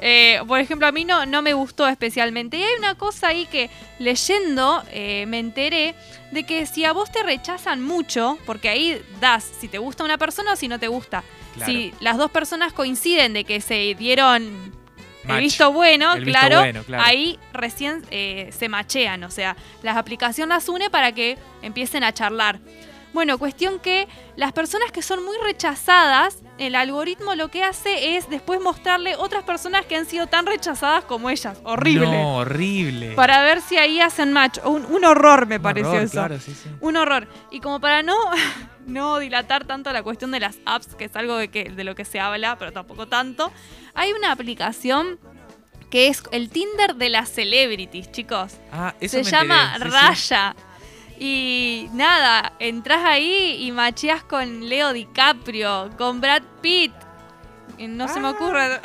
Eh, 0.00 0.40
por 0.46 0.60
ejemplo, 0.60 0.86
a 0.86 0.92
mí 0.92 1.04
no, 1.04 1.26
no 1.26 1.42
me 1.42 1.52
gustó 1.52 1.88
especialmente. 1.88 2.58
Y 2.58 2.62
hay 2.62 2.74
una 2.78 2.94
cosa 2.94 3.26
ahí 3.26 3.44
que 3.46 3.70
leyendo 3.98 4.84
eh, 4.92 5.24
me 5.26 5.40
enteré 5.40 5.96
de 6.30 6.44
que 6.44 6.64
si 6.66 6.84
a 6.84 6.92
vos 6.92 7.10
te 7.10 7.24
rechazan 7.24 7.82
mucho, 7.82 8.38
porque 8.46 8.68
ahí 8.68 9.02
das 9.20 9.50
si 9.58 9.66
te 9.66 9.78
gusta 9.78 10.04
una 10.04 10.16
persona 10.16 10.52
o 10.52 10.56
si 10.56 10.68
no 10.68 10.78
te 10.78 10.86
gusta. 10.86 11.24
Claro. 11.56 11.72
Si 11.72 11.92
las 11.98 12.16
dos 12.18 12.30
personas 12.30 12.72
coinciden 12.72 13.32
de 13.32 13.42
que 13.42 13.60
se 13.60 13.96
dieron 13.98 14.77
Match. 15.28 15.36
el 15.38 15.44
visto 15.44 15.72
bueno, 15.72 16.14
El 16.14 16.24
visto 16.24 16.40
claro, 16.40 16.58
bueno, 16.60 16.82
claro. 16.84 17.04
ahí 17.04 17.38
recién 17.52 18.04
eh, 18.10 18.50
se 18.56 18.68
machean. 18.68 19.22
O 19.24 19.30
sea, 19.30 19.56
las 19.82 19.96
aplicaciones 19.96 20.48
las 20.48 20.68
une 20.68 20.90
para 20.90 21.12
que 21.12 21.38
empiecen 21.62 22.04
a 22.04 22.12
charlar. 22.12 22.58
Bueno, 23.12 23.38
cuestión 23.38 23.78
que 23.80 24.06
las 24.36 24.52
personas 24.52 24.92
que 24.92 25.00
son 25.02 25.24
muy 25.24 25.36
rechazadas, 25.42 26.38
el 26.58 26.74
algoritmo 26.74 27.34
lo 27.34 27.48
que 27.48 27.64
hace 27.64 28.16
es 28.16 28.28
después 28.28 28.60
mostrarle 28.60 29.16
otras 29.16 29.44
personas 29.44 29.86
que 29.86 29.96
han 29.96 30.04
sido 30.04 30.26
tan 30.26 30.46
rechazadas 30.46 31.04
como 31.04 31.30
ellas. 31.30 31.58
Horrible. 31.64 32.06
No, 32.06 32.36
horrible. 32.36 33.12
Para 33.12 33.42
ver 33.42 33.62
si 33.62 33.78
ahí 33.78 34.00
hacen 34.00 34.32
match. 34.32 34.58
Un, 34.64 34.84
un 34.84 35.04
horror 35.04 35.46
me 35.46 35.56
Un 35.56 35.62
pareció 35.62 35.90
horror, 35.90 36.02
eso. 36.02 36.12
Claro, 36.12 36.38
sí, 36.38 36.52
sí. 36.54 36.68
Un 36.80 36.96
horror. 36.96 37.28
Y 37.50 37.60
como 37.60 37.80
para 37.80 38.02
no, 38.02 38.14
no 38.86 39.18
dilatar 39.18 39.64
tanto 39.64 39.92
la 39.92 40.02
cuestión 40.02 40.30
de 40.30 40.40
las 40.40 40.58
apps, 40.66 40.94
que 40.94 41.06
es 41.06 41.16
algo 41.16 41.36
de, 41.36 41.48
que, 41.48 41.64
de 41.70 41.84
lo 41.84 41.94
que 41.94 42.04
se 42.04 42.20
habla, 42.20 42.56
pero 42.58 42.72
tampoco 42.72 43.06
tanto, 43.08 43.50
hay 43.98 44.12
una 44.12 44.30
aplicación 44.30 45.18
que 45.90 46.06
es 46.06 46.22
el 46.30 46.50
Tinder 46.50 46.94
de 46.94 47.08
las 47.08 47.28
celebrities, 47.30 48.12
chicos. 48.12 48.52
Ah, 48.72 48.94
eso 49.00 49.18
se 49.18 49.24
me 49.24 49.30
llama 49.30 49.72
enteré, 49.74 49.90
sí, 49.90 49.96
sí. 49.96 50.06
Raya. 50.06 50.56
Y 51.18 51.88
nada, 51.92 52.52
entras 52.60 53.04
ahí 53.04 53.56
y 53.60 53.72
macheas 53.72 54.22
con 54.22 54.68
Leo 54.68 54.92
DiCaprio, 54.92 55.90
con 55.98 56.20
Brad 56.20 56.42
Pitt. 56.62 56.92
No 57.78 58.06
se 58.06 58.20
me 58.20 58.28
ocurre. 58.28 58.80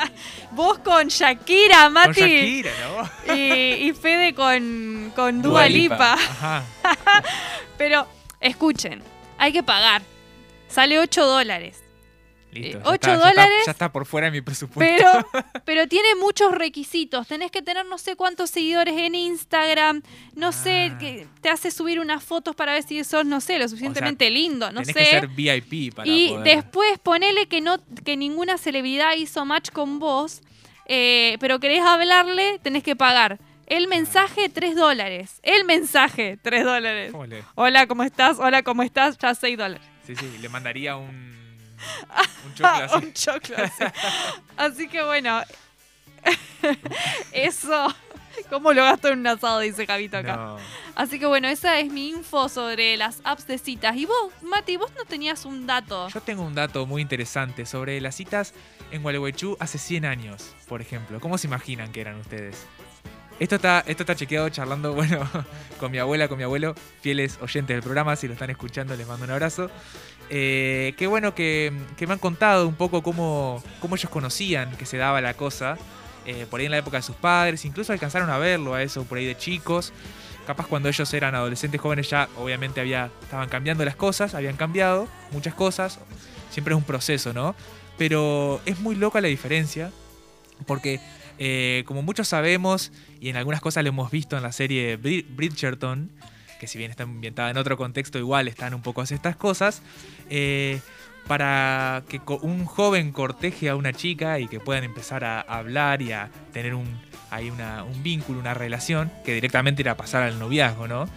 Vos 0.52 0.78
con 0.78 1.08
Shakira, 1.08 1.84
Con 1.84 1.92
Mati. 1.92 2.20
Shakira, 2.20 2.70
¿no? 3.26 3.34
Y, 3.34 3.88
y 3.88 3.92
Fede 3.92 4.34
con, 4.34 5.12
con 5.14 5.42
Dua, 5.42 5.60
Dua 5.60 5.68
Lipa. 5.68 6.14
Ajá. 6.14 6.62
Pero 7.76 8.06
escuchen, 8.40 9.02
hay 9.36 9.52
que 9.52 9.62
pagar. 9.62 10.00
Sale 10.68 10.98
8 10.98 11.26
dólares. 11.26 11.83
Listo. 12.54 12.78
Eh, 12.78 12.80
ya 12.82 12.88
ocho 12.90 12.94
está, 12.94 13.08
ya 13.08 13.14
está- 13.16 13.28
dólares, 13.28 13.62
Ya 13.66 13.72
está, 13.72 13.92
por 13.92 14.06
fuera 14.06 14.26
de 14.26 14.30
mi 14.32 14.40
presupuesto. 14.40 15.04
Pero, 15.32 15.44
pero 15.64 15.88
tiene 15.88 16.14
muchos 16.14 16.52
requisitos. 16.52 17.26
Tenés 17.26 17.50
que 17.50 17.62
tener 17.62 17.84
no 17.86 17.98
sé 17.98 18.16
cuántos 18.16 18.50
seguidores 18.50 18.94
en 18.96 19.14
Instagram. 19.14 20.02
No 20.34 20.52
sé, 20.52 20.90
Ah. 20.94 20.98
que 20.98 21.26
te 21.40 21.48
hace 21.50 21.70
subir 21.70 22.00
unas 22.00 22.22
fotos 22.24 22.54
para 22.56 22.72
ver 22.72 22.82
si 22.82 23.02
sos, 23.04 23.24
no 23.26 23.40
sé, 23.40 23.58
lo 23.58 23.68
suficientemente 23.68 24.30
lindo. 24.30 24.70
No 24.72 24.80
Tenés 24.82 24.94
sé. 24.94 25.04
que 25.04 25.10
ser 25.10 25.28
VIP 25.28 25.94
para 25.94 26.08
y 26.08 26.30
poder. 26.30 26.56
después 26.56 26.98
ponele 27.00 27.46
que 27.46 27.60
no 27.60 27.76
que 28.04 28.16
ninguna 28.16 28.58
celebridad 28.58 29.14
hizo 29.16 29.44
match 29.44 29.70
con 29.70 29.98
vos, 29.98 30.40
eh, 30.86 31.36
pero 31.40 31.58
querés 31.60 31.80
hablarle, 31.82 32.58
tenés 32.62 32.82
que 32.82 32.94
pagar. 32.96 33.38
El 33.66 33.88
mensaje, 33.88 34.50
3 34.50 34.76
dólares. 34.76 35.40
El 35.42 35.64
mensaje, 35.64 36.38
3 36.42 36.64
dólares. 36.64 37.12
¿Cómo 37.12 37.24
le- 37.24 37.42
Hola, 37.54 37.86
¿cómo 37.86 38.02
estás? 38.02 38.38
Hola, 38.38 38.62
¿cómo 38.62 38.82
estás? 38.82 39.16
Ya 39.16 39.34
6 39.34 39.56
dólares. 39.56 39.86
Sí, 40.06 40.14
sí, 40.14 40.36
le 40.42 40.48
mandaría 40.50 40.96
un. 40.96 41.32
Un 42.46 42.54
choclo 42.54 42.84
así. 42.84 42.94
Un 43.06 43.12
choclo 43.12 43.56
así. 43.58 43.84
Así 44.56 44.88
que 44.88 45.02
bueno, 45.02 45.42
eso, 47.32 47.94
¿cómo 48.50 48.72
lo 48.72 48.82
gasto 48.82 49.08
en 49.08 49.20
un 49.20 49.26
asado? 49.26 49.60
Dice 49.60 49.86
Javito 49.86 50.18
acá. 50.18 50.36
No. 50.36 50.56
Así 50.94 51.18
que 51.18 51.26
bueno, 51.26 51.48
esa 51.48 51.78
es 51.78 51.90
mi 51.90 52.10
info 52.10 52.48
sobre 52.48 52.96
las 52.96 53.20
apps 53.24 53.46
de 53.46 53.58
citas. 53.58 53.96
Y 53.96 54.06
vos, 54.06 54.32
Mati, 54.42 54.76
vos 54.76 54.92
no 54.96 55.04
tenías 55.04 55.44
un 55.44 55.66
dato. 55.66 56.08
Yo 56.08 56.20
tengo 56.20 56.42
un 56.42 56.54
dato 56.54 56.86
muy 56.86 57.02
interesante 57.02 57.66
sobre 57.66 58.00
las 58.00 58.14
citas 58.14 58.54
en 58.90 59.02
Gualeguaychú 59.02 59.56
hace 59.60 59.78
100 59.78 60.04
años, 60.04 60.54
por 60.68 60.80
ejemplo. 60.80 61.20
¿Cómo 61.20 61.38
se 61.38 61.46
imaginan 61.46 61.92
que 61.92 62.00
eran 62.00 62.16
ustedes? 62.20 62.66
Esto 63.40 63.56
está, 63.56 63.82
esto 63.86 64.04
está 64.04 64.14
chequeado 64.14 64.48
charlando, 64.48 64.92
bueno, 64.94 65.28
con 65.80 65.90
mi 65.90 65.98
abuela, 65.98 66.28
con 66.28 66.38
mi 66.38 66.44
abuelo, 66.44 66.74
fieles 67.00 67.38
oyentes 67.40 67.74
del 67.74 67.82
programa, 67.82 68.14
si 68.14 68.28
lo 68.28 68.34
están 68.34 68.50
escuchando 68.50 68.96
les 68.96 69.06
mando 69.08 69.24
un 69.24 69.32
abrazo. 69.32 69.70
Eh, 70.30 70.94
qué 70.96 71.06
bueno 71.06 71.34
que, 71.34 71.72
me 72.00 72.12
han 72.12 72.18
contado 72.18 72.66
un 72.66 72.74
poco 72.74 73.02
cómo, 73.02 73.62
ellos 73.82 74.10
conocían 74.10 74.76
que 74.76 74.86
se 74.86 74.96
daba 74.96 75.20
la 75.20 75.34
cosa, 75.34 75.76
eh, 76.26 76.46
por 76.50 76.60
ahí 76.60 76.66
en 76.66 76.72
la 76.72 76.78
época 76.78 76.96
de 76.96 77.02
sus 77.02 77.16
padres, 77.16 77.64
incluso 77.64 77.92
alcanzaron 77.92 78.30
a 78.30 78.38
verlo 78.38 78.74
a 78.74 78.82
eso 78.82 79.04
por 79.04 79.18
ahí 79.18 79.26
de 79.26 79.36
chicos. 79.36 79.92
Capaz 80.46 80.66
cuando 80.66 80.88
ellos 80.88 81.12
eran 81.14 81.34
adolescentes 81.34 81.80
jóvenes 81.80 82.10
ya 82.10 82.28
obviamente 82.36 82.80
había, 82.80 83.10
estaban 83.22 83.48
cambiando 83.48 83.84
las 83.84 83.96
cosas, 83.96 84.34
habían 84.34 84.56
cambiado 84.56 85.08
muchas 85.32 85.54
cosas. 85.54 85.98
siempre 86.50 86.74
es 86.74 86.78
un 86.78 86.84
proceso, 86.84 87.32
¿no? 87.32 87.54
Pero 87.98 88.60
es 88.64 88.78
muy 88.80 88.94
loca 88.94 89.20
la 89.20 89.28
diferencia, 89.28 89.90
porque 90.66 91.00
eh, 91.38 91.82
como 91.86 92.02
muchos 92.02 92.28
sabemos, 92.28 92.92
y 93.20 93.28
en 93.28 93.36
algunas 93.36 93.60
cosas 93.60 93.82
lo 93.82 93.88
hemos 93.88 94.10
visto 94.10 94.36
en 94.36 94.42
la 94.42 94.52
serie 94.52 94.98
Brid- 94.98 95.26
Bridgerton, 95.28 96.10
que 96.60 96.66
si 96.68 96.78
bien 96.78 96.90
está 96.90 97.02
ambientada 97.02 97.50
en 97.50 97.56
otro 97.56 97.76
contexto, 97.76 98.18
igual 98.18 98.48
están 98.48 98.74
un 98.74 98.82
poco 98.82 99.00
así 99.00 99.14
estas 99.14 99.36
cosas, 99.36 99.82
eh, 100.30 100.80
para 101.26 102.02
que 102.08 102.20
un 102.42 102.64
joven 102.66 103.10
corteje 103.12 103.68
a 103.70 103.76
una 103.76 103.92
chica 103.92 104.38
y 104.40 104.46
que 104.48 104.60
puedan 104.60 104.84
empezar 104.84 105.24
a 105.24 105.40
hablar 105.40 106.02
y 106.02 106.12
a 106.12 106.30
tener 106.52 106.74
un, 106.74 106.86
ahí 107.30 107.50
una- 107.50 107.82
un 107.84 108.02
vínculo, 108.02 108.38
una 108.38 108.52
relación, 108.54 109.10
que 109.24 109.32
directamente 109.34 109.80
era 109.82 109.96
pasar 109.96 110.22
al 110.22 110.38
noviazgo, 110.38 110.86
¿no? 110.86 111.08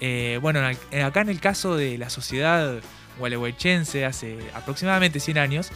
Eh, 0.00 0.38
bueno, 0.42 0.60
acá 1.04 1.20
en 1.22 1.30
el 1.30 1.40
caso 1.40 1.74
de 1.76 1.96
la 1.96 2.10
sociedad 2.10 2.80
gualeguaychense, 3.18 4.04
hace 4.04 4.36
aproximadamente 4.54 5.20
100 5.20 5.38
años, 5.38 5.70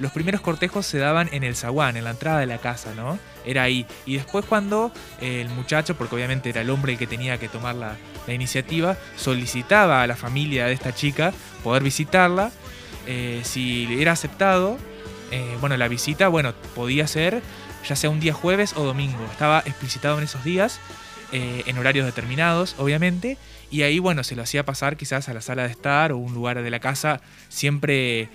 los 0.00 0.12
primeros 0.12 0.40
cortejos 0.40 0.86
se 0.86 0.98
daban 0.98 1.28
en 1.32 1.44
el 1.44 1.54
zaguán, 1.54 1.96
en 1.96 2.04
la 2.04 2.10
entrada 2.10 2.40
de 2.40 2.46
la 2.46 2.58
casa, 2.58 2.94
¿no? 2.94 3.18
Era 3.44 3.62
ahí. 3.62 3.86
Y 4.06 4.16
después 4.16 4.44
cuando 4.44 4.92
eh, 5.20 5.40
el 5.40 5.48
muchacho, 5.50 5.96
porque 5.96 6.16
obviamente 6.16 6.48
era 6.48 6.62
el 6.62 6.70
hombre 6.70 6.92
el 6.92 6.98
que 6.98 7.06
tenía 7.06 7.38
que 7.38 7.48
tomar 7.48 7.74
la, 7.76 7.96
iniciativa, 8.26 8.96
solicitaba 9.16 10.02
a 10.02 10.06
la 10.06 10.16
familia 10.16 10.66
de 10.66 10.72
esta 10.72 10.94
chica 10.94 11.32
poder 11.62 11.82
visitarla, 11.82 12.50
eh, 13.06 13.42
si 13.44 13.86
era 14.00 14.12
aceptado, 14.12 14.78
eh, 15.30 15.56
bueno, 15.60 15.76
la 15.76 15.88
visita, 15.88 16.28
bueno, 16.28 16.54
podía 16.74 17.06
ser 17.06 17.42
ya 17.86 17.96
sea 17.96 18.08
un 18.08 18.18
día 18.18 18.32
jueves 18.32 18.72
o 18.76 18.82
domingo. 18.82 19.22
Estaba 19.30 19.58
explicitado 19.66 20.16
en 20.16 20.24
esos 20.24 20.42
días, 20.42 20.80
en 21.32 21.76
horarios 21.76 22.06
determinados, 22.06 22.76
obviamente, 22.78 23.36
y 23.68 23.82
ahí, 23.82 23.98
bueno, 23.98 24.22
se 24.22 24.36
lo 24.36 24.42
hacía 24.42 24.64
pasar 24.64 24.96
quizás 24.96 25.28
a 25.28 25.34
la 25.34 25.40
sala 25.40 25.64
de 25.64 25.70
estar 25.70 26.12
o 26.12 26.16
un 26.16 26.32
lugar 26.32 26.62
de 26.62 26.70
la 26.70 26.78
casa 26.78 27.20
siempre 27.48 28.30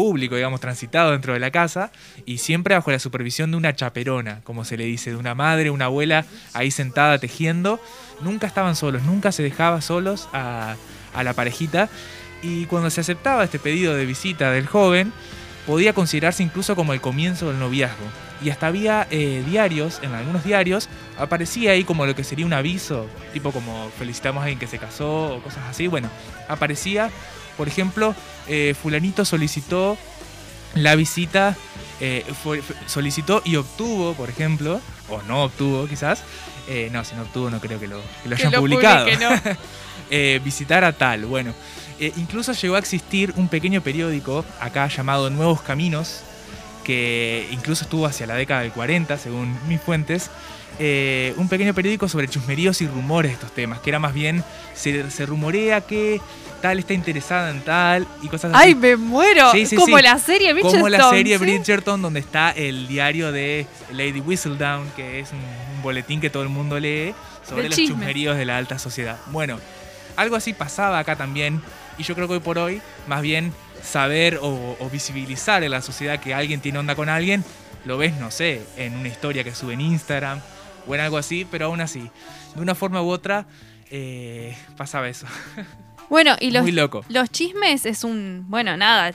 público, 0.00 0.34
digamos, 0.34 0.60
transitado 0.60 1.12
dentro 1.12 1.34
de 1.34 1.40
la 1.40 1.50
casa, 1.50 1.92
y 2.24 2.38
siempre 2.38 2.74
bajo 2.74 2.90
la 2.90 2.98
supervisión 2.98 3.50
de 3.50 3.58
una 3.58 3.74
chaperona, 3.74 4.40
como 4.44 4.64
se 4.64 4.78
le 4.78 4.86
dice, 4.86 5.10
de 5.10 5.16
una 5.16 5.34
madre, 5.34 5.68
una 5.68 5.84
abuela 5.84 6.24
ahí 6.54 6.70
sentada 6.70 7.18
tejiendo. 7.18 7.78
Nunca 8.22 8.46
estaban 8.46 8.76
solos, 8.76 9.02
nunca 9.02 9.30
se 9.30 9.42
dejaba 9.42 9.82
solos 9.82 10.30
a, 10.32 10.76
a 11.12 11.22
la 11.22 11.34
parejita. 11.34 11.90
Y 12.42 12.64
cuando 12.64 12.88
se 12.88 13.02
aceptaba 13.02 13.44
este 13.44 13.58
pedido 13.58 13.94
de 13.94 14.06
visita 14.06 14.50
del 14.50 14.66
joven, 14.66 15.12
podía 15.66 15.92
considerarse 15.92 16.42
incluso 16.42 16.74
como 16.74 16.94
el 16.94 17.02
comienzo 17.02 17.48
del 17.48 17.58
noviazgo. 17.58 18.06
Y 18.42 18.48
hasta 18.48 18.68
había 18.68 19.06
eh, 19.10 19.44
diarios, 19.46 20.00
en 20.02 20.14
algunos 20.14 20.44
diarios, 20.44 20.88
aparecía 21.18 21.72
ahí 21.72 21.84
como 21.84 22.06
lo 22.06 22.14
que 22.14 22.24
sería 22.24 22.46
un 22.46 22.54
aviso, 22.54 23.06
tipo 23.34 23.52
como 23.52 23.90
felicitamos 23.98 24.40
a 24.40 24.44
alguien 24.44 24.58
que 24.58 24.66
se 24.66 24.78
casó 24.78 25.34
o 25.36 25.42
cosas 25.42 25.64
así. 25.68 25.88
Bueno, 25.88 26.08
aparecía, 26.48 27.10
por 27.60 27.68
ejemplo, 27.68 28.14
eh, 28.48 28.74
fulanito 28.80 29.26
solicitó 29.26 29.98
la 30.74 30.94
visita, 30.94 31.54
eh, 32.00 32.24
fue- 32.42 32.62
solicitó 32.86 33.42
y 33.44 33.56
obtuvo, 33.56 34.14
por 34.14 34.30
ejemplo, 34.30 34.80
o 35.10 35.20
no 35.28 35.42
obtuvo 35.44 35.86
quizás, 35.86 36.22
eh, 36.70 36.88
no, 36.90 37.04
si 37.04 37.14
no 37.16 37.20
obtuvo 37.22 37.50
no 37.50 37.60
creo 37.60 37.78
que 37.78 37.86
lo, 37.86 38.00
que 38.22 38.30
lo 38.30 38.36
Que 38.36 38.42
hayan 38.44 38.52
lo 38.52 38.60
publicado. 38.60 39.04
publique, 39.04 39.22
¿no? 39.22 40.40
Visitar 40.42 40.84
a 40.84 40.92
tal. 40.94 41.26
Bueno, 41.26 41.52
incluso 42.16 42.52
llegó 42.54 42.76
a 42.76 42.78
existir 42.78 43.34
un 43.36 43.48
pequeño 43.48 43.82
periódico 43.82 44.42
acá 44.58 44.88
llamado 44.88 45.28
Nuevos 45.28 45.60
Caminos, 45.60 46.22
que 46.82 47.46
incluso 47.52 47.84
estuvo 47.84 48.06
hacia 48.06 48.26
la 48.26 48.36
década 48.36 48.62
del 48.62 48.72
40, 48.72 49.18
según 49.18 49.54
mis 49.68 49.82
fuentes. 49.82 50.30
eh, 50.82 51.34
un 51.36 51.48
pequeño 51.50 51.74
periódico 51.74 52.08
sobre 52.08 52.26
chusmeríos 52.26 52.80
y 52.80 52.86
rumores 52.86 53.32
de 53.32 53.34
estos 53.34 53.52
temas, 53.52 53.80
que 53.80 53.90
era 53.90 53.98
más 53.98 54.14
bien, 54.14 54.42
se, 54.74 55.10
se 55.10 55.26
rumorea 55.26 55.82
que 55.82 56.22
tal 56.60 56.78
está 56.78 56.94
interesada 56.94 57.50
en 57.50 57.60
tal 57.62 58.06
y 58.22 58.28
cosas 58.28 58.52
así. 58.54 58.68
¡Ay, 58.68 58.74
me 58.74 58.96
muero! 58.96 59.50
Sí, 59.52 59.66
sí, 59.66 59.76
como 59.76 59.96
sí. 59.96 60.02
la 60.02 60.18
serie 60.18 60.52
Bridgerton. 60.52 60.80
Como 60.80 60.88
la 60.88 61.10
serie. 61.10 61.38
Bridgerton, 61.38 62.02
donde 62.02 62.20
está 62.20 62.50
el 62.50 62.86
diario 62.86 63.32
de 63.32 63.66
Lady 63.92 64.20
Whistledown, 64.20 64.90
que 64.96 65.20
es 65.20 65.32
un, 65.32 65.38
un 65.38 65.82
boletín 65.82 66.20
que 66.20 66.30
todo 66.30 66.42
el 66.42 66.48
mundo 66.48 66.78
lee 66.78 67.14
sobre 67.48 67.68
los 67.68 67.76
chusmeríos 67.76 68.36
de 68.36 68.44
la 68.44 68.56
alta 68.58 68.78
sociedad. 68.78 69.18
Bueno, 69.26 69.58
algo 70.16 70.36
así 70.36 70.52
pasaba 70.52 70.98
acá 70.98 71.16
también, 71.16 71.60
y 71.98 72.02
yo 72.02 72.14
creo 72.14 72.28
que 72.28 72.34
hoy 72.34 72.40
por 72.40 72.58
hoy, 72.58 72.80
más 73.06 73.22
bien 73.22 73.52
saber 73.82 74.38
o, 74.42 74.76
o 74.78 74.90
visibilizar 74.90 75.62
en 75.64 75.70
la 75.70 75.82
sociedad 75.82 76.20
que 76.20 76.34
alguien 76.34 76.60
tiene 76.60 76.78
onda 76.78 76.94
con 76.94 77.08
alguien, 77.08 77.44
lo 77.84 77.98
ves, 77.98 78.16
no 78.18 78.30
sé, 78.30 78.62
en 78.76 78.94
una 78.96 79.08
historia 79.08 79.44
que 79.44 79.54
sube 79.54 79.74
en 79.74 79.80
Instagram 79.80 80.40
o 80.86 80.94
en 80.94 81.00
algo 81.00 81.16
así, 81.16 81.46
pero 81.50 81.66
aún 81.66 81.80
así, 81.80 82.10
de 82.54 82.60
una 82.60 82.74
forma 82.74 83.02
u 83.02 83.08
otra, 83.08 83.46
eh, 83.90 84.56
pasaba 84.76 85.08
eso. 85.08 85.26
Bueno, 86.10 86.36
y 86.40 86.50
los, 86.50 86.62
Muy 86.62 86.72
loco. 86.72 87.04
los 87.08 87.30
chismes 87.30 87.86
es 87.86 88.04
un. 88.04 88.44
Bueno, 88.48 88.76
nada. 88.76 89.12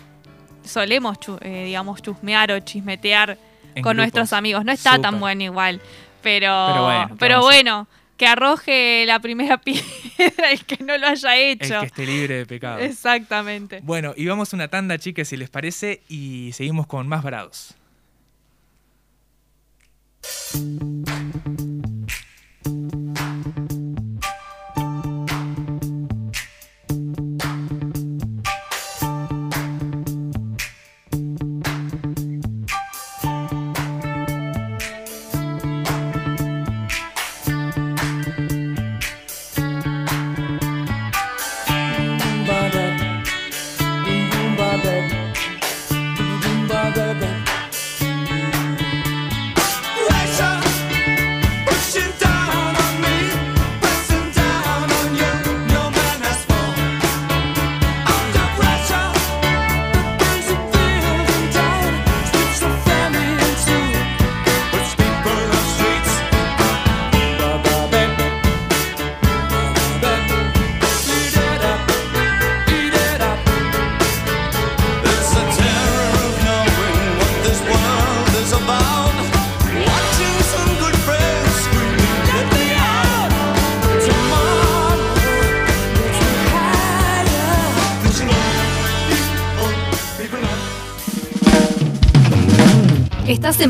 Solemos, 0.64 1.20
chu- 1.20 1.38
eh, 1.42 1.66
digamos, 1.66 2.02
chusmear 2.02 2.52
o 2.52 2.60
chismetear 2.62 3.32
En 3.76 3.84
con 3.84 3.92
grupos. 3.92 3.96
nuestros 3.98 4.34
amigos. 4.34 4.66
No 4.66 4.72
está 4.72 4.92
tan 4.94 5.04
Súper. 5.04 5.20
bueno 5.20 5.44
igual. 5.44 5.82
Pero, 6.24 6.48
Pero 6.72 6.84
bueno, 6.84 7.08
¿qué 7.10 7.16
pero 7.20 7.36
vamos 7.36 7.46
a 7.46 7.50
hacer? 7.54 7.64
bueno, 7.66 7.88
que 8.18 8.26
arroje 8.28 9.04
la 9.06 9.20
primera 9.20 9.58
piedra 9.62 10.52
el 10.52 10.66
que 10.66 10.84
no 10.84 10.98
lo 10.98 11.06
haya 11.08 11.36
El 11.38 11.62
hecho. 11.62 11.82
que 11.82 11.86
esté 11.86 12.06
libre 12.08 12.36
de 12.38 12.46
pecado. 12.48 12.80
Exactamente. 12.80 13.82
Bueno, 13.84 14.14
y 14.16 14.26
vamos 14.26 14.52
a 14.54 14.56
una 14.56 14.70
tanda, 14.70 14.98
chicas, 14.98 15.28
si 15.28 15.38
les 15.38 15.50
parece, 15.50 16.02
y 16.08 16.52
seguimos 16.54 16.88
con 16.88 17.08
más 17.08 17.22
varados. 17.22 17.76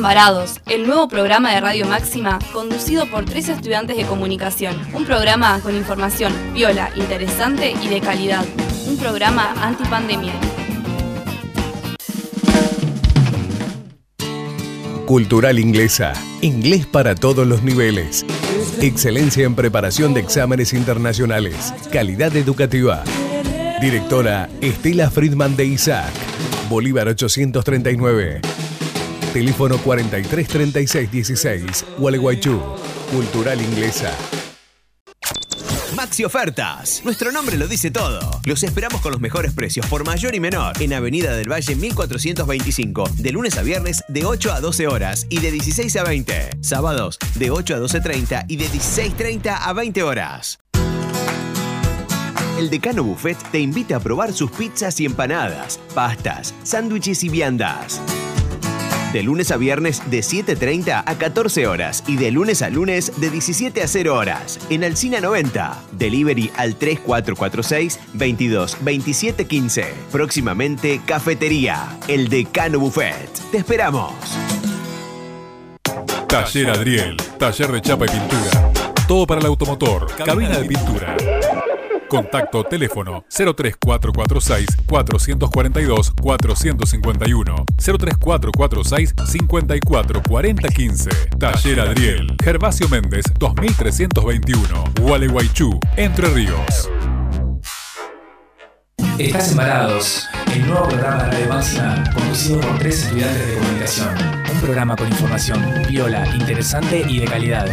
Varados, 0.06 0.62
el 0.68 0.86
nuevo 0.86 1.08
programa 1.08 1.52
de 1.52 1.60
Radio 1.62 1.88
Máxima 1.88 2.38
conducido 2.54 3.10
por 3.10 3.26
tres 3.26 3.50
estudiantes 3.50 3.98
de 3.98 4.06
comunicación. 4.06 4.80
Un 4.94 5.04
programa 5.04 5.60
con 5.62 5.76
información 5.76 6.32
viola, 6.54 6.92
interesante 6.96 7.72
y 7.72 7.88
de 7.88 8.02
calidad. 8.02 8.46
Un 8.88 8.98
programa 8.98 9.52
antipandemia. 9.64 10.34
Cultural 15.08 15.58
Inglesa. 15.58 16.14
Inglés 16.42 16.86
para 16.86 17.16
todos 17.16 17.48
los 17.48 17.64
niveles. 17.64 18.28
Excelencia 18.80 19.44
en 19.44 19.56
preparación 19.56 20.14
de 20.14 20.20
exámenes 20.20 20.74
internacionales. 20.74 21.74
Calidad 21.92 22.36
educativa. 22.36 23.04
Directora 23.82 24.50
Estela 24.62 25.10
Friedman 25.10 25.56
de 25.56 25.66
Isaac. 25.66 26.14
Bolívar 26.70 27.08
839. 27.08 28.55
Teléfono 29.36 29.78
433616. 29.80 31.86
Gualeguaychú. 31.98 32.58
Cultural 33.12 33.60
Inglesa. 33.60 34.16
Maxi 35.94 36.24
Ofertas. 36.24 37.02
Nuestro 37.04 37.34
nombre 37.34 37.58
lo 37.58 37.68
dice 37.68 37.92
todo. 37.92 38.22
Los 38.46 38.64
esperamos 38.64 39.02
con 39.02 39.12
los 39.12 39.20
mejores 39.20 39.52
precios 39.52 39.86
por 39.88 40.06
mayor 40.06 40.36
y 40.36 40.40
menor 40.40 40.82
en 40.82 40.94
Avenida 40.94 41.36
del 41.36 41.52
Valle 41.52 41.76
1425, 41.76 43.10
de 43.18 43.32
lunes 43.34 43.58
a 43.58 43.64
viernes 43.64 44.06
de 44.08 44.24
8 44.24 44.54
a 44.54 44.62
12 44.62 44.88
horas 44.88 45.28
y 45.30 45.40
de 45.40 45.52
16 45.52 45.94
a 45.98 46.06
20. 46.06 46.52
Sábados 46.62 47.20
de 47.36 47.52
8 47.52 47.76
a 47.76 47.80
12.30 47.80 48.46
y 48.48 48.56
de 48.56 48.68
16.30 48.68 49.58
a 49.60 49.74
20 49.74 50.04
horas. 50.04 50.60
El 52.58 52.70
Decano 52.70 53.04
Buffet 53.04 53.38
te 53.52 53.60
invita 53.60 53.98
a 53.98 54.00
probar 54.00 54.32
sus 54.32 54.50
pizzas 54.52 54.98
y 55.02 55.06
empanadas, 55.06 55.78
pastas, 55.94 56.54
sándwiches 56.64 57.22
y 57.26 57.28
viandas. 57.28 58.02
De 59.16 59.24
lunes 59.24 59.50
a 59.52 59.56
viernes 59.56 60.02
de 60.12 60.20
7.30 60.20 61.04
a 61.06 61.16
14 61.16 61.68
horas 61.68 62.04
y 62.06 62.18
de 62.18 62.32
lunes 62.32 62.62
a 62.62 62.70
lunes 62.70 63.14
de 63.16 63.30
17 63.30 63.82
a 63.82 63.88
0 63.88 64.14
horas 64.14 64.60
en 64.70 64.84
Alcina 64.84 65.22
90. 65.22 65.84
Delivery 65.94 66.52
al 66.58 66.76
3446 66.76 67.98
22 68.12 68.78
27 68.82 69.46
15. 69.46 69.94
Próximamente 70.12 71.00
Cafetería, 71.06 71.98
el 72.10 72.28
Decano 72.28 72.78
Buffet. 72.78 73.30
Te 73.52 73.60
esperamos. 73.60 74.12
Taller 76.28 76.72
Adriel, 76.72 77.16
taller 77.40 77.72
de 77.72 77.82
chapa 77.82 78.08
y 78.08 78.10
pintura. 78.10 78.72
Todo 79.08 79.26
para 79.26 79.40
el 79.40 79.48
automotor, 79.48 80.14
cabina 80.26 80.58
de 80.58 80.66
pintura. 80.66 81.16
Contacto 82.08 82.64
teléfono 82.64 83.26
03446 83.30 84.68
442 84.88 86.14
451 86.22 87.66
03446 87.78 89.14
54 89.28 90.22
40 90.28 90.68
15 90.70 91.10
Taller 91.40 91.80
Adriel 91.80 92.36
Gervasio 92.44 92.88
Méndez 92.90 93.26
2321 93.40 94.84
Gualeguaychú 95.02 95.80
Entre 95.96 96.28
Ríos 96.30 96.90
Estás 99.18 99.52
embarados, 99.52 100.28
el 100.54 100.68
nuevo 100.68 100.90
programa 100.90 101.24
de 101.24 101.32
Radio 101.32 101.48
Máxima 101.48 102.04
conducido 102.14 102.60
por 102.60 102.78
tres 102.80 103.04
estudiantes 103.06 103.48
de 103.48 103.54
comunicación. 103.54 104.10
Un 104.52 104.60
programa 104.60 104.96
con 104.98 105.08
información 105.08 105.64
viola, 105.88 106.28
interesante 106.36 107.06
y 107.08 107.20
de 107.20 107.26
calidad. 107.26 107.66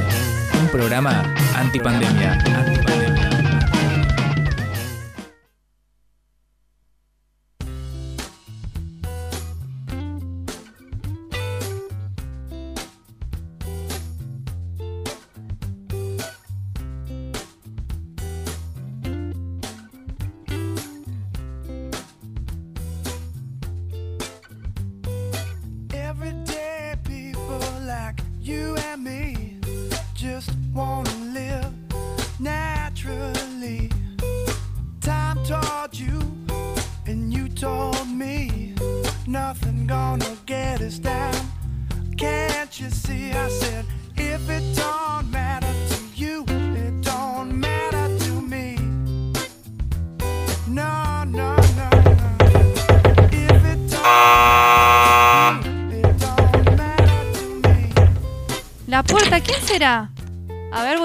Un 0.61 0.69
programa 0.69 1.35
antipandemia. 1.57 2.35
antipandemia. 2.35 2.92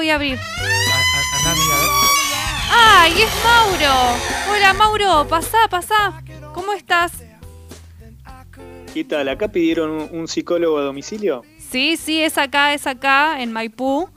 Voy 0.07 0.11
a 0.11 0.15
abrir. 0.15 0.39
A. 2.69 3.01
¡Ay, 3.01 3.21
es 3.21 3.31
Mauro! 3.43 4.17
Hola, 4.49 4.73
Mauro, 4.73 5.27
pasá, 5.27 5.67
pasá. 5.69 6.23
¿Cómo 6.53 6.71
estás? 6.73 7.11
¿Qué 8.93 9.03
tal? 9.03 9.27
¿Acá 9.27 9.49
pidieron 9.49 9.91
un, 9.91 10.09
un 10.11 10.27
psicólogo 10.27 10.77
a 10.77 10.83
domicilio? 10.83 11.43
Sí, 11.57 11.97
sí, 11.97 12.23
es 12.23 12.37
acá, 12.37 12.73
es 12.73 12.87
acá, 12.87 13.41
en 13.41 13.51
Maipú. 13.51 14.09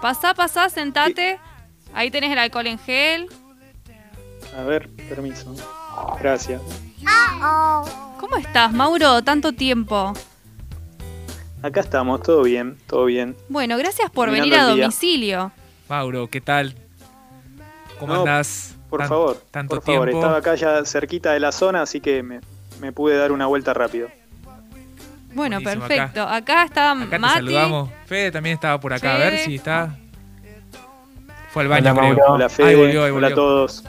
Pasá, 0.00 0.32
pasá, 0.32 0.70
sentate. 0.70 1.38
Ahí 1.92 2.10
tenés 2.10 2.32
el 2.32 2.38
alcohol 2.38 2.66
en 2.66 2.78
gel. 2.78 3.28
A 4.56 4.62
ver, 4.62 4.88
permiso. 5.08 5.54
Gracias. 6.18 6.62
¿Cómo 8.18 8.36
estás, 8.38 8.72
Mauro? 8.72 9.22
Tanto 9.22 9.52
tiempo. 9.52 10.14
Acá 11.66 11.80
estamos, 11.80 12.22
todo 12.22 12.42
bien, 12.44 12.78
todo 12.86 13.06
bien. 13.06 13.36
Bueno, 13.48 13.76
gracias 13.76 14.08
por 14.10 14.26
Terminando 14.30 14.56
venir 14.68 14.82
a 14.82 14.84
domicilio. 14.84 15.52
Mauro, 15.88 16.28
¿qué 16.28 16.40
tal? 16.40 16.76
¿Cómo 17.98 18.12
No, 18.14 18.20
andás? 18.20 18.76
Por 18.88 19.00
Tan- 19.00 19.08
favor, 19.08 19.42
tanto 19.50 19.74
por 19.76 19.84
favor. 19.84 20.06
tiempo. 20.08 20.20
Estaba 20.20 20.38
acá 20.38 20.54
ya 20.54 20.84
cerquita 20.84 21.32
de 21.32 21.40
la 21.40 21.50
zona, 21.50 21.82
así 21.82 22.00
que 22.00 22.22
me, 22.22 22.40
me 22.80 22.92
pude 22.92 23.16
dar 23.16 23.32
una 23.32 23.46
vuelta 23.46 23.74
rápido. 23.74 24.08
Bueno, 25.34 25.56
Buenísimo, 25.60 25.84
acá. 25.84 25.94
perfecto. 25.94 26.22
Acá, 26.22 26.64
está 26.64 26.92
Acá 26.92 27.10
te 27.10 27.18
Mati. 27.18 27.34
saludamos. 27.34 27.90
Fede 28.06 28.30
también 28.30 28.54
estaba 28.54 28.78
por 28.80 28.92
acá. 28.94 29.16
A 29.16 29.18
ver 29.18 29.38
si 29.40 29.56
está. 29.56 29.96
Fue 31.52 31.62
al 31.62 31.68
baño, 31.68 31.90
Hola, 31.90 32.00
creo. 32.00 32.14
Mauro. 32.16 32.34
Hola, 32.34 32.48
Fede. 32.48 32.68
Ahí 32.68 32.74
volvió, 32.76 33.04
ahí 33.04 33.10
Hola 33.10 33.26
a 33.26 33.30
volvió. 33.30 33.34
todos. 33.34 33.84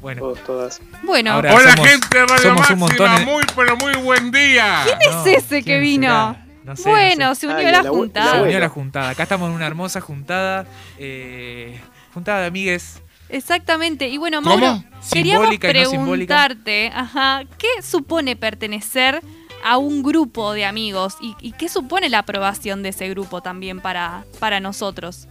Bueno. 0.00 0.20
Todos, 0.20 0.38
todas. 0.44 0.80
Bueno, 1.04 1.32
Ahora 1.32 1.54
Hola 1.54 1.70
somos- 1.76 1.86
gente 1.88 2.18
de 2.18 2.26
Radio 2.26 2.42
somos 2.42 2.70
un 2.70 2.78
Máxima, 2.80 2.86
montón. 3.06 3.22
en- 3.22 3.24
muy 3.28 3.42
pero 3.54 3.76
muy 3.76 3.92
buen 4.02 4.30
día. 4.32 4.82
¿quién 4.84 4.98
no, 5.12 5.20
es 5.26 5.36
ese 5.44 5.58
que 5.58 5.62
¿quién 5.64 5.80
vino? 5.82 6.06
será? 6.08 6.41
No 6.64 6.76
sé, 6.76 6.88
bueno, 6.88 7.26
no 7.28 7.34
sé. 7.34 7.40
se 7.42 7.46
unió 7.48 7.58
Ay, 7.58 7.66
a 7.66 7.82
la 7.82 7.88
juntada. 7.90 8.32
Se 8.36 8.42
unió 8.42 8.56
a 8.56 8.60
la 8.60 8.68
juntada. 8.68 9.08
Acá 9.10 9.22
estamos 9.24 9.48
en 9.48 9.54
una 9.56 9.66
hermosa 9.66 10.00
juntada. 10.00 10.66
eh, 10.98 11.80
juntada 12.14 12.40
de 12.42 12.46
amigues. 12.46 13.00
Exactamente. 13.28 14.08
Y 14.08 14.18
bueno, 14.18 14.42
¿Cómo? 14.42 14.56
Mauro, 14.58 14.84
queríamos 15.10 15.50
no 15.50 15.58
preguntarte, 15.58 16.90
ajá, 16.94 17.42
¿qué 17.58 17.82
supone 17.82 18.36
pertenecer 18.36 19.22
a 19.64 19.78
un 19.78 20.02
grupo 20.02 20.52
de 20.52 20.66
amigos? 20.66 21.16
¿Y, 21.22 21.34
y 21.40 21.52
qué 21.52 21.68
supone 21.70 22.10
la 22.10 22.18
aprobación 22.18 22.82
de 22.82 22.90
ese 22.90 23.08
grupo 23.08 23.40
también 23.40 23.80
para, 23.80 24.24
para 24.38 24.60
nosotros? 24.60 25.26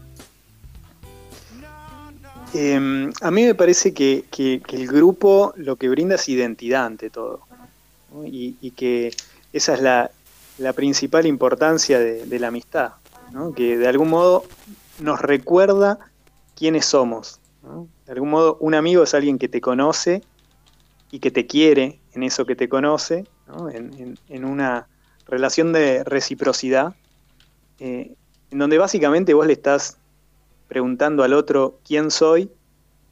Eh, 2.53 3.09
a 3.21 3.32
mí 3.32 3.43
me 3.45 3.55
parece 3.55 3.93
que, 3.93 4.25
que- 4.29 4.61
que 4.67 4.75
el 4.75 4.88
grupo 4.88 5.53
lo 5.55 5.75
que 5.77 5.88
brinda 5.88 6.15
es 6.15 6.27
identidad 6.27 6.86
ante 6.86 7.09
todo. 7.09 7.41
¿no? 8.13 8.25
Y, 8.25 8.57
y 8.61 8.71
que 8.71 9.13
esa 9.53 9.73
es 9.75 9.82
la, 9.82 10.11
la 10.62 10.74
principal 10.74 11.26
importancia 11.26 11.99
de, 11.99 12.39
la 12.39 12.47
amistad. 12.47 12.93
¿no? 13.32 13.53
Que 13.53 13.78
de 13.78 13.88
algún 13.88 14.09
modo 14.09 14.43
nos 14.99 15.20
recuerda 15.22 15.99
quiénes 16.55 16.86
somos. 16.86 17.39
De 18.05 18.12
algún 18.12 18.30
modo, 18.30 18.57
un 18.59 18.74
amigo 18.76 19.03
es 19.03 19.14
alguien 19.14 19.38
que 19.39 19.47
te 19.49 19.62
conoce 19.62 20.22
y 21.12 21.20
que 21.20 21.32
te 21.32 21.45
quiere 21.47 21.99
en 22.14 22.24
eso 22.24 22.45
que 22.45 22.55
te 22.55 22.68
conoce, 22.70 23.26
¿no? 23.47 23.70
en, 23.70 23.93
en- 23.99 24.18
en 24.30 24.45
una 24.45 24.88
relación 25.28 25.72
de 25.74 26.03
reciprocidad, 26.03 26.93
eh, 27.80 28.14
en 28.51 28.57
donde 28.59 28.78
básicamente 28.78 29.34
vos 29.34 29.47
le 29.47 29.53
estás 29.53 29.97
preguntando 30.68 31.24
al 31.24 31.34
otro 31.34 31.80
quién 31.86 32.12
soy 32.12 32.51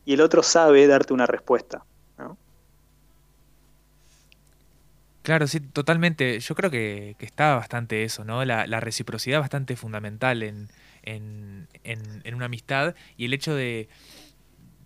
y 0.06 0.14
el 0.14 0.22
otro 0.22 0.44
sabe 0.44 0.86
darte 0.88 1.14
una 1.14 1.26
respuesta. 1.28 1.84
¿no? 2.18 2.38
Claro, 5.22 5.48
sí, 5.48 5.60
totalmente. 5.60 6.40
Yo 6.40 6.56
creo 6.56 6.72
que, 6.72 7.16
que 7.20 7.26
está 7.26 7.56
bastante 7.56 8.04
eso, 8.04 8.24
¿no? 8.24 8.44
La, 8.46 8.66
la 8.68 8.80
reciprocidad 8.80 9.40
bastante 9.40 9.76
fundamental 9.76 10.44
en, 10.44 10.70
en, 11.04 11.68
en- 11.84 12.22
en 12.24 12.36
una 12.36 12.46
amistad 12.46 12.96
y 13.18 13.26
el 13.26 13.34
hecho 13.34 13.54
de 13.54 13.90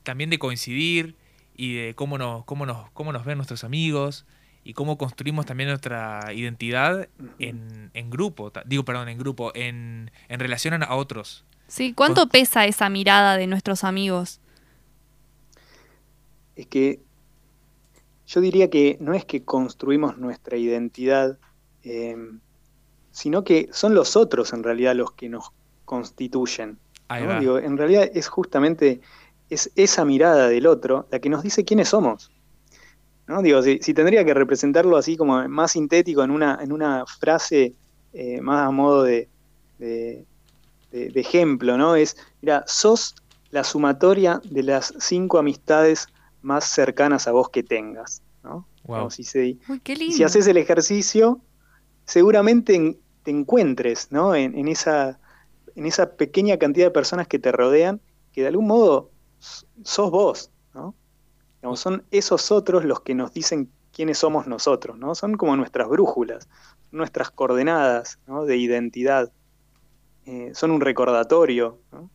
también 0.03 0.29
de 0.29 0.39
coincidir 0.39 1.15
y 1.55 1.75
de 1.75 1.93
cómo 1.93 2.17
nos, 2.17 2.43
cómo 2.45 2.65
nos, 2.65 2.89
cómo 2.91 3.13
nos 3.13 3.25
ven 3.25 3.37
nuestros 3.37 3.63
amigos 3.63 4.25
y 4.63 4.73
cómo 4.73 4.97
construimos 4.97 5.45
también 5.45 5.69
nuestra 5.69 6.33
identidad 6.33 7.07
en, 7.39 7.91
en 7.93 8.09
grupo, 8.09 8.51
digo, 8.65 8.83
perdón, 8.85 9.09
en 9.09 9.17
grupo, 9.17 9.51
en, 9.55 10.11
en 10.29 10.39
relación 10.39 10.81
a 10.83 10.95
otros. 10.95 11.45
Sí, 11.67 11.93
¿cuánto 11.93 12.27
pesa 12.27 12.65
esa 12.65 12.89
mirada 12.89 13.37
de 13.37 13.47
nuestros 13.47 13.83
amigos? 13.83 14.39
Es 16.55 16.67
que 16.67 16.99
yo 18.25 18.41
diría 18.41 18.69
que 18.69 18.97
no 19.01 19.13
es 19.13 19.25
que 19.25 19.43
construimos 19.43 20.17
nuestra 20.17 20.57
identidad, 20.57 21.37
eh, 21.83 22.15
sino 23.11 23.43
que 23.43 23.69
son 23.71 23.93
los 23.95 24.15
otros 24.15 24.53
en 24.53 24.63
realidad 24.63 24.95
los 24.95 25.11
que 25.13 25.29
nos 25.29 25.51
constituyen. 25.85 26.79
Digo, 27.39 27.59
en 27.59 27.77
realidad 27.77 28.09
es 28.13 28.27
justamente 28.27 29.01
es 29.49 29.71
esa 29.75 30.05
mirada 30.05 30.47
del 30.47 30.65
otro 30.67 31.07
la 31.11 31.19
que 31.19 31.29
nos 31.29 31.43
dice 31.43 31.63
quiénes 31.65 31.89
somos. 31.89 32.33
¿no? 33.27 33.41
Digo, 33.41 33.61
si, 33.61 33.79
si 33.81 33.93
tendría 33.93 34.25
que 34.25 34.33
representarlo 34.33 34.97
así 34.97 35.15
como 35.17 35.47
más 35.47 35.71
sintético 35.73 36.23
en 36.23 36.31
una, 36.31 36.59
en 36.61 36.71
una 36.71 37.05
frase 37.05 37.75
eh, 38.13 38.41
más 38.41 38.67
a 38.67 38.71
modo 38.71 39.03
de, 39.03 39.29
de- 39.77 40.25
de- 40.91 41.09
de 41.11 41.19
ejemplo, 41.21 41.77
¿no? 41.77 41.95
Es, 41.95 42.17
mira, 42.41 42.63
sos 42.67 43.15
la 43.49 43.63
sumatoria 43.63 44.41
de 44.43 44.63
las 44.63 44.93
cinco 44.99 45.37
amistades 45.39 46.07
más 46.43 46.65
cercanas 46.65 47.27
a 47.27 47.31
vos 47.31 47.49
que 47.49 47.63
tengas, 47.63 48.21
¿no? 48.43 48.67
Wow. 48.83 49.09
Si 49.09 49.23
se- 49.23 49.57
Uy, 49.67 49.79
qué 49.79 49.93
y 49.93 49.95
lindo. 49.95 50.15
si 50.17 50.23
haces 50.23 50.45
el 50.47 50.57
ejercicio, 50.57 51.39
seguramente 52.05 52.75
en- 52.75 52.99
te 53.23 53.31
encuentres 53.31 54.11
¿no? 54.11 54.35
en, 54.35 54.57
en 54.57 54.67
esa, 54.67 55.19
en 55.75 55.85
esa 55.85 56.11
pequeña 56.17 56.57
cantidad 56.57 56.87
de 56.87 56.91
personas 56.91 57.27
que 57.27 57.39
te 57.39 57.51
rodean, 57.53 58.01
que 58.33 58.41
de 58.41 58.47
algún 58.47 58.67
modo 58.67 59.09
sos 59.39 60.11
vos. 60.11 60.51
¿no? 60.73 60.93
Digamos, 61.61 61.79
son 61.79 62.03
esos 62.11 62.51
otros 62.51 62.83
los 62.83 62.99
que 63.01 63.15
nos 63.15 63.33
dicen 63.33 63.71
quiénes 63.93 64.17
somos 64.17 64.47
nosotros, 64.47 64.97
¿no? 64.97 65.15
Son 65.15 65.37
como 65.37 65.55
nuestras 65.55 65.87
brújulas, 65.87 66.49
nuestras 66.91 67.31
coordenadas 67.31 68.19
¿no? 68.27 68.43
de 68.43 68.57
identidad. 68.57 69.31
Eh, 70.25 70.51
son 70.53 70.71
un 70.71 70.81
recordatorio. 70.81 71.79
¿no? 71.91 72.09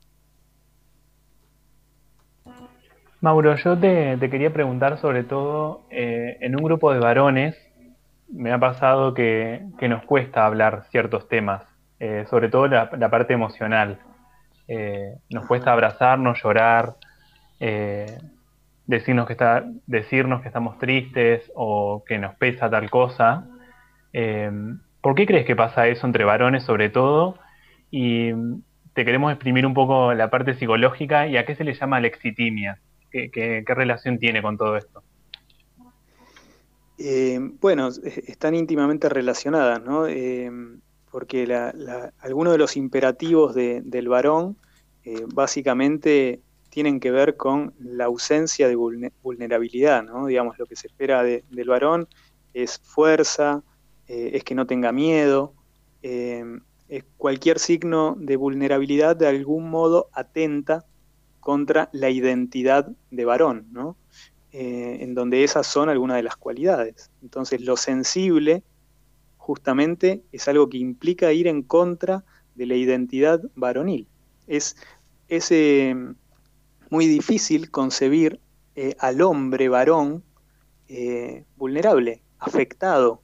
Mauro, 3.20 3.56
yo 3.56 3.76
te, 3.76 4.16
quería 4.30 4.52
preguntar 4.52 4.98
sobre 4.98 5.24
todo, 5.24 5.82
eh, 5.90 6.36
en 6.40 6.54
un 6.54 6.62
grupo 6.62 6.92
de 6.92 7.00
varones 7.00 7.56
me 8.28 8.52
ha 8.52 8.58
pasado 8.58 9.12
que, 9.12 9.60
nos 9.88 10.04
cuesta 10.04 10.46
hablar 10.46 10.84
ciertos 10.90 11.28
temas, 11.28 11.64
eh, 11.98 12.26
sobre 12.30 12.48
todo 12.48 12.68
la, 12.68 13.10
parte 13.10 13.34
emocional. 13.34 13.98
Eh, 14.68 15.16
nos 15.30 15.46
cuesta 15.46 15.72
abrazarnos, 15.72 16.40
llorar, 16.42 16.94
decirnos, 18.86 19.26
que 19.26 19.32
está, 19.32 19.64
decirnos 19.86 20.42
que 20.42 20.48
estamos 20.48 20.78
tristes 20.78 21.50
o 21.56 22.04
que 22.06 22.18
nos 22.18 22.36
pesa 22.36 22.70
tal 22.70 22.88
cosa. 22.88 23.46
¿Por 25.00 25.14
qué 25.16 25.26
crees 25.26 25.44
que 25.44 25.56
pasa 25.56 25.88
eso 25.88 26.06
entre 26.06 26.24
varones 26.24 26.62
sobre 26.62 26.88
todo? 26.88 27.36
Y 27.90 28.30
te 28.92 29.04
queremos 29.04 29.32
exprimir 29.32 29.66
un 29.66 29.74
poco 29.74 30.14
la 30.14 30.30
parte 30.30 30.54
psicológica 30.54 31.26
y 31.26 31.36
a 31.36 31.44
qué 31.44 31.56
se 31.56 31.64
le 31.64 31.74
llama 31.74 31.98
lexitimia. 31.98 32.78
¿Qué, 33.10 33.64
relación 33.66 34.18
tiene 34.18 34.42
con 34.42 34.56
todo 34.56 34.76
esto? 34.76 35.02
Eh, 36.98 37.38
bueno, 37.60 37.88
es- 37.88 38.18
están 38.28 38.54
íntimamente 38.54 39.08
relacionadas, 39.08 39.82
¿no? 39.82 40.06
Eh, 40.06 40.50
porque 41.10 41.44
algunos 42.18 42.52
de 42.52 42.58
los 42.58 42.76
imperativos 42.76 43.54
de- 43.54 43.80
del 43.84 44.08
varón 44.08 44.56
eh, 45.04 45.24
básicamente 45.32 46.42
tienen 46.68 47.00
que 47.00 47.10
ver 47.10 47.36
con 47.36 47.72
la 47.78 48.04
ausencia 48.06 48.68
de 48.68 48.76
vulne- 48.76 49.12
vulnerabilidad, 49.22 50.02
¿no? 50.02 50.26
Digamos, 50.26 50.58
lo 50.58 50.66
que 50.66 50.76
se 50.76 50.88
espera 50.88 51.22
de- 51.22 51.44
del 51.48 51.68
varón 51.68 52.08
es 52.52 52.78
fuerza, 52.82 53.62
es 54.06 54.42
que 54.44 54.54
no 54.54 54.66
tenga 54.66 54.90
miedo, 54.92 55.54
es 56.02 57.04
cualquier 57.16 57.58
signo 57.58 58.16
de 58.18 58.36
vulnerabilidad 58.36 59.16
de 59.16 59.28
algún 59.28 59.70
modo 59.70 60.08
atenta 60.12 60.84
contra 61.48 61.88
la 61.92 62.10
identidad 62.10 62.92
de 63.10 63.24
varón, 63.24 63.68
¿no? 63.72 63.96
eh, 64.52 64.98
en 65.00 65.14
donde 65.14 65.44
esas 65.44 65.66
son 65.66 65.88
algunas 65.88 66.18
de 66.18 66.22
las 66.22 66.36
cualidades. 66.36 67.10
Entonces, 67.22 67.62
lo 67.62 67.78
sensible 67.78 68.62
justamente 69.38 70.22
es 70.30 70.46
algo 70.46 70.68
que 70.68 70.76
implica 70.76 71.32
ir 71.32 71.46
en 71.46 71.62
contra 71.62 72.22
de 72.54 72.66
la 72.66 72.74
identidad 72.74 73.40
varonil. 73.54 74.06
Es, 74.46 74.76
es 75.28 75.50
eh, 75.50 75.96
muy 76.90 77.06
difícil 77.06 77.70
concebir 77.70 78.40
eh, 78.76 78.94
al 78.98 79.22
hombre 79.22 79.70
varón 79.70 80.22
vulnerable, 81.56 82.20
afectado, 82.38 83.22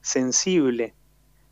sensible. 0.00 0.92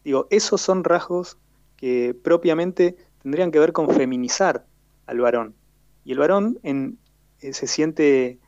Digo, 0.03 0.27
esos 0.31 0.61
son 0.61 0.83
rasgos 0.83 1.39
que 1.77 2.13
propiamente 2.25 2.97
tendrían 3.23 3.53
que 3.53 3.61
ver 3.61 3.73
con 3.73 3.89
feminizar 3.89 4.67
al 5.07 5.21
varón. 5.21 5.62
Y 6.05 6.13
el 6.13 6.19
varón 6.19 6.59
eh, 6.63 7.53
se 7.53 7.67
siente 7.67 8.39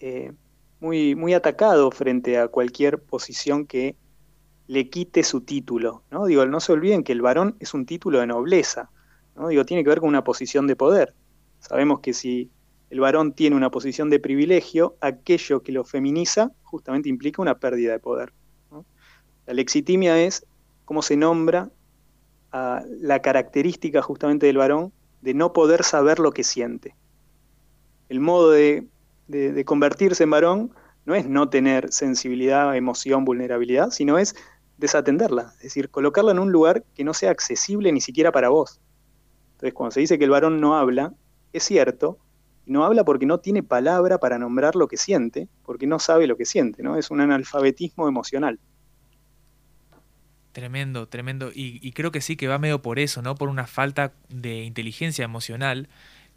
eh, 0.00 0.32
muy, 0.80 1.14
muy 1.14 1.34
atacado 1.34 1.90
frente 1.90 2.38
a 2.38 2.48
cualquier 2.48 2.98
posición 2.98 3.66
que 3.66 3.96
le 4.66 4.88
quite 4.88 5.22
su 5.22 5.42
título. 5.42 6.02
¿no? 6.10 6.26
Digo, 6.26 6.44
no 6.46 6.60
se 6.60 6.72
olviden 6.72 7.04
que 7.04 7.12
el 7.12 7.22
varón 7.22 7.56
es 7.60 7.74
un 7.74 7.86
título 7.86 8.20
de 8.20 8.26
nobleza. 8.26 8.90
¿no? 9.36 9.48
Digo, 9.48 9.64
tiene 9.64 9.82
que 9.84 9.90
ver 9.90 10.00
con 10.00 10.08
una 10.08 10.24
posición 10.24 10.66
de 10.66 10.76
poder. 10.76 11.14
Sabemos 11.60 12.00
que 12.00 12.12
si 12.12 12.50
el 12.90 13.00
varón 13.00 13.32
tiene 13.32 13.56
una 13.56 13.70
posición 13.70 14.10
de 14.10 14.20
privilegio, 14.20 14.96
aquello 15.00 15.62
que 15.62 15.72
lo 15.72 15.84
feminiza 15.84 16.52
justamente 16.62 17.08
implica 17.08 17.42
una 17.42 17.58
pérdida 17.58 17.92
de 17.92 17.98
poder. 17.98 18.32
La 19.46 19.52
lexitimia 19.52 20.22
es 20.22 20.46
cómo 20.84 21.02
se 21.02 21.16
nombra 21.16 21.70
a 22.52 22.82
la 23.00 23.20
característica 23.20 24.00
justamente 24.00 24.46
del 24.46 24.58
varón 24.58 24.92
de 25.22 25.34
no 25.34 25.52
poder 25.52 25.84
saber 25.84 26.18
lo 26.18 26.32
que 26.32 26.44
siente. 26.44 26.94
El 28.08 28.20
modo 28.20 28.50
de, 28.50 28.86
convertirse 29.64 30.24
en 30.24 30.30
varón 30.30 30.70
no 31.06 31.14
es 31.14 31.26
no 31.26 31.48
tener 31.48 31.92
sensibilidad, 31.92 32.76
emoción, 32.76 33.24
vulnerabilidad, 33.24 33.90
sino 33.90 34.18
es 34.18 34.34
desatenderla, 34.78 35.52
es 35.56 35.64
decir, 35.64 35.88
colocarla 35.88 36.32
en 36.32 36.38
un 36.38 36.52
lugar 36.52 36.84
que 36.94 37.04
no 37.04 37.14
sea 37.14 37.30
accesible 37.30 37.92
ni 37.92 38.00
siquiera 38.00 38.32
para 38.32 38.48
vos. 38.48 38.80
Entonces, 39.52 39.74
cuando 39.74 39.92
se 39.92 40.00
dice 40.00 40.18
que 40.18 40.24
el 40.24 40.30
varón 40.30 40.60
no 40.60 40.76
habla, 40.76 41.14
es 41.52 41.62
cierto, 41.62 42.18
no 42.66 42.84
habla 42.84 43.04
porque 43.04 43.26
no 43.26 43.38
tiene 43.38 43.62
palabra 43.62 44.18
para 44.18 44.38
nombrar 44.38 44.74
lo 44.74 44.88
que 44.88 44.96
siente, 44.96 45.48
porque 45.64 45.86
no 45.86 45.98
sabe 45.98 46.26
lo 46.26 46.36
que 46.36 46.44
siente, 46.44 46.82
¿no? 46.82 46.96
Es 46.96 47.10
un 47.10 47.20
analfabetismo 47.20 48.08
emocional. 48.08 48.58
Tremendo, 50.52 51.08
tremendo. 51.08 51.50
Y, 51.52 51.80
y 51.82 51.92
creo 51.92 52.12
que 52.12 52.20
sí 52.20 52.36
que 52.36 52.48
va 52.48 52.58
medio 52.58 52.80
por 52.80 52.98
eso, 52.98 53.22
¿no? 53.22 53.34
Por 53.34 53.48
una 53.48 53.66
falta 53.66 54.12
de 54.28 54.62
inteligencia 54.62 55.24
emocional, 55.24 55.88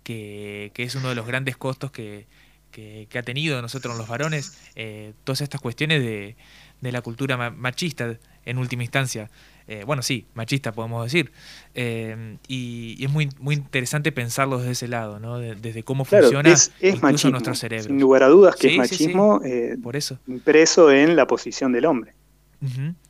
que, 0.08 0.72
que 0.74 0.84
es 0.84 0.96
uno 0.96 1.10
de 1.10 1.16
los 1.16 1.28
grandes 1.28 1.58
costos 1.58 1.92
que, 1.92 2.26
que- 2.72 3.08
que 3.10 3.20
ha 3.20 3.24
tenido 3.24 3.62
nosotros 3.62 3.98
los 3.98 4.08
varones, 4.08 4.58
eh, 4.76 5.14
todas 5.24 5.42
estas 5.42 5.62
cuestiones 5.62 6.02
de, 6.02 6.36
de 6.82 6.92
la 6.92 7.02
cultura 7.02 7.38
ma- 7.38 7.50
machista, 7.52 8.18
en 8.46 8.58
última 8.58 8.84
instancia. 8.84 9.30
Eh, 9.68 9.84
bueno, 9.86 10.02
sí, 10.02 10.26
machista 10.34 10.72
podemos 10.72 11.04
decir. 11.04 11.32
Eh, 11.74 12.38
y, 12.48 12.96
y 12.98 13.06
es 13.06 13.12
muy, 13.12 13.30
muy 13.40 13.56
interesante 13.56 14.12
pensarlo 14.14 14.60
desde 14.60 14.72
ese 14.72 14.88
lado, 14.88 15.20
¿no? 15.20 15.38
De- 15.40 15.56
desde 15.56 15.84
cómo 15.84 16.06
Claro, 16.06 16.28
funciona 16.28 16.50
es, 16.54 16.72
es 16.80 16.96
incluso 16.96 17.02
machismo, 17.08 17.32
nuestro 17.32 17.56
cerebro. 17.56 17.88
sin 17.88 18.00
lugar 18.00 18.24
a 18.24 18.28
dudas 18.28 18.56
que 18.56 18.70
Sí, 18.70 18.80
es 18.80 18.90
sí, 18.90 18.96
sí. 18.98 19.04
machismo 19.08 19.42
Por 19.84 19.96
eso. 19.98 20.20
impreso 20.28 20.92
en 20.92 21.16
la 21.16 21.28
posición 21.28 21.72
del 21.74 21.86
hombre. 21.86 22.14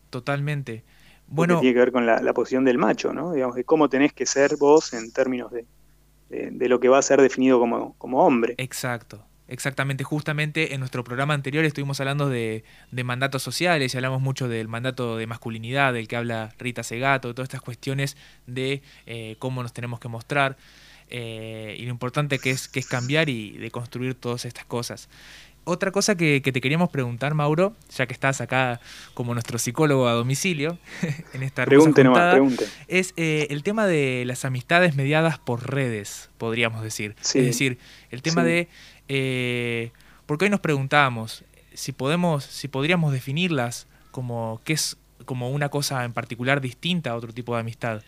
Totalmente. 0.09 0.83
Porque 1.35 1.35
Bueno, 1.35 1.59
tiene 1.59 1.73
que 1.73 1.79
ver 1.79 1.91
con 1.91 2.05
la, 2.05 2.21
la 2.21 2.33
posición 2.33 2.63
del 2.65 2.77
macho, 2.77 3.13
¿no? 3.13 3.33
Digamos, 3.33 3.55
de 3.55 3.63
cómo 3.65 3.89
tenés 3.89 4.13
que 4.13 4.25
ser 4.25 4.55
vos 4.57 4.93
en 4.93 5.11
términos 5.11 5.51
de, 5.51 5.65
de- 6.29 6.69
lo 6.69 6.79
que 6.79 6.89
va 6.89 6.97
a 6.99 7.01
ser 7.01 7.21
definido 7.21 7.59
como, 7.59 7.95
como 7.97 8.25
hombre. 8.25 8.55
Exacto, 8.57 9.23
exactamente. 9.47 10.03
Justamente 10.03 10.73
en 10.73 10.79
nuestro 10.79 11.03
programa 11.03 11.33
anterior 11.33 11.63
estuvimos 11.65 11.99
hablando 11.99 12.29
de, 12.29 12.63
de 12.91 13.03
mandatos 13.03 13.43
sociales 13.43 13.93
y 13.93 13.97
hablamos 13.97 14.21
mucho 14.21 14.47
del 14.47 14.67
mandato 14.67 15.17
de 15.17 15.27
masculinidad, 15.27 15.93
del 15.93 16.07
que 16.07 16.15
habla 16.17 16.53
Rita 16.59 16.83
Segato, 16.83 17.33
todas 17.33 17.47
estas 17.47 17.61
cuestiones 17.61 18.17
de 18.45 18.81
eh, 19.05 19.35
cómo 19.39 19.63
nos 19.63 19.73
tenemos 19.73 19.99
que 19.99 20.07
mostrar 20.09 20.57
eh, 21.09 21.77
y 21.79 21.83
lo 21.83 21.91
importante 21.91 22.37
que 22.39 22.51
es, 22.51 22.67
que 22.67 22.79
es 22.81 22.87
cambiar 22.87 23.29
y 23.29 23.51
de 23.57 23.71
construir 23.71 24.13
todas 24.15 24.43
estas 24.43 24.65
cosas. 24.65 25.07
Otra 25.69 25.91
cosa 25.91 26.15
que, 26.15 26.41
que 26.41 26.51
te 26.53 26.61
queríamos 26.61 26.89
preguntar, 26.89 27.33
Mauro, 27.33 27.75
ya 27.95 28.05
que 28.07 28.13
estás 28.13 28.39
acá 28.41 28.79
como 29.13 29.33
nuestro 29.33 29.59
psicólogo 29.59 30.07
a 30.07 30.13
domicilio 30.13 30.77
en 31.33 31.43
esta 31.43 31.65
pregunte. 31.65 32.65
es 32.87 33.13
eh, 33.17 33.47
el 33.49 33.63
tema 33.63 33.85
de 33.85 34.23
las 34.25 34.45
amistades 34.45 34.95
mediadas 34.95 35.39
por 35.39 35.69
redes, 35.69 36.29
podríamos 36.37 36.81
decir. 36.83 37.15
Sí. 37.21 37.39
Es 37.39 37.45
decir, 37.47 37.77
el 38.11 38.21
tema 38.21 38.43
Sí. 38.43 38.47
de... 38.47 38.67
eh, 39.09 39.91
porque 40.25 40.45
hoy 40.45 40.51
nos 40.51 40.59
preguntábamos 40.61 41.43
si 41.73 41.91
podemos, 41.91 42.43
si 42.45 42.67
podríamos 42.67 43.11
definirlas 43.13 43.87
como 44.11 44.61
qué 44.63 44.73
es 44.73 44.97
como 45.25 45.49
una 45.51 45.69
cosa 45.69 46.05
en 46.05 46.13
particular 46.13 46.61
distinta 46.61 47.11
a 47.11 47.15
otro 47.15 47.33
tipo 47.33 47.53
de 47.55 47.59
amistad. 47.61 48.01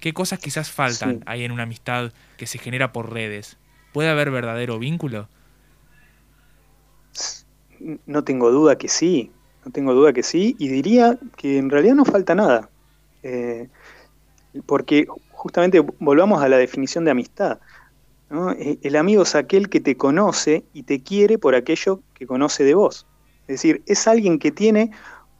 ¿Qué 0.00 0.12
cosas 0.12 0.38
quizás 0.38 0.70
faltan 0.70 1.16
Sí. 1.18 1.20
ahí 1.26 1.44
en 1.44 1.52
una 1.52 1.62
amistad 1.64 2.12
que 2.36 2.46
se 2.46 2.58
genera 2.58 2.92
por 2.92 3.12
redes? 3.12 3.56
¿Puede 3.92 4.08
haber 4.10 4.30
verdadero 4.30 4.78
vínculo? 4.78 5.28
No 8.06 8.24
tengo 8.24 8.50
duda 8.50 8.76
que 8.76 8.88
sí, 8.88 9.30
no 9.64 9.72
tengo 9.72 9.94
duda 9.94 10.12
que 10.12 10.22
sí, 10.22 10.56
y 10.58 10.68
diría 10.68 11.18
que 11.36 11.58
en 11.58 11.70
realidad 11.70 11.94
no 11.94 12.04
falta 12.04 12.34
nada. 12.34 12.70
Eh, 13.22 13.68
porque 14.66 15.06
justamente 15.30 15.80
volvamos 15.98 16.42
a 16.42 16.48
la 16.48 16.56
definición 16.56 17.04
de 17.04 17.10
amistad. 17.10 17.60
Eh, 18.58 18.78
El 18.82 18.96
amigo 18.96 19.22
es 19.22 19.34
aquel 19.34 19.68
que 19.68 19.80
te 19.80 19.96
conoce 19.96 20.64
y 20.72 20.82
te 20.82 21.02
quiere 21.02 21.38
por 21.38 21.54
aquello 21.54 22.02
que 22.14 22.26
conoce 22.26 22.64
de 22.64 22.74
vos. 22.74 23.06
Es 23.42 23.54
decir, 23.54 23.82
es 23.86 24.06
alguien 24.06 24.38
que 24.38 24.50
tiene 24.50 24.90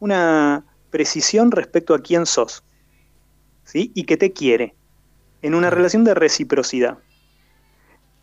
una 0.01 0.64
precisión 0.91 1.51
respecto 1.51 1.95
a 1.95 2.01
quién 2.01 2.26
sos. 2.26 2.64
¿sí? 3.64 3.93
Y 3.95 4.05
que 4.05 4.16
te 4.16 4.32
quiere. 4.32 4.74
En 5.43 5.55
una 5.55 5.70
relación 5.70 6.05
de 6.05 6.14
reciprocidad. 6.14 6.99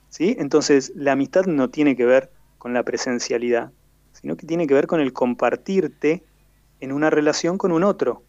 ¿sí? 0.10 0.36
Entonces, 0.40 0.92
la 0.96 1.12
amistad 1.12 1.46
no 1.46 1.70
tiene 1.70 1.96
que 1.96 2.06
ver 2.06 2.32
con 2.58 2.74
la 2.74 2.84
presencialidad, 2.84 3.72
sino 4.20 4.36
que 4.36 4.48
tiene 4.48 4.66
que 4.66 4.74
ver 4.74 4.88
con 4.88 5.00
el 5.00 5.14
compartirte 5.14 6.24
en 6.80 6.92
una 6.92 7.10
relación 7.10 7.58
con 7.58 7.72
un 7.72 7.84
otro. 7.84 8.24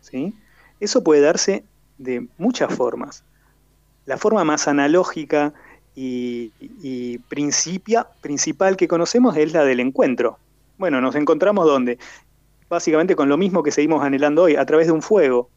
¿sí? 0.00 0.34
Eso 0.80 1.02
puede 1.02 1.20
darse 1.20 1.64
de 1.98 2.26
muchas 2.38 2.74
formas. 2.74 3.24
La 4.04 4.18
forma 4.18 4.44
más 4.44 4.68
analógica 4.68 5.54
y, 5.94 6.52
y 6.60 7.18
principia- 7.18 8.06
principal 8.20 8.76
que 8.76 8.86
conocemos 8.86 9.36
es 9.36 9.52
la 9.52 9.64
del 9.64 9.80
encuentro. 9.80 10.38
Bueno, 10.78 11.00
nos 11.00 11.14
encontramos 11.14 11.66
donde? 11.66 11.98
Básicamente 12.68 13.16
con 13.16 13.28
lo 13.28 13.36
mismo 13.36 13.62
que 13.62 13.70
seguimos 13.70 14.02
anhelando 14.02 14.42
hoy, 14.42 14.56
a 14.56 14.66
través 14.66 14.86
de 14.88 14.92
un 14.92 15.02
fuego, 15.02 15.48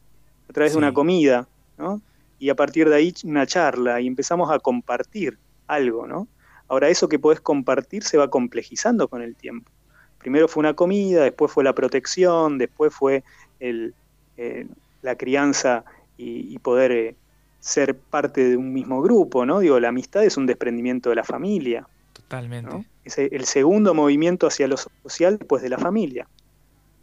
a 0.50 0.54
través 0.54 0.72
de 0.72 0.78
una 0.78 0.94
comida, 0.94 1.48
¿no? 1.78 2.02
Y 2.40 2.50
a 2.50 2.56
partir 2.56 2.88
de 2.88 2.96
ahí 2.96 3.14
una 3.26 3.46
charla 3.46 4.00
y 4.00 4.08
empezamos 4.08 4.50
a 4.50 4.60
compartir 4.60 5.38
algo, 5.68 6.08
¿no? 6.08 6.28
Ahora, 6.70 6.88
eso 6.90 7.10
que 7.10 7.20
podés 7.20 7.42
compartir 7.42 8.04
se 8.04 8.18
va 8.18 8.30
complejizando 8.30 9.08
con 9.08 9.22
el 9.22 9.36
tiempo. 9.36 9.72
Primero 10.20 10.48
fue 10.48 10.62
una 10.62 10.76
comida, 10.76 11.24
después 11.24 11.52
fue 11.52 11.64
la 11.64 11.74
protección, 11.74 12.58
después 12.58 12.94
fue 12.94 13.24
el, 13.60 13.94
eh, 14.38 14.68
la 15.02 15.16
crianza 15.16 15.84
y, 16.18 16.54
y 16.54 16.60
poder 16.60 16.92
eh, 16.92 17.16
ser 17.60 17.98
parte 17.98 18.50
de 18.50 18.58
un 18.58 18.72
mismo 18.72 19.02
grupo, 19.02 19.46
¿no? 19.46 19.60
Digo, 19.60 19.80
la 19.80 19.90
amistad 19.90 20.24
es 20.24 20.38
un 20.38 20.46
desprendimiento 20.46 21.10
de 21.10 21.16
la 21.16 21.24
familia. 21.24 21.88
Totalmente. 22.14 22.70
¿no? 22.70 22.86
Es 23.04 23.18
el 23.18 23.46
segundo 23.46 23.94
movimiento 23.94 24.48
hacia 24.48 24.68
lo 24.68 24.78
social 24.78 25.40
después 25.40 25.64
de 25.64 25.70
la 25.70 25.78
familia. 25.78 26.28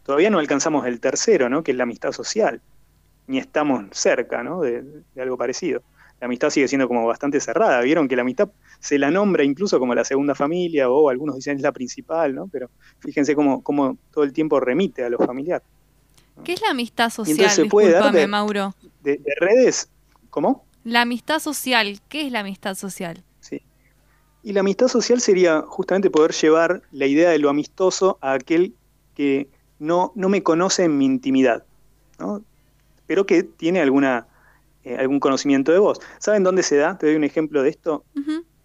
Todavía 0.04 0.30
no 0.30 0.38
alcanzamos 0.38 0.86
el 0.86 1.00
tercero, 1.00 1.48
¿no? 1.48 1.64
Que 1.64 1.72
es 1.72 1.76
la 1.76 1.82
amistad 1.82 2.12
social. 2.12 2.60
Ni 3.26 3.38
estamos 3.38 3.84
cerca, 3.90 4.44
¿no? 4.44 4.60
De, 4.60 4.84
de 5.14 5.22
algo 5.22 5.36
parecido. 5.36 5.82
La 6.20 6.26
amistad 6.26 6.50
sigue 6.50 6.66
siendo 6.68 6.88
como 6.88 7.06
bastante 7.06 7.40
cerrada. 7.40 7.80
Vieron 7.82 8.08
que 8.08 8.16
la 8.16 8.22
amistad 8.22 8.48
se 8.80 8.98
la 8.98 9.10
nombra 9.10 9.44
incluso 9.44 9.78
como 9.78 9.94
la 9.94 10.04
segunda 10.04 10.34
familia, 10.34 10.88
o 10.88 11.10
algunos 11.10 11.36
dicen 11.36 11.56
es 11.56 11.62
la 11.62 11.72
principal, 11.72 12.34
¿no? 12.34 12.48
Pero 12.48 12.70
fíjense 13.00 13.34
cómo, 13.34 13.62
cómo 13.62 13.98
todo 14.12 14.24
el 14.24 14.32
tiempo 14.32 14.58
remite 14.60 15.04
a 15.04 15.10
lo 15.10 15.18
familiar. 15.18 15.62
¿Qué 16.44 16.52
es 16.54 16.62
la 16.62 16.70
amistad 16.70 17.10
social? 17.10 17.36
entonces 17.36 17.56
se 17.56 17.66
puede 17.66 17.92
dar 17.92 18.12
de- 18.12 18.26
Mauro. 18.26 18.74
De, 19.02 19.18
de 19.18 19.34
redes, 19.40 19.88
¿cómo? 20.30 20.64
La 20.84 21.02
amistad 21.02 21.38
social, 21.40 22.00
¿qué 22.08 22.26
es 22.26 22.32
la 22.32 22.40
amistad 22.40 22.74
social? 22.74 23.22
Y 24.42 24.52
la 24.52 24.60
amistad 24.60 24.86
social 24.86 25.20
sería 25.20 25.62
justamente 25.62 26.08
poder 26.08 26.30
llevar 26.30 26.80
la 26.92 27.06
idea 27.06 27.30
de 27.30 27.40
lo 27.40 27.50
amistoso 27.50 28.16
a 28.20 28.34
aquel 28.34 28.74
que 29.16 29.48
no, 29.80 30.12
no 30.14 30.28
me 30.28 30.44
conoce 30.44 30.84
en 30.84 30.96
mi 30.96 31.04
intimidad, 31.04 31.64
¿no? 32.20 32.44
pero 33.08 33.26
que 33.26 33.42
tiene 33.42 33.80
alguna, 33.80 34.28
eh, 34.86 34.96
algún 34.98 35.20
conocimiento 35.20 35.72
de 35.72 35.78
vos. 35.78 36.00
¿Saben 36.18 36.44
dónde 36.44 36.62
se 36.62 36.76
da? 36.76 36.96
Te 36.96 37.06
doy 37.06 37.16
un 37.16 37.24
ejemplo 37.24 37.62
de 37.62 37.70
esto. 37.70 38.04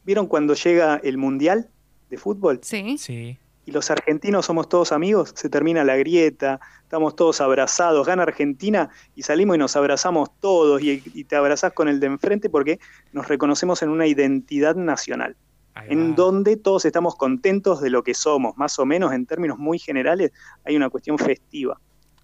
¿Vieron 0.04 0.28
cuando 0.28 0.54
llega 0.54 1.02
el 1.04 1.18
Mundial 1.18 1.70
de 2.10 2.18
fútbol? 2.18 2.60
Sí. 2.62 2.98
Sí. 2.98 3.38
Y 3.66 3.72
los 3.72 3.90
argentinos 3.92 4.46
somos 4.46 4.70
todos 4.70 4.92
amigos, 4.92 5.34
se 5.36 5.50
termina 5.50 5.84
la 5.84 5.96
grieta, 5.96 6.60
estamos 6.84 7.16
todos 7.16 7.42
abrazados, 7.42 8.08
gana 8.08 8.24
Argentina 8.24 8.90
y 9.16 9.24
salimos 9.24 9.56
y 9.56 9.60
nos 9.60 9.76
abrazamos 9.76 10.30
todos 10.40 10.82
y, 10.82 11.02
y 11.14 11.24
te 11.24 11.36
abrazás 11.36 11.74
con 11.74 11.88
el 11.88 12.00
de 12.00 12.08
enfrente 12.08 12.50
porque 12.50 12.80
nos 13.14 13.28
reconocemos 13.28 13.82
en 13.82 13.90
una 13.90 14.08
identidad 14.08 14.76
nacional 14.76 15.36
en 15.88 16.16
donde 16.16 16.58
todos 16.58 16.86
estamos 16.86 17.16
contentos 17.16 17.82
de 17.82 17.90
lo 17.90 18.04
que 18.04 18.14
somos, 18.14 18.58
más 18.58 18.78
o 18.80 18.86
menos 18.86 19.14
en 19.14 19.26
términos 19.26 19.58
muy 19.58 19.80
generales, 19.80 20.32
hay 20.66 20.76
una 20.76 20.90
cuestión 20.90 21.18
festiva. 21.18 21.80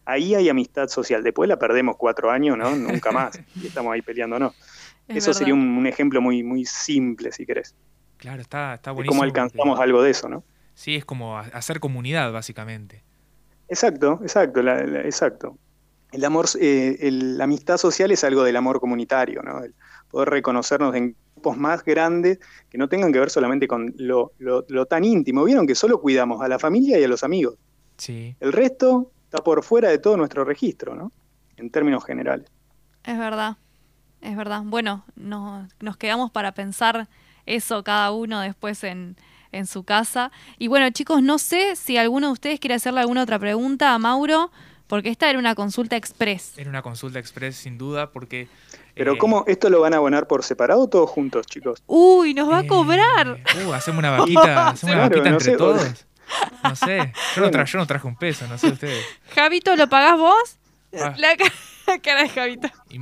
Ahí 0.09 0.35
hay 0.35 0.47
amistad 0.49 0.87
social. 0.87 1.21
Después 1.23 1.49
la 1.49 1.59
perdemos 1.59 1.95
cuatro 1.97 2.31
años, 2.31 2.57
¿no? 2.57 2.75
Nunca 2.75 3.11
más. 3.11 3.39
Y 3.61 3.67
estamos 3.67 3.93
ahí 3.93 4.01
peleándonos. 4.01 4.53
Es 5.07 5.17
Eso 5.17 5.27
verdad. 5.27 5.39
sería 5.39 5.53
un, 5.53 5.61
un 5.77 5.85
ejemplo 5.87 6.21
muy, 6.21 6.43
muy 6.43 6.63
simple, 6.65 7.31
si 7.31 7.45
querés, 7.45 7.75
Claro, 8.17 8.41
está, 8.41 8.73
está 8.75 8.91
buenísimo. 8.91 9.11
cómo 9.19 9.23
alcanzamos 9.23 9.65
porque- 9.67 9.83
algo 9.83 10.01
de 10.01 10.09
eso, 10.11 10.27
¿no? 10.29 10.43
Sí, 10.73 10.95
es 10.95 11.05
como 11.05 11.37
ha- 11.37 11.41
hacer 11.53 11.79
comunidad, 11.79 12.31
básicamente. 12.31 13.03
Exacto, 13.69 14.19
exacto, 14.21 14.61
la- 14.61 14.83
la- 14.85 15.01
exacto. 15.01 15.57
El 16.11 16.23
amor, 16.23 16.45
eh, 16.59 16.97
el- 17.01 17.37
la 17.37 17.43
amistad 17.43 17.77
social 17.77 18.11
es 18.11 18.23
algo 18.23 18.43
del 18.43 18.55
amor 18.55 18.79
comunitario, 18.79 19.41
¿no? 19.43 19.61
El 19.63 19.75
poder 20.09 20.29
reconocernos 20.29 20.95
en 20.95 21.15
grupos 21.35 21.57
más 21.57 21.83
grandes 21.83 22.39
que 22.69 22.77
no 22.77 22.87
tengan 22.87 23.11
que 23.11 23.19
ver 23.19 23.29
solamente 23.29 23.67
con 23.67 23.93
lo, 23.97 24.31
lo- 24.39 24.65
lo 24.69 24.85
tan 24.85 25.03
íntimo. 25.03 25.43
Vieron 25.43 25.67
que 25.67 25.75
solo 25.75 25.99
cuidamos 25.99 26.41
a 26.41 26.47
la 26.47 26.57
familia 26.59 26.97
y 26.99 27.03
a 27.03 27.07
los 27.07 27.23
amigos. 27.23 27.55
Sí. 27.97 28.35
El 28.39 28.53
resto 28.53 29.11
está 29.27 29.43
por 29.43 29.63
fuera 29.63 29.89
de 29.89 29.97
todo 29.99 30.15
nuestro 30.17 30.43
registro, 30.45 30.95
¿no? 30.95 31.11
En 31.57 31.69
términos 31.69 32.03
generales. 32.05 32.47
Es 33.03 33.17
verdad, 33.17 33.57
es 34.21 34.35
verdad. 34.37 34.61
Bueno, 34.65 35.03
no- 35.15 35.67
nos 35.79 35.97
quedamos 35.97 36.31
para 36.31 36.53
pensar 36.53 37.07
eso 37.45 37.83
cada 37.83 38.11
uno 38.11 38.39
después 38.41 38.83
en, 38.83 39.15
en 39.51 39.65
su 39.67 39.83
casa. 39.83 40.31
Y 40.57 40.67
bueno, 40.67 40.89
chicos, 40.91 41.21
no 41.21 41.37
sé 41.39 41.75
si 41.75 41.97
alguno 41.97 42.27
de 42.27 42.33
ustedes 42.33 42.59
quiere 42.59 42.75
hacerle 42.75 43.01
alguna 43.01 43.23
otra 43.23 43.39
pregunta 43.39 43.93
a 43.93 43.99
Mauro, 43.99 44.51
porque 44.87 45.09
esta 45.09 45.29
era 45.29 45.37
una 45.39 45.55
consulta 45.55 45.97
express. 45.97 46.57
Era 46.57 46.69
una 46.69 46.81
consulta 46.81 47.19
express, 47.19 47.57
sin 47.57 47.77
duda, 47.77 48.11
porque. 48.11 48.47
Pero 48.95 49.13
eh, 49.13 49.17
¿cómo 49.17 49.43
esto 49.47 49.69
lo 49.69 49.81
van 49.81 49.93
a 49.93 49.97
abonar 49.97 50.27
por 50.27 50.43
separado 50.43 50.81
o 50.83 50.87
todos 50.87 51.09
juntos, 51.09 51.45
chicos? 51.47 51.83
Uy, 51.87 52.33
nos 52.33 52.49
va 52.49 52.59
a 52.59 52.67
cobrar. 52.67 53.39
Uh, 53.65 53.73
hacemos 53.73 53.99
una 53.99 54.11
vaquita, 54.11 54.69
hacemos 54.69 54.95
una 54.95 55.03
vaquita 55.03 55.29
no 55.29 55.35
entre 55.35 55.51
sé, 55.51 55.57
todos. 55.57 56.06
No 56.63 56.75
sé. 56.75 56.97
Yo 57.35 57.41
no, 57.41 57.49
Bueno. 57.49 57.57
tra- 57.59 57.65
yo 57.65 57.77
no 57.79 57.87
traje 57.87 58.07
un 58.07 58.15
peso, 58.17 58.47
no 58.47 58.57
sé 58.57 58.67
ustedes. 58.67 59.05
Javito, 59.35 59.75
¿lo 59.75 59.87
pagás 59.89 60.17
vos? 60.17 60.57
Ah. 60.99 61.13
La, 61.17 61.35
ca- 61.37 61.51
la 61.87 61.99
cara 61.99 62.23
de 62.23 62.29
Javito. 62.29 62.69
Y 62.89 62.99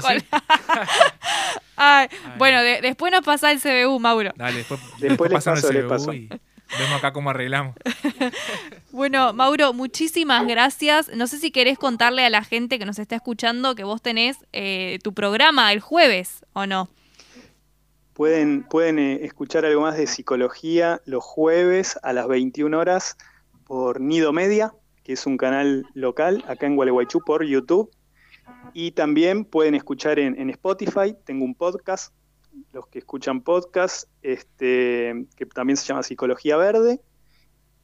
¿Cuál? 0.00 0.24
Ay, 1.76 2.08
bueno, 2.38 2.62
de- 2.62 2.80
después 2.80 3.10
nos 3.12 3.22
pasa 3.24 3.50
el 3.50 3.60
CBU, 3.60 3.98
Mauro. 3.98 4.32
Dale, 4.36 4.58
después, 4.58 4.80
Después 4.98 5.30
el 5.30 5.34
paso, 5.34 5.54
les 5.54 5.84
CBU 5.84 6.12
y 6.12 6.28
vemos 6.78 6.98
acá 6.98 7.12
cómo 7.12 7.30
arreglamos. 7.30 7.74
Bueno, 8.92 9.32
Mauro, 9.32 9.72
muchísimas 9.72 10.46
gracias. 10.46 11.08
No 11.14 11.26
sé 11.26 11.38
si 11.38 11.50
querés 11.50 11.78
contarle 11.78 12.26
a 12.26 12.30
la 12.30 12.44
gente 12.44 12.78
que 12.78 12.84
nos 12.84 12.98
está 12.98 13.16
escuchando 13.16 13.74
que 13.74 13.84
vos 13.84 14.02
tenés 14.02 14.36
eh, 14.52 14.98
tu 15.02 15.14
programa 15.14 15.72
el 15.72 15.80
jueves, 15.80 16.44
¿o 16.52 16.66
no? 16.66 16.90
Pueden, 18.14 18.66
eh, 18.98 19.24
escuchar 19.24 19.64
algo 19.64 19.80
más 19.82 19.96
de 19.96 20.06
psicología 20.06 21.00
los 21.06 21.24
jueves 21.24 21.98
a 22.02 22.12
las 22.12 22.28
21 22.28 22.78
horas 22.78 23.16
por 23.64 24.00
Nido 24.00 24.32
Media, 24.32 24.74
que 25.02 25.14
es 25.14 25.26
un 25.26 25.38
canal 25.38 25.86
local 25.94 26.44
acá 26.46 26.66
en 26.66 26.76
Gualeguaychú 26.76 27.20
por 27.20 27.42
YouTube. 27.44 27.90
Y 28.74 28.90
también 28.92 29.46
pueden 29.46 29.74
escuchar 29.74 30.18
en, 30.18 30.50
Spotify, 30.50 31.16
tengo 31.24 31.42
un 31.44 31.54
podcast, 31.54 32.12
los 32.72 32.86
que 32.88 32.98
escuchan 32.98 33.40
podcast, 33.40 34.10
este, 34.20 35.24
que 35.36 35.46
también 35.46 35.78
se 35.78 35.86
llama 35.86 36.02
Psicología 36.02 36.58
Verde. 36.58 37.00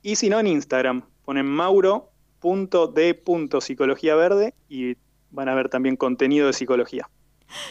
Y 0.03 0.17
si 0.17 0.29
no, 0.29 0.41
en 0.41 0.47
Instagram, 0.47 1.05
ponen 1.25 1.47
mauro.d.psicología 1.47 4.15
verde 4.15 4.55
y 4.69 4.97
van 5.31 5.49
a 5.49 5.55
ver 5.55 5.69
también 5.69 5.97
contenido 5.97 6.47
de 6.47 6.53
psicología. 6.53 7.09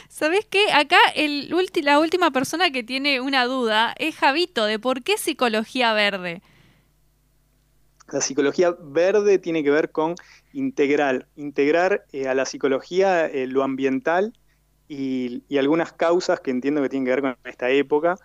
¿Sabés 0.09 0.45
qué? 0.45 0.71
Acá 0.73 0.97
la 1.83 1.99
última 1.99 2.31
persona 2.31 2.71
que 2.71 2.83
tiene 2.83 3.21
una 3.21 3.45
duda 3.45 3.93
es 3.97 4.15
Javito, 4.15 4.65
de 4.65 4.79
por 4.79 5.03
qué 5.03 5.17
psicología 5.17 5.93
verde. 5.93 6.41
La 8.11 8.21
psicología 8.21 8.75
verde 8.79 9.37
tiene 9.37 9.63
que 9.63 9.69
ver 9.69 9.91
con 9.91 10.15
integral, 10.53 11.27
integrar 11.35 12.05
eh, 12.13 12.27
a 12.27 12.33
la 12.33 12.45
psicología 12.45 13.25
eh, 13.25 13.47
lo 13.47 13.63
ambiental 13.63 14.33
y, 14.87 15.43
algunas 15.57 15.91
causas 15.91 16.39
que 16.39 16.51
entiendo 16.51 16.81
que 16.81 16.87
tienen 16.87 17.05
que 17.05 17.11
ver 17.11 17.21
con 17.21 17.35
esta 17.43 17.69
época, 17.69 18.15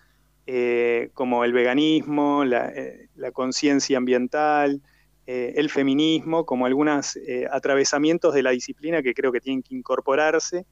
eh, 0.46 1.10
como 1.14 1.44
el 1.44 1.52
veganismo, 1.52 2.44
la, 2.44 2.72
conciencia 3.32 3.98
ambiental, 3.98 4.80
el 5.26 5.70
feminismo, 5.70 6.44
como 6.44 6.66
algunos 6.66 7.18
atravesamientos 7.50 8.34
de 8.34 8.42
la 8.42 8.50
disciplina 8.50 9.02
que 9.02 9.14
creo 9.14 9.32
que 9.32 9.40
tienen 9.40 9.62
que 9.62 9.74
incorporarse. 9.74 10.66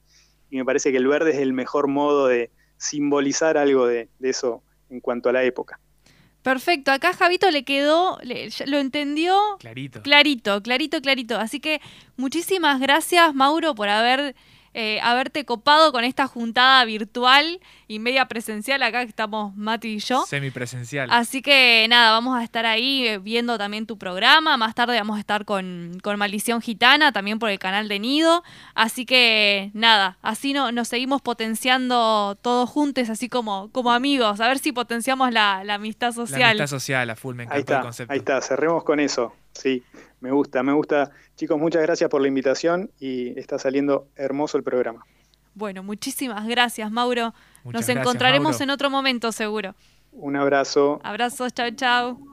Y 0.51 0.57
me 0.57 0.65
parece 0.65 0.91
que 0.91 0.99
el 0.99 1.07
verde 1.07 1.31
es 1.33 1.39
el 1.39 1.53
mejor 1.53 1.87
modo 1.89 2.27
de 2.27 2.51
simbolizar 2.77 3.57
algo 3.59 3.87
de, 3.87 4.09
de 4.19 4.31
eso 4.31 4.63
en 4.89 5.01
cuanto 5.01 5.29
a 5.29 5.33
la 5.33 5.45
época. 5.45 5.79
Perfecto, 6.43 6.91
acá 6.91 7.13
Javito 7.13 7.51
le 7.51 7.65
quedó, 7.65 8.19
le- 8.23 8.49
lo 8.67 8.79
entendió 8.79 9.39
Clarito. 9.59 10.01
clarito, 10.03 10.63
clarito, 10.63 11.01
clarito. 11.03 11.37
Así 11.39 11.61
que 11.61 11.81
muchísimas 12.17 12.81
gracias, 12.81 13.35
Mauro, 13.35 13.75
por 13.75 13.91
haber 13.91 14.35
eh, 14.75 15.01
haberte 15.03 15.45
copado 15.45 15.93
con 15.93 16.05
esta 16.05 16.27
juntada 16.27 16.85
virtual 16.85 17.61
y 17.89 17.99
media 17.99 18.27
presencial 18.29 18.83
acá 18.83 19.03
que 19.03 19.09
estamos 19.09 19.55
Mati 19.57 19.89
y 19.89 19.99
yo. 19.99 20.25
Semipresencial. 20.27 21.09
Así 21.11 21.43
que 21.43 21.87
nada, 21.89 22.13
vamos 22.13 22.39
a 22.39 22.45
estar 22.45 22.67
ahí 22.67 23.07
eh, 23.09 23.19
viendo 23.19 23.59
también 23.59 23.87
tu 23.87 23.99
programa. 23.99 24.57
Más 24.57 24.75
tarde 24.75 24.97
vamos 24.97 25.17
a 25.17 25.21
estar 25.21 25.45
con, 25.45 25.99
con 26.03 26.17
Maldición 26.19 26.61
Gitana, 26.61 27.11
también 27.13 27.39
por 27.39 27.51
el 27.51 27.59
canal 27.59 27.89
de 27.89 27.99
Nido. 27.99 28.45
Así 28.75 29.05
que 29.07 29.71
nada, 29.75 30.19
así 30.23 30.53
no, 30.53 30.71
nos 30.73 30.89
seguimos 30.89 31.21
potenciando 31.21 32.37
todos 32.41 32.69
juntos, 32.71 33.11
así 33.11 33.29
como, 33.29 33.71
como 33.73 33.91
amigos. 33.93 34.41
A 34.41 34.49
ver 34.49 34.59
si 34.59 34.73
potenciamos 34.73 35.33
la, 35.33 35.63
la 35.65 35.75
amistad 35.75 36.09
La 36.09 36.13
social. 36.13 36.51
amistad 36.51 36.67
social, 36.69 37.11
a 37.11 37.17
full, 37.17 37.35
me 37.35 37.43
Ahí 37.45 37.61
encantó 37.61 37.73
el 37.73 37.77
está, 37.77 37.83
concepto. 37.83 38.13
ahí 38.13 38.19
está, 38.21 38.41
cerremos 38.41 38.85
con 38.85 39.01
eso. 39.01 39.35
Sí, 39.53 39.83
me 40.21 40.31
gusta, 40.31 40.63
me 40.63 40.73
gusta. 40.73 41.11
Chicos, 41.37 41.59
muchas 41.59 41.83
gracias 41.83 42.09
por 42.11 42.21
la 42.21 42.29
invitación 42.29 42.91
y 42.99 43.39
está 43.39 43.59
saliendo 43.59 44.09
hermoso 44.17 44.57
el 44.59 44.65
programa. 44.65 45.05
Bueno, 45.55 45.83
muchísimas 45.83 46.47
gracias, 46.47 46.91
Mauro. 46.91 47.35
Muchas 47.65 47.65
Nos 47.65 47.73
gracias, 47.87 47.97
encontraremos 47.97 48.53
Mauro. 48.53 48.65
en 48.65 48.71
otro 48.71 48.91
momento, 48.91 49.33
seguro. 49.33 49.75
Un 50.13 50.37
abrazo. 50.37 51.01
Abrazos, 51.03 51.53
chao, 51.53 51.71
chao. 51.71 52.30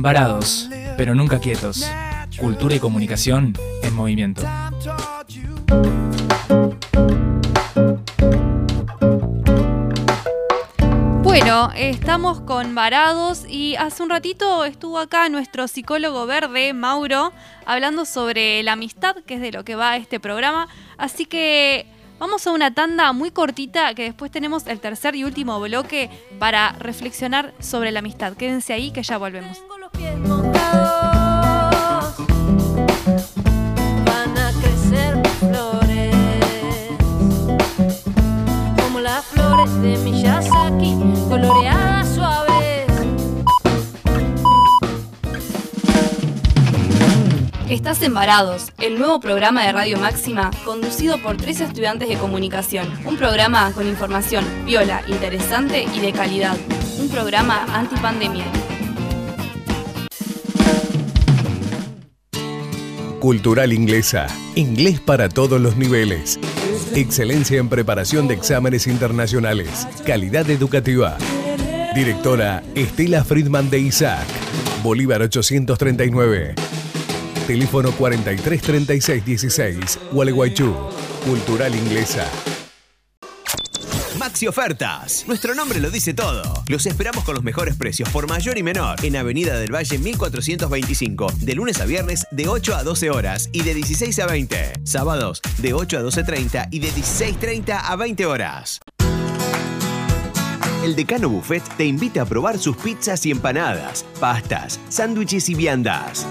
Varados, 0.00 0.68
pero 0.96 1.12
nunca 1.16 1.40
quietos. 1.40 1.84
Cultura 2.38 2.76
y 2.76 2.78
comunicación 2.78 3.52
en 3.82 3.94
movimiento. 3.96 4.42
Bueno, 11.24 11.72
estamos 11.74 12.40
con 12.42 12.76
Varados 12.76 13.44
y 13.48 13.74
hace 13.74 14.04
un 14.04 14.10
ratito 14.10 14.64
estuvo 14.64 15.00
acá 15.00 15.28
nuestro 15.28 15.66
psicólogo 15.66 16.26
verde, 16.26 16.72
Mauro, 16.74 17.32
hablando 17.66 18.04
sobre 18.04 18.62
la 18.62 18.74
amistad, 18.74 19.16
que 19.26 19.34
es 19.34 19.40
de 19.40 19.50
lo 19.50 19.64
que 19.64 19.74
va 19.74 19.96
este 19.96 20.20
programa. 20.20 20.68
Así 20.96 21.26
que 21.26 21.86
vamos 22.20 22.46
a 22.46 22.52
una 22.52 22.72
tanda 22.72 23.12
muy 23.12 23.32
cortita, 23.32 23.92
que 23.94 24.04
después 24.04 24.30
tenemos 24.30 24.64
el 24.68 24.78
tercer 24.78 25.16
y 25.16 25.24
último 25.24 25.58
bloque 25.58 26.08
para 26.38 26.70
reflexionar 26.78 27.52
sobre 27.58 27.90
la 27.90 27.98
amistad. 27.98 28.34
Quédense 28.34 28.72
ahí 28.72 28.92
que 28.92 29.02
ya 29.02 29.18
volvemos. 29.18 29.60
Estás 47.68 48.02
en 48.02 48.12
Varados, 48.12 48.72
el 48.78 48.98
nuevo 48.98 49.18
programa 49.20 49.64
de 49.64 49.72
Radio 49.72 49.98
Máxima 49.98 50.50
conducido 50.64 51.16
por 51.22 51.36
tres 51.36 51.60
estudiantes 51.60 52.08
de 52.08 52.16
comunicación. 52.18 52.86
Un 53.06 53.16
programa 53.16 53.72
con 53.72 53.86
información 53.86 54.44
viola, 54.66 55.02
interesante 55.06 55.84
y 55.94 56.00
de 56.00 56.12
calidad. 56.12 56.56
Un 56.98 57.08
programa 57.08 57.64
antipandemia. 57.72 58.44
Cultural 63.20 63.72
Inglesa. 63.72 64.26
Inglés 64.54 65.00
para 65.00 65.28
todos 65.28 65.60
los 65.60 65.76
niveles. 65.76 66.38
Excelencia 66.94 67.58
en 67.58 67.68
preparación 67.68 68.28
de 68.28 68.34
exámenes 68.34 68.86
internacionales. 68.86 69.88
Calidad 70.06 70.48
educativa. 70.48 71.18
Directora 71.96 72.62
Estela 72.76 73.24
Friedman 73.24 73.70
de 73.70 73.80
Isaac. 73.80 74.24
Bolívar 74.84 75.20
839. 75.22 76.54
Teléfono 77.48 77.90
433616. 77.90 79.98
Gualeguaychú. 80.12 80.72
Cultural 81.26 81.74
Inglesa. 81.74 82.24
Maxi 84.38 84.46
Ofertas. 84.46 85.24
Nuestro 85.26 85.52
nombre 85.56 85.80
lo 85.80 85.90
dice 85.90 86.14
todo. 86.14 86.62
Los 86.68 86.86
esperamos 86.86 87.24
con 87.24 87.34
los 87.34 87.42
mejores 87.42 87.74
precios 87.74 88.08
por 88.10 88.28
mayor 88.28 88.56
y 88.56 88.62
menor 88.62 89.04
en 89.04 89.16
Avenida 89.16 89.58
del 89.58 89.74
Valle 89.74 89.98
1425, 89.98 91.32
de 91.40 91.54
lunes 91.56 91.80
a 91.80 91.86
viernes 91.86 92.24
de 92.30 92.46
8 92.46 92.76
a 92.76 92.84
12 92.84 93.10
horas 93.10 93.50
y 93.50 93.62
de 93.62 93.74
16 93.74 94.16
a 94.20 94.26
20. 94.28 94.72
Sábados 94.84 95.42
de 95.58 95.74
8 95.74 95.98
a 95.98 96.02
12.30 96.02 96.68
y 96.70 96.78
de 96.78 96.88
16.30 96.88 97.80
a 97.82 97.96
20 97.96 98.26
horas. 98.26 98.78
El 100.84 100.94
Decano 100.94 101.28
Buffet 101.30 101.64
te 101.76 101.86
invita 101.86 102.22
a 102.22 102.24
probar 102.24 102.60
sus 102.60 102.76
pizzas 102.76 103.26
y 103.26 103.32
empanadas, 103.32 104.04
pastas, 104.20 104.78
sándwiches 104.88 105.48
y 105.48 105.56
viandas. 105.56 106.28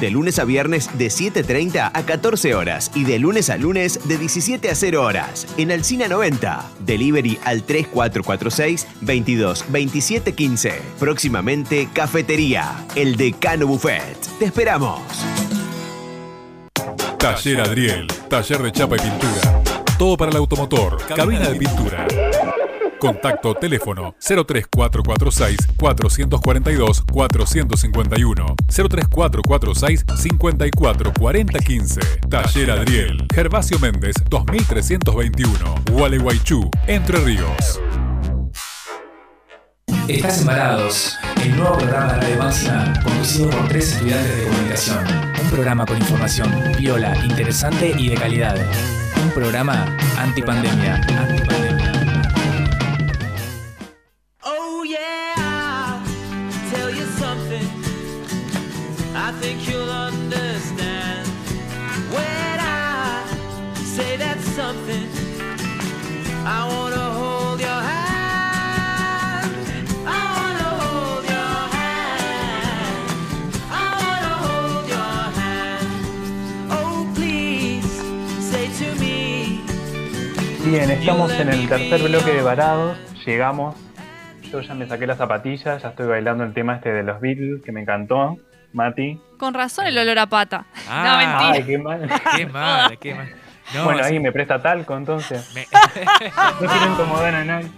De 0.00 0.10
lunes 0.10 0.38
a 0.38 0.44
viernes 0.44 0.88
de 0.96 1.06
7.30 1.08 1.90
a 1.92 2.02
14 2.02 2.54
horas 2.54 2.90
y 2.94 3.04
de 3.04 3.18
lunes 3.18 3.50
a 3.50 3.58
lunes 3.58 4.00
de 4.08 4.16
17 4.16 4.70
a 4.70 4.74
0 4.74 5.02
horas. 5.02 5.46
En 5.58 5.70
Alcina 5.70 6.08
90. 6.08 6.70
Delivery 6.80 7.38
al 7.44 7.62
3446 7.62 8.86
22 9.02 9.66
27 9.68 10.32
15. 10.32 10.82
Próximamente 10.98 11.88
Cafetería. 11.92 12.86
El 12.94 13.16
Decano 13.16 13.66
Buffet. 13.66 14.18
Te 14.38 14.46
esperamos. 14.46 15.00
Taller 17.18 17.60
Adriel, 17.60 18.06
taller 18.30 18.62
de 18.62 18.72
chapa 18.72 18.96
y 18.96 19.00
pintura. 19.00 19.62
Todo 19.98 20.16
para 20.16 20.30
el 20.30 20.38
automotor, 20.38 20.96
cabina 21.14 21.50
de 21.50 21.56
pintura. 21.56 22.06
Contacto 23.00 23.54
teléfono 23.54 24.14
03446 24.20 25.56
442 25.76 27.02
451 27.10 28.46
03446 28.68 30.04
544015 30.16 32.00
Taller 32.28 32.70
Adriel 32.70 33.26
Gervasio 33.34 33.78
Méndez 33.78 34.14
2321 34.28 35.74
Gualeguaychú 35.90 36.70
Entre 36.86 37.18
Ríos 37.18 37.80
Estás 40.08 40.40
embarados, 40.40 41.16
el 41.42 41.56
nuevo 41.56 41.78
programa 41.78 42.14
de 42.14 42.20
Radio 42.20 42.38
Máxima 42.38 42.92
conducido 43.04 43.48
por 43.50 43.68
tres 43.68 43.92
estudiantes 43.92 44.36
de 44.36 44.44
comunicación. 44.44 45.04
Un 45.42 45.50
programa 45.50 45.86
con 45.86 45.98
información 45.98 46.52
viola, 46.78 47.16
interesante 47.24 47.94
y 47.96 48.08
de 48.08 48.16
calidad. 48.16 48.56
Un 49.22 49.30
programa 49.30 49.96
antipandemia. 50.18 50.96
Antipandemia. 50.96 51.69
Bien, 80.70 80.90
estamos 80.90 81.32
en 81.32 81.48
el 81.48 81.68
tercer 81.68 82.02
bloque 82.02 82.32
de 82.32 82.42
Varados. 82.42 82.96
Llegamos. 83.26 83.74
Yo 84.50 84.60
ya 84.60 84.74
me 84.74 84.86
saqué 84.86 85.06
las 85.06 85.18
zapatillas, 85.18 85.82
ya 85.82 85.88
estoy 85.90 86.06
bailando 86.06 86.44
el 86.44 86.52
tema 86.52 86.76
este 86.76 86.92
de 86.92 87.02
los 87.02 87.20
Beatles, 87.20 87.62
que 87.64 87.72
me 87.72 87.82
encantó. 87.82 88.36
Mati. 88.72 89.20
Con 89.38 89.52
razón 89.54 89.86
el 89.86 89.98
olor 89.98 90.18
a 90.20 90.26
pata. 90.26 90.64
Ah, 90.88 91.04
no, 91.04 91.16
mentira. 91.18 91.50
Ay, 91.54 91.62
qué 91.64 91.78
mal. 91.78 92.08
Qué 92.36 92.46
mal, 92.46 92.98
qué 92.98 93.14
mal. 93.14 93.28
No, 93.72 93.84
bueno, 93.84 94.02
ahí 94.02 94.18
me 94.18 94.32
presta 94.32 94.60
talco 94.60 94.96
entonces. 94.96 95.48
Me- 95.54 95.64
No 96.60 96.66
quiero 96.68 96.92
incomodar 96.92 97.34
a 97.36 97.44
nadie. 97.44 97.68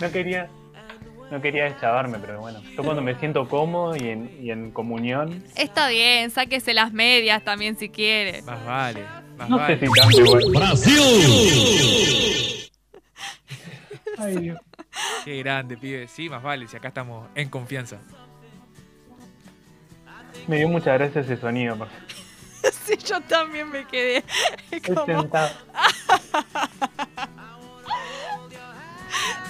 No 0.00 0.12
quería, 0.12 0.46
no 1.28 1.40
quería 1.40 1.64
deschavarme, 1.64 2.18
pero 2.20 2.38
bueno. 2.40 2.60
Yo 2.76 2.84
cuando 2.84 3.02
me 3.02 3.16
siento 3.16 3.48
cómodo 3.48 3.96
y 3.96 4.08
en, 4.10 4.30
y 4.40 4.52
en 4.52 4.70
comunión, 4.70 5.42
Está 5.56 5.88
bien, 5.88 6.30
sáquese 6.30 6.72
las 6.72 6.92
medias 6.92 7.42
también 7.42 7.76
si 7.76 7.88
quiere. 7.88 8.42
Más 8.42 8.64
vale, 8.64 9.02
más 9.42 9.50
no 9.50 9.56
vale. 9.58 9.78
sé 9.78 9.86
si 9.86 9.92
tanto 9.92 10.20
igual. 10.20 10.42
Ay, 14.18 14.36
Dios. 14.38 14.58
Qué 15.24 15.38
grande, 15.38 15.76
pibe. 15.76 16.06
Sí, 16.08 16.28
más 16.28 16.42
vale, 16.42 16.68
si 16.68 16.76
acá 16.76 16.88
estamos 16.88 17.28
en 17.34 17.48
confianza. 17.48 17.98
Me 20.46 20.56
dio 20.56 20.68
mucha 20.68 20.92
gracia 20.94 21.20
ese 21.20 21.36
sonido. 21.36 21.76
porque 21.76 21.94
Sí, 22.84 22.96
yo 23.04 23.20
también 23.22 23.70
me 23.70 23.86
quedé 23.86 24.24
Estoy 24.70 24.94
como... 24.94 25.20
sentado. 25.20 25.50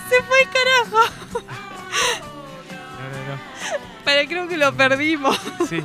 Se 0.08 0.22
fue 0.24 0.42
el 0.42 0.48
carajo. 0.50 0.98
No, 2.98 3.08
no, 3.08 3.34
no. 3.34 3.40
Pero 4.04 4.28
creo 4.28 4.48
que 4.48 4.56
lo 4.58 4.74
perdimos. 4.74 5.38
Sí. 5.68 5.82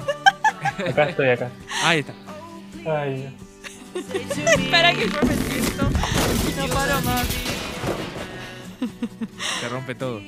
Acá 0.90 1.10
estoy, 1.10 1.30
acá. 1.30 1.50
Ahí 1.84 2.00
está. 2.00 2.14
Ay, 2.86 3.14
Dios. 3.22 3.34
Espera 3.96 4.94
que 4.94 5.10
yo 5.10 5.22
me 5.28 5.36
siento. 5.36 5.90
Y 6.50 6.60
no 6.60 6.68
paro 6.74 7.02
más. 7.02 7.28
Se 9.60 9.70
rompe 9.70 9.96
todo. 9.96 10.22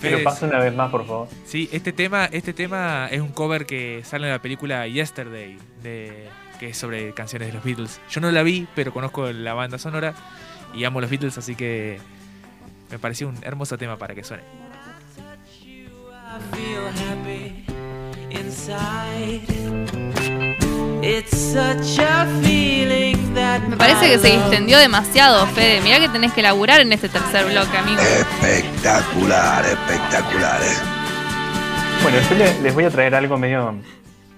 Pero 0.00 0.22
pasa 0.22 0.46
una 0.46 0.58
vez 0.58 0.74
más, 0.74 0.90
por 0.90 1.06
favor. 1.06 1.28
Sí, 1.44 1.68
este 1.72 1.92
tema, 1.92 2.26
este 2.26 2.52
tema 2.52 3.08
es 3.10 3.20
un 3.20 3.30
cover 3.30 3.66
que 3.66 4.02
sale 4.04 4.26
en 4.26 4.32
la 4.32 4.42
película 4.42 4.86
Yesterday, 4.86 5.58
de, 5.82 6.28
que 6.58 6.68
es 6.70 6.76
sobre 6.76 7.12
canciones 7.14 7.48
de 7.48 7.54
los 7.54 7.64
Beatles. 7.64 8.00
Yo 8.10 8.20
no 8.20 8.30
la 8.30 8.42
vi, 8.42 8.66
pero 8.74 8.92
conozco 8.92 9.32
la 9.32 9.54
banda 9.54 9.78
sonora 9.78 10.14
y 10.74 10.84
amo 10.84 11.00
los 11.00 11.10
Beatles, 11.10 11.38
así 11.38 11.54
que 11.54 11.98
me 12.90 12.98
pareció 12.98 13.28
un 13.28 13.38
hermoso 13.42 13.78
tema 13.78 13.96
para 13.96 14.14
que 14.14 14.22
suene. 14.22 14.42
I 16.28 16.38
feel 16.54 16.86
happy 16.88 17.64
inside. 18.30 19.55
Me 23.68 23.76
parece 23.76 24.10
que 24.10 24.18
se 24.18 24.28
distendió 24.32 24.78
demasiado, 24.78 25.46
Fede. 25.48 25.80
Mirá 25.80 26.00
que 26.00 26.08
tenés 26.08 26.32
que 26.32 26.42
laburar 26.42 26.80
en 26.80 26.92
este 26.92 27.08
tercer 27.08 27.44
bloque, 27.46 27.76
amigo. 27.76 28.00
Espectacular, 28.00 29.64
espectacular. 29.64 30.60
eh. 30.62 32.02
Bueno, 32.02 32.18
yo 32.28 32.36
le- 32.36 32.60
les 32.60 32.74
voy 32.74 32.84
a 32.84 32.90
traer 32.90 33.14
algo 33.14 33.38
medio 33.38 33.76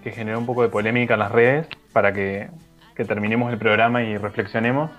que 0.03 0.13
generó 0.13 0.39
un 0.39 0.47
poco 0.47 0.63
de 0.63 0.69
polémica 0.69 1.15
en 1.15 1.21
las 1.21 1.33
redes 1.33 1.67
para 1.93 2.13
que, 2.13 2.49
que 2.97 3.05
terminemos 3.05 3.53
el 3.53 3.59
programa 3.59 4.03
y 4.03 4.17
reflexionemos. 4.17 4.91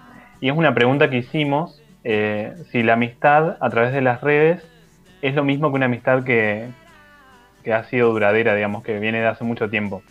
Y 0.41 0.49
es 0.49 0.55
una 0.55 0.73
pregunta 0.73 1.09
que 1.09 1.17
hicimos, 1.17 1.81
eh, 2.03 2.53
si 2.71 2.83
la 2.83 2.93
amistad 2.93 3.57
a 3.61 3.69
través 3.69 3.93
de 3.93 4.01
las 4.01 4.21
redes 4.21 4.61
es 5.21 5.35
lo 5.35 5.43
mismo 5.43 5.69
que 5.69 5.75
una 5.75 5.85
amistad 5.85 6.23
que, 6.23 6.67
que 7.63 7.73
ha 7.73 7.83
sido 7.85 8.11
duradera, 8.11 8.55
digamos, 8.55 8.83
que 8.83 8.99
viene 8.99 9.19
de 9.19 9.27
hace 9.27 9.43
mucho 9.43 9.69
tiempo. 9.69 10.01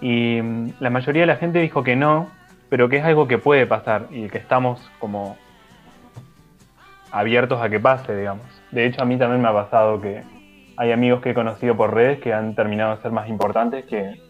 Y 0.00 0.40
mm, 0.40 0.74
la 0.80 0.90
mayoría 0.90 1.22
de 1.22 1.26
la 1.26 1.36
gente 1.36 1.60
dijo 1.60 1.82
que 1.82 1.96
no, 1.96 2.28
pero 2.68 2.88
que 2.88 2.98
es 2.98 3.04
algo 3.04 3.28
que 3.28 3.38
puede 3.38 3.66
pasar 3.66 4.06
y 4.10 4.28
que 4.28 4.38
estamos 4.38 4.90
como 4.98 5.36
abiertos 7.10 7.60
a 7.62 7.68
que 7.68 7.80
pase, 7.80 8.16
digamos. 8.16 8.46
De 8.70 8.86
hecho, 8.86 9.02
a 9.02 9.04
mí 9.04 9.16
también 9.16 9.40
me 9.40 9.48
ha 9.48 9.52
pasado 9.52 10.00
que 10.00 10.22
hay 10.76 10.92
amigos 10.92 11.20
que 11.22 11.30
he 11.30 11.34
conocido 11.34 11.76
por 11.76 11.94
redes 11.94 12.20
que 12.20 12.32
han 12.32 12.54
terminado 12.54 12.94
de 12.94 13.02
ser 13.02 13.10
más 13.10 13.28
importantes 13.28 13.84
que 13.86 14.20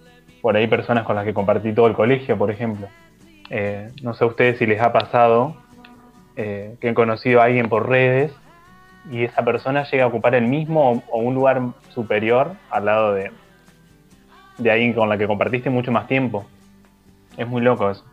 por 0.41 0.57
ahí 0.57 0.67
personas 0.67 1.05
con 1.05 1.17
las 1.17 1.25
que 1.25 1.35
compartí 1.35 1.73
todo 1.73 1.89
el 1.89 1.95
colegio, 1.95 2.39
por 2.39 2.51
ejemplo. 2.51 2.89
Eh, 3.51 3.91
no 4.03 4.15
sé 4.15 4.25
a 4.25 4.29
ustedes 4.29 4.59
si 4.59 4.67
les 4.67 4.81
ha 4.81 4.93
pasado 4.93 5.57
eh, 6.37 6.77
que 6.81 6.89
han 6.89 6.95
conocido 6.95 7.41
a 7.41 7.45
alguien 7.45 7.69
por 7.69 7.89
redes 7.89 8.33
y 9.11 9.25
esa 9.25 9.45
persona 9.45 9.85
llega 9.85 10.05
a 10.05 10.07
ocupar 10.07 10.35
el 10.35 10.47
mismo 10.47 10.93
o, 10.93 11.03
o 11.11 11.19
un 11.19 11.35
lugar 11.35 11.61
superior 11.89 12.53
al 12.71 12.85
lado 12.85 13.15
de, 13.15 13.33
de 14.59 14.71
alguien 14.71 14.93
con 14.93 15.09
la 15.09 15.17
que 15.17 15.27
compartiste 15.27 15.71
mucho 15.71 15.93
más 15.93 16.07
tiempo. 16.07 16.47
Es 17.37 17.47
muy 17.47 17.63
loco 17.63 17.91
eso. 17.91 18.05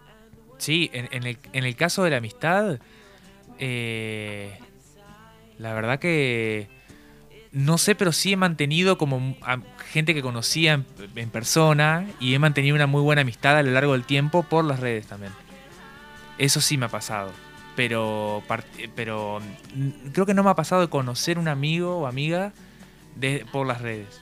Sí, 0.58 0.90
en, 0.94 1.10
en 1.12 1.24
el, 1.26 1.38
en 1.52 1.66
el 1.66 1.76
caso 1.76 2.04
de 2.04 2.12
la 2.12 2.18
amistad, 2.18 2.80
eh, 3.60 4.58
la 5.58 5.74
verdad 5.74 6.00
que 6.00 6.68
no 7.52 7.78
sé, 7.78 7.96
pero 7.96 8.12
sí 8.12 8.34
he 8.34 8.38
mantenido 8.38 8.98
como 8.98 9.36
a 9.42 9.60
gente 9.92 10.14
que 10.14 10.22
conocía 10.22 10.74
en, 10.74 10.86
en 11.16 11.30
persona 11.30 12.06
y 12.20 12.34
he 12.34 12.40
mantenido 12.40 12.76
una 12.76 12.88
muy 12.88 13.02
buena 13.02 13.22
amistad 13.22 13.58
a 13.58 13.64
lo 13.64 13.72
largo 13.72 13.94
del 13.94 14.04
tiempo 14.04 14.44
por 14.44 14.66
las 14.66 14.80
redes 14.80 15.08
también. 15.08 15.32
Eso 16.38 16.60
sí 16.62 16.78
me 16.78 16.88
ha 16.88 16.90
pasado. 16.90 17.32
Pero, 17.76 18.42
pero 18.96 19.42
creo 20.14 20.26
que 20.26 20.34
no 20.34 20.44
me 20.44 20.50
ha 20.50 20.56
pasado 20.56 20.82
de 20.82 20.90
conocer 20.90 21.38
un 21.38 21.48
amigo 21.48 22.00
o 22.00 22.08
amiga 22.08 22.54
de, 23.16 23.46
por 23.52 23.68
las 23.68 23.82
redes. 23.82 24.22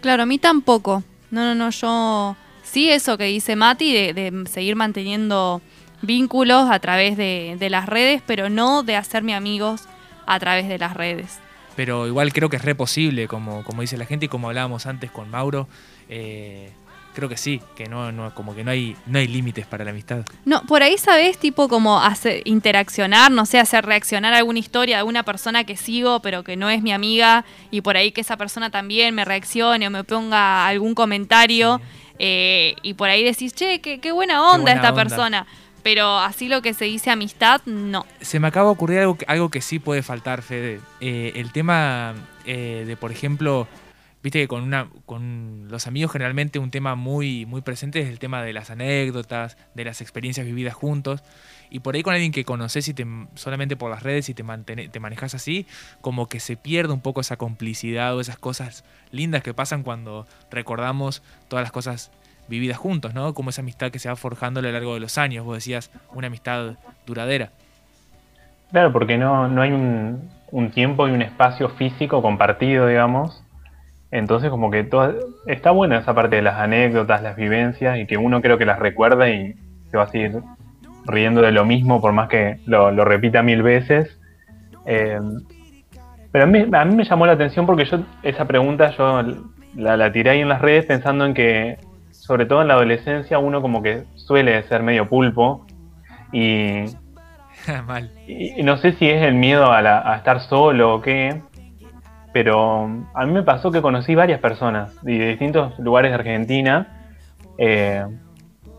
Claro, 0.00 0.22
a 0.22 0.26
mí 0.26 0.38
tampoco. 0.38 1.02
No, 1.30 1.44
no, 1.44 1.54
no, 1.54 1.70
yo 1.70 2.36
sí 2.62 2.90
eso 2.90 3.16
que 3.16 3.24
dice 3.24 3.56
Mati, 3.56 3.92
de, 3.92 4.14
de 4.14 4.48
seguir 4.48 4.76
manteniendo 4.76 5.62
vínculos 6.02 6.70
a 6.70 6.78
través 6.78 7.16
de, 7.16 7.68
las 7.70 7.86
redes, 7.86 8.22
pero 8.26 8.48
no 8.48 8.82
de 8.82 8.96
hacerme 8.96 9.34
amigos 9.34 9.82
a 10.26 10.38
través 10.38 10.68
de 10.68 10.78
las 10.78 10.94
redes. 10.94 11.38
Pero 11.76 12.06
igual 12.06 12.32
creo 12.32 12.48
que 12.48 12.56
es 12.56 12.64
re 12.64 12.74
posible, 12.74 13.28
como, 13.28 13.64
como 13.64 13.82
dice 13.82 13.96
la 13.96 14.06
gente 14.06 14.26
y 14.26 14.28
como 14.28 14.48
hablábamos 14.48 14.86
antes 14.86 15.10
con 15.10 15.30
Mauro. 15.30 15.68
eh, 16.08 16.72
creo 17.14 17.28
que 17.28 17.36
sí, 17.36 17.60
que 17.76 17.86
no, 17.86 18.12
no, 18.12 18.34
como 18.34 18.54
que 18.54 18.62
no 18.64 18.70
hay, 18.70 18.96
no 19.06 19.18
hay 19.18 19.26
límites 19.26 19.66
para 19.66 19.84
la 19.84 19.90
amistad. 19.90 20.24
No, 20.44 20.62
por 20.66 20.82
ahí 20.82 20.96
sabes, 20.98 21.38
tipo 21.38 21.68
como 21.68 22.00
hacer, 22.00 22.42
interaccionar, 22.44 23.30
no 23.32 23.46
sé, 23.46 23.58
hacer 23.58 23.84
reaccionar 23.84 24.32
a 24.34 24.38
alguna 24.38 24.58
historia 24.60 24.96
de 24.96 24.98
alguna 25.00 25.22
persona 25.24 25.64
que 25.64 25.76
sigo, 25.76 26.20
pero 26.20 26.44
que 26.44 26.56
no 26.56 26.70
es 26.70 26.82
mi 26.82 26.92
amiga, 26.92 27.44
y 27.70 27.80
por 27.80 27.96
ahí 27.96 28.12
que 28.12 28.20
esa 28.20 28.36
persona 28.36 28.70
también 28.70 29.14
me 29.14 29.24
reaccione 29.24 29.86
o 29.86 29.90
me 29.90 30.04
ponga 30.04 30.66
algún 30.66 30.94
comentario, 30.94 31.80
eh, 32.18 32.76
y 32.82 32.94
por 32.94 33.08
ahí 33.08 33.24
decís, 33.24 33.54
che, 33.54 33.80
qué, 33.80 33.98
qué 34.00 34.12
buena 34.12 34.42
onda 34.42 34.58
buena 34.62 34.76
esta 34.76 34.90
onda. 34.90 35.02
persona. 35.04 35.46
Pero 35.82 36.18
así 36.18 36.48
lo 36.48 36.60
que 36.60 36.74
se 36.74 36.84
dice 36.84 37.10
amistad, 37.10 37.62
no. 37.64 38.04
Se 38.20 38.38
me 38.38 38.48
acaba 38.48 38.66
de 38.66 38.72
ocurrir 38.72 38.98
algo, 38.98 39.16
que- 39.16 39.24
algo 39.26 39.48
que 39.48 39.62
sí 39.62 39.78
puede 39.78 40.02
faltar, 40.02 40.42
Fede. 40.42 40.78
Eh, 41.00 41.32
el 41.36 41.52
tema 41.52 42.12
eh, 42.44 42.84
de, 42.86 42.96
por 42.98 43.10
ejemplo, 43.12 43.66
viste 44.22 44.40
que 44.40 44.48
con, 44.48 44.62
una, 44.62 44.88
con 45.06 45.68
los 45.68 45.86
amigos 45.86 46.12
generalmente 46.12 46.58
un 46.58 46.70
tema 46.70 46.94
muy, 46.94 47.46
muy 47.46 47.62
presente 47.62 48.00
es 48.00 48.08
el 48.08 48.18
tema 48.18 48.42
de 48.42 48.52
las 48.52 48.70
anécdotas, 48.70 49.56
de 49.74 49.84
las 49.84 50.00
experiencias 50.00 50.46
vividas 50.46 50.74
juntos. 50.74 51.22
Y 51.70 51.80
por 51.80 51.94
ahí 51.94 52.02
con 52.02 52.14
alguien 52.14 52.32
que 52.32 52.44
conoces 52.44 52.88
y 52.88 52.94
te, 52.94 53.06
solamente 53.34 53.76
por 53.76 53.90
las 53.90 54.02
redes 54.02 54.28
y 54.28 54.34
te, 54.34 54.42
manejas 54.42 55.34
así, 55.34 55.66
como 56.00 56.28
que 56.28 56.40
se 56.40 56.56
pierde 56.56 56.92
un 56.92 57.00
poco 57.00 57.20
esa 57.20 57.36
complicidad 57.36 58.16
o 58.16 58.20
esas 58.20 58.38
cosas 58.38 58.84
lindas 59.12 59.42
que 59.42 59.54
pasan 59.54 59.84
cuando 59.84 60.26
recordamos 60.50 61.22
todas 61.48 61.62
las 61.62 61.70
cosas 61.70 62.10
vividas 62.48 62.76
juntos, 62.76 63.14
¿no? 63.14 63.34
Como 63.34 63.50
esa 63.50 63.62
amistad 63.62 63.92
que 63.92 64.00
se 64.00 64.08
va 64.08 64.16
forjando 64.16 64.58
a 64.58 64.62
lo 64.64 64.72
largo 64.72 64.94
de 64.94 65.00
los 65.00 65.16
años. 65.16 65.44
Vos 65.44 65.58
decías, 65.58 65.92
una 66.12 66.26
amistad 66.26 66.74
duradera. 67.06 67.50
Claro, 68.72 68.92
porque 68.92 69.16
no, 69.16 69.46
no 69.46 69.62
hay 69.62 69.70
un 69.70 70.70
tiempo 70.72 71.06
y 71.06 71.12
un 71.12 71.22
espacio 71.22 71.68
físico 71.68 72.20
compartido, 72.20 72.88
digamos. 72.88 73.44
Entonces 74.12 74.50
como 74.50 74.70
que 74.70 74.82
toda, 74.84 75.14
está 75.46 75.70
buena 75.70 75.98
esa 75.98 76.14
parte 76.14 76.36
de 76.36 76.42
las 76.42 76.58
anécdotas, 76.58 77.22
las 77.22 77.36
vivencias 77.36 77.98
y 77.98 78.06
que 78.06 78.16
uno 78.16 78.40
creo 78.42 78.58
que 78.58 78.66
las 78.66 78.78
recuerda 78.78 79.28
y 79.30 79.54
se 79.90 79.96
va 79.96 80.04
a 80.04 80.08
seguir 80.08 80.40
riendo 81.06 81.40
de 81.42 81.52
lo 81.52 81.64
mismo 81.64 82.00
por 82.00 82.12
más 82.12 82.28
que 82.28 82.58
lo, 82.66 82.90
lo 82.90 83.04
repita 83.04 83.42
mil 83.42 83.62
veces. 83.62 84.18
Eh, 84.86 85.18
pero 86.32 86.44
a 86.44 86.46
mí, 86.46 86.64
a 86.72 86.84
mí 86.84 86.94
me 86.94 87.04
llamó 87.04 87.26
la 87.26 87.32
atención 87.32 87.66
porque 87.66 87.84
yo 87.84 88.00
esa 88.22 88.44
pregunta 88.46 88.90
yo 88.96 89.22
la, 89.76 89.96
la 89.96 90.12
tiré 90.12 90.30
ahí 90.30 90.40
en 90.40 90.48
las 90.48 90.60
redes 90.60 90.86
pensando 90.86 91.24
en 91.24 91.34
que 91.34 91.78
sobre 92.10 92.46
todo 92.46 92.62
en 92.62 92.68
la 92.68 92.74
adolescencia 92.74 93.38
uno 93.38 93.62
como 93.62 93.82
que 93.82 94.04
suele 94.14 94.62
ser 94.64 94.82
medio 94.82 95.08
pulpo 95.08 95.66
y 96.32 96.84
Mal. 97.86 98.10
y 98.26 98.60
y 98.60 98.62
no 98.62 98.76
sé 98.78 98.92
si 98.92 99.08
es 99.08 99.22
el 99.22 99.34
miedo 99.34 99.70
a, 99.72 99.82
la- 99.82 100.00
a 100.12 100.16
estar 100.16 100.40
solo 100.40 100.94
o 100.94 101.00
qué, 101.02 101.40
pero 102.32 102.88
a 103.14 103.26
mí 103.26 103.32
me 103.32 103.42
pasó 103.42 103.70
que 103.70 103.82
conocí 103.82 104.14
varias 104.14 104.40
personas 104.40 104.94
de 105.02 105.28
distintos 105.28 105.78
lugares 105.78 106.10
de 106.10 106.14
Argentina, 106.16 106.88
eh, 107.58 108.04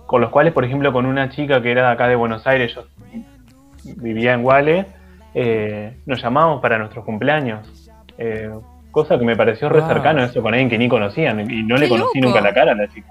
con 0.06 0.22
los 0.22 0.30
cuales, 0.30 0.54
por 0.54 0.66
ejemplo, 0.66 0.92
con 0.94 1.06
una 1.06 1.30
chica 1.30 1.62
que 1.62 1.72
era 1.72 1.88
de 1.88 1.94
acá 1.94 2.08
de 2.08 2.16
Buenos 2.16 2.46
Aires, 2.48 2.74
yo 2.74 2.86
vivía 3.98 4.34
en 4.34 4.44
Guale, 4.44 4.86
eh, 5.34 5.98
nos 6.06 6.22
llamábamos 6.22 6.62
para 6.62 6.78
nuestros 6.78 7.04
cumpleaños. 7.06 7.68
eh, 8.18 8.52
cosa 8.92 9.18
que 9.18 9.24
me 9.24 9.38
pareció 9.38 9.70
re 9.70 9.82
cercano 9.84 10.22
eso 10.22 10.42
con 10.42 10.54
alguien 10.54 10.70
que 10.70 10.78
ni 10.78 10.90
conocían 10.90 11.40
y 11.50 11.64
no 11.64 11.78
le 11.78 11.88
conocí 11.88 12.20
loco. 12.20 12.28
nunca 12.28 12.42
la 12.42 12.54
cara 12.54 12.74
a 12.74 12.76
la 12.76 12.88
chica. 12.90 13.08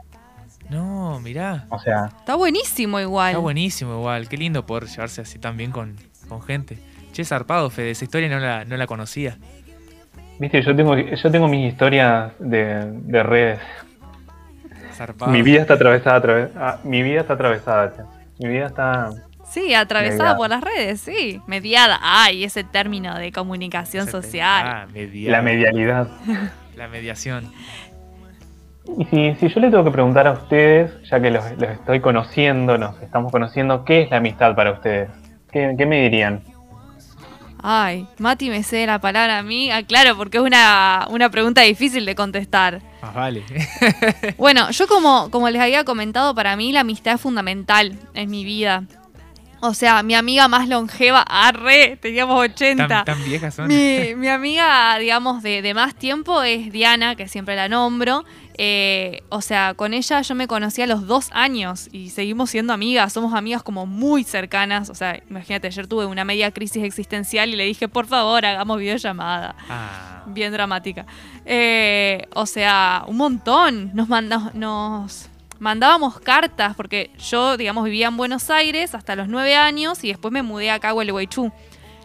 No, 0.68 1.18
mirá. 1.20 1.64
O 1.70 1.78
sea, 1.78 2.11
Está 2.18 2.34
buenísimo 2.36 3.01
igual. 3.01 3.30
Está 3.30 3.38
buenísimo 3.41 3.95
igual. 3.99 4.28
Qué 4.28 4.36
lindo 4.36 4.66
poder 4.66 4.84
llevarse 4.88 5.22
así 5.22 5.38
también 5.38 5.70
con, 5.72 5.97
con 6.28 6.43
gente. 6.43 6.78
Che, 7.12 7.24
zarpado, 7.24 7.70
Fede. 7.70 7.93
Esa 7.93 8.05
historia 8.05 8.28
no 8.28 8.38
la, 8.38 8.64
no 8.66 8.76
la 8.76 8.86
conocía. 8.86 9.38
Viste, 10.41 10.61
yo 10.62 10.74
tengo, 10.74 10.97
yo 10.97 11.30
tengo 11.30 11.47
mis 11.47 11.72
historias 11.72 12.32
de, 12.41 12.91
de 12.93 13.22
redes. 13.22 13.61
Zarpado. 14.95 15.30
Mi 15.30 15.43
vida 15.43 15.61
está 15.61 15.74
atravesada, 15.74 16.16
a 16.16 16.20
través- 16.22 16.51
ah, 16.57 16.78
mi 16.84 17.03
vida 17.03 17.20
está 17.20 17.34
atravesada, 17.34 17.93
che. 17.97 18.03
Mi 18.38 18.49
vida 18.49 18.66
está 18.66 19.11
Sí, 19.49 19.74
atravesada 19.74 20.34
Mediada. 20.34 20.36
por 20.36 20.49
las 20.51 20.61
redes, 20.62 21.01
sí. 21.01 21.41
Mediada. 21.47 21.99
Ay, 22.03 22.45
ese 22.45 22.62
término 22.64 23.16
de 23.18 23.32
comunicación 23.32 24.07
social. 24.07 24.64
Ah, 24.66 24.86
media- 24.93 25.30
la 25.30 25.43
medialidad. 25.43 26.09
La 26.76 26.88
mediación. 26.88 27.51
Y 28.99 29.05
si, 29.07 29.34
si 29.36 29.49
yo 29.49 29.61
le 29.61 29.70
tengo 29.70 29.84
que 29.84 29.91
preguntar 29.91 30.26
a 30.26 30.32
ustedes, 30.32 30.93
ya 31.09 31.20
que 31.20 31.30
los, 31.30 31.45
los 31.59 31.70
estoy 31.70 32.01
conociendo, 32.01 32.78
nos 32.78 33.01
estamos 33.03 33.30
conociendo, 33.32 33.84
¿qué 33.84 34.03
es 34.03 34.11
la 34.11 34.16
amistad 34.18 34.55
para 34.55 34.72
ustedes? 34.72 35.11
¿Qué, 35.53 35.74
qué 35.76 35.84
me 35.86 36.01
dirían? 36.03 36.43
Ay, 37.62 38.06
Mati 38.18 38.48
me 38.50 38.62
cede 38.62 38.86
la 38.86 39.00
palabra 39.00 39.38
a 39.38 39.42
mí. 39.42 39.70
Ah, 39.70 39.82
claro, 39.82 40.16
porque 40.16 40.38
es 40.38 40.44
una, 40.44 41.06
una 41.11 41.30
pregunta 41.30 41.62
difícil 41.62 42.04
de 42.06 42.14
contestar. 42.14 42.80
Más 43.02 43.14
vale. 43.14 43.44
Bueno, 44.36 44.70
yo 44.70 44.86
como, 44.86 45.30
como 45.30 45.48
les 45.50 45.61
había 45.61 45.84
comentado, 45.84 46.34
para 46.34 46.56
mí 46.56 46.72
la 46.72 46.80
amistad 46.80 47.14
es 47.14 47.20
fundamental 47.20 47.98
en 48.14 48.30
mi 48.30 48.44
vida. 48.44 48.84
O 49.62 49.74
sea, 49.74 50.02
mi 50.02 50.14
amiga 50.14 50.48
más 50.48 50.68
longeva, 50.68 51.20
arre, 51.22 51.96
teníamos 52.00 52.38
80. 52.40 52.88
Tan, 52.88 53.04
tan 53.04 53.24
viejas 53.24 53.54
son. 53.54 53.68
Mi, 53.68 54.14
mi 54.16 54.28
amiga, 54.28 54.96
digamos, 54.98 55.42
de, 55.42 55.61
de 55.62 55.74
más 55.74 55.94
tiempo 55.94 56.42
es 56.42 56.72
Diana, 56.72 57.14
que 57.14 57.28
siempre 57.28 57.56
la 57.56 57.68
nombro. 57.68 58.24
Eh, 58.62 59.22
o 59.30 59.40
sea, 59.40 59.72
con 59.74 59.94
ella 59.94 60.20
yo 60.20 60.34
me 60.34 60.46
conocí 60.46 60.82
a 60.82 60.86
los 60.86 61.06
dos 61.06 61.28
años 61.32 61.88
y 61.92 62.11
seguimos 62.11 62.50
siendo 62.50 62.72
amigas. 62.72 63.12
Somos 63.12 63.32
amigas 63.34 63.62
como 63.62 63.86
muy 63.86 64.24
cercanas. 64.24 64.90
O 64.90 64.94
sea, 64.94 65.20
imagínate, 65.30 65.66
ayer 65.68 65.86
tuve 65.86 66.06
una 66.06 66.24
media 66.24 66.50
crisis 66.50 66.82
existencial 66.84 67.48
y 67.50 67.56
le 67.56 67.64
dije, 67.64 67.88
por 67.88 68.06
favor, 68.06 68.44
hagamos 68.44 68.78
videollamada. 68.78 69.54
Ah, 69.68 70.24
Bien 70.26 70.52
dramática. 70.52 71.06
Eh, 71.46 72.26
o 72.34 72.46
sea, 72.46 73.04
un 73.06 73.16
montón. 73.16 73.90
Nos, 73.94 74.08
manda- 74.08 74.50
nos 74.54 75.28
mandábamos 75.61 76.18
cartas 76.18 76.74
porque 76.74 77.12
yo, 77.18 77.56
digamos, 77.56 77.84
vivía 77.84 78.08
en 78.08 78.16
Buenos 78.16 78.50
Aires 78.50 78.94
hasta 78.94 79.14
los 79.14 79.28
nueve 79.28 79.54
años 79.54 80.02
y 80.02 80.08
después 80.08 80.32
me 80.32 80.42
mudé 80.42 80.70
acá 80.70 80.88
a 80.88 80.92
Gualeguaychú. 80.92 81.52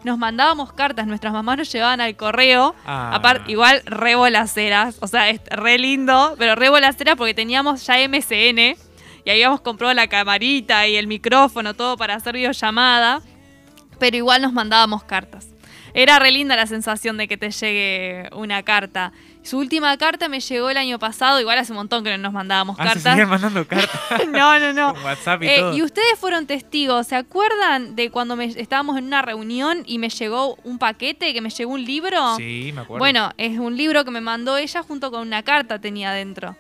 Nos 0.04 0.20
mandábamos 0.20 0.72
cartas, 0.74 1.08
nuestras 1.08 1.34
mamás 1.34 1.58
nos 1.58 1.72
llevaban 1.72 2.00
al 2.00 2.16
correo. 2.16 2.76
Ah. 2.86 3.12
Aparte, 3.16 3.52
igual 3.52 3.82
re 3.86 4.14
bolaceras. 4.14 4.98
O 5.02 5.08
sea, 5.08 5.30
es 5.32 5.42
re 5.50 5.80
lindo, 5.80 6.36
pero 6.38 6.54
re 6.54 6.70
bolaceras 6.70 7.16
porque 7.16 7.34
teníamos 7.34 7.88
ya 7.88 7.96
MSN 8.08 8.78
y 9.26 9.30
habíamos 9.32 9.62
comprado 9.62 9.92
la 9.96 10.08
camarita 10.08 10.86
y 10.88 10.98
el 10.98 11.08
micrófono, 11.08 11.74
todo 11.74 11.98
para 11.98 12.14
hacer 12.14 12.36
videollamada. 12.36 13.22
Pero 13.98 14.18
igual 14.18 14.44
nos 14.44 14.54
mandábamos 14.54 15.04
cartas. 15.06 15.48
Era 15.96 16.20
re 16.20 16.30
linda 16.32 16.56
la 16.56 16.68
sensación 16.68 17.18
de 17.18 17.28
que 17.28 17.38
te 17.38 17.50
llegue 17.50 18.30
una 18.34 18.62
carta. 18.64 19.14
Su 19.46 19.60
última 19.60 19.96
carta 19.98 20.28
me 20.28 20.40
llegó 20.40 20.70
el 20.72 20.78
año 20.78 20.98
pasado, 20.98 21.40
igual 21.40 21.58
hace 21.60 21.72
un 21.72 21.78
montón 21.78 22.04
que 22.04 22.10
no 22.10 22.18
nos 22.18 22.34
mandábamos 22.34 22.76
Ah, 22.80 22.84
se 22.88 22.94
cartas. 22.96 23.14
siguen 23.14 23.30
mandando 23.30 23.68
cartas. 23.68 24.28
no, 24.28 24.60
no, 24.60 24.74
no. 24.74 24.94
Con 24.96 25.04
WhatsApp 25.04 25.44
y 25.44 25.48
Eh, 25.48 25.56
todo. 25.60 25.74
y 25.78 25.84
ustedes 25.84 26.18
fueron 26.20 26.48
testigos, 26.48 27.06
¿se 27.08 27.16
acuerdan 27.16 27.96
de 27.96 28.10
cuando 28.10 28.36
me- 28.36 28.46
estábamos 28.46 28.98
en 28.98 29.06
una 29.06 29.22
reunión 29.22 29.84
y 29.86 30.00
me 30.00 30.10
llegó 30.10 30.56
un 30.64 30.80
paquete, 30.80 31.32
que 31.34 31.42
me 31.42 31.52
llegó 31.52 31.72
un 31.74 31.86
libro? 31.86 32.36
Sí, 32.38 32.72
me 32.74 32.82
acuerdo. 32.82 32.98
Bueno, 33.00 33.32
es 33.38 33.60
un 33.60 33.78
libro 33.78 34.04
que 34.04 34.10
me 34.12 34.20
mandó 34.22 34.58
ella 34.58 34.82
junto 34.82 35.12
con 35.12 35.22
una 35.22 35.44
carta 35.44 35.78
tenía 35.80 36.10
adentro. 36.10 36.56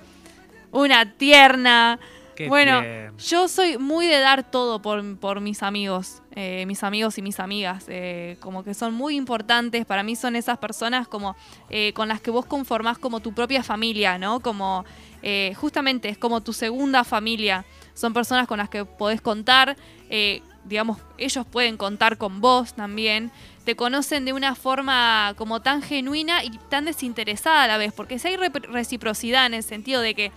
Una 0.72 1.06
tierna. 1.12 2.00
Qué 2.36 2.50
bueno, 2.50 2.82
yo 3.18 3.48
soy 3.48 3.78
muy 3.78 4.08
de 4.08 4.20
dar 4.20 4.50
todo 4.52 4.82
por, 4.82 5.18
por 5.18 5.40
mis 5.40 5.64
amigos, 5.64 6.22
eh, 6.32 6.66
mis 6.68 6.84
amigos 6.84 7.18
y 7.18 7.22
mis 7.22 7.40
amigas, 7.40 7.86
eh, 7.88 8.36
como 8.42 8.64
que 8.64 8.74
son 8.74 8.94
muy 8.94 9.16
importantes, 9.16 9.86
para 9.86 10.04
mí 10.04 10.18
son 10.18 10.36
esas 10.36 10.58
personas 10.58 11.08
como 11.08 11.38
eh, 11.70 11.94
con 11.94 12.10
las 12.10 12.20
que 12.20 12.32
vos 12.32 12.46
conformás 12.46 12.98
como 12.98 13.22
tu 13.22 13.34
propia 13.34 13.64
familia, 13.64 14.18
¿no? 14.18 14.42
Como 14.42 14.86
justamente 15.56 16.08
es 16.10 16.20
como 16.20 16.42
tu 16.42 16.54
segunda 16.54 17.04
familia, 17.04 17.66
son 17.96 18.14
personas 18.14 18.48
con 18.48 18.60
las 18.60 18.70
que 18.70 18.86
podés 18.86 19.22
contar, 19.22 19.76
digamos, 20.66 21.00
ellos 21.18 21.48
pueden 21.48 21.78
contar 21.78 22.20
con 22.20 22.42
vos 22.42 22.76
también, 22.76 23.32
te 23.64 23.76
conocen 23.76 24.24
de 24.26 24.34
una 24.34 24.54
forma 24.54 25.34
como 25.36 25.64
tan 25.64 25.82
genuina 25.82 26.44
y 26.44 26.52
tan 26.70 26.86
desinteresada 26.86 27.64
a 27.64 27.68
la 27.68 27.78
vez, 27.78 27.92
porque 27.92 28.20
si 28.20 28.28
hay 28.28 28.38
reciprocidad 28.38 29.48
en 29.48 29.56
el 29.56 29.64
sentido 29.64 30.02
de 30.02 30.14
que 30.14 30.32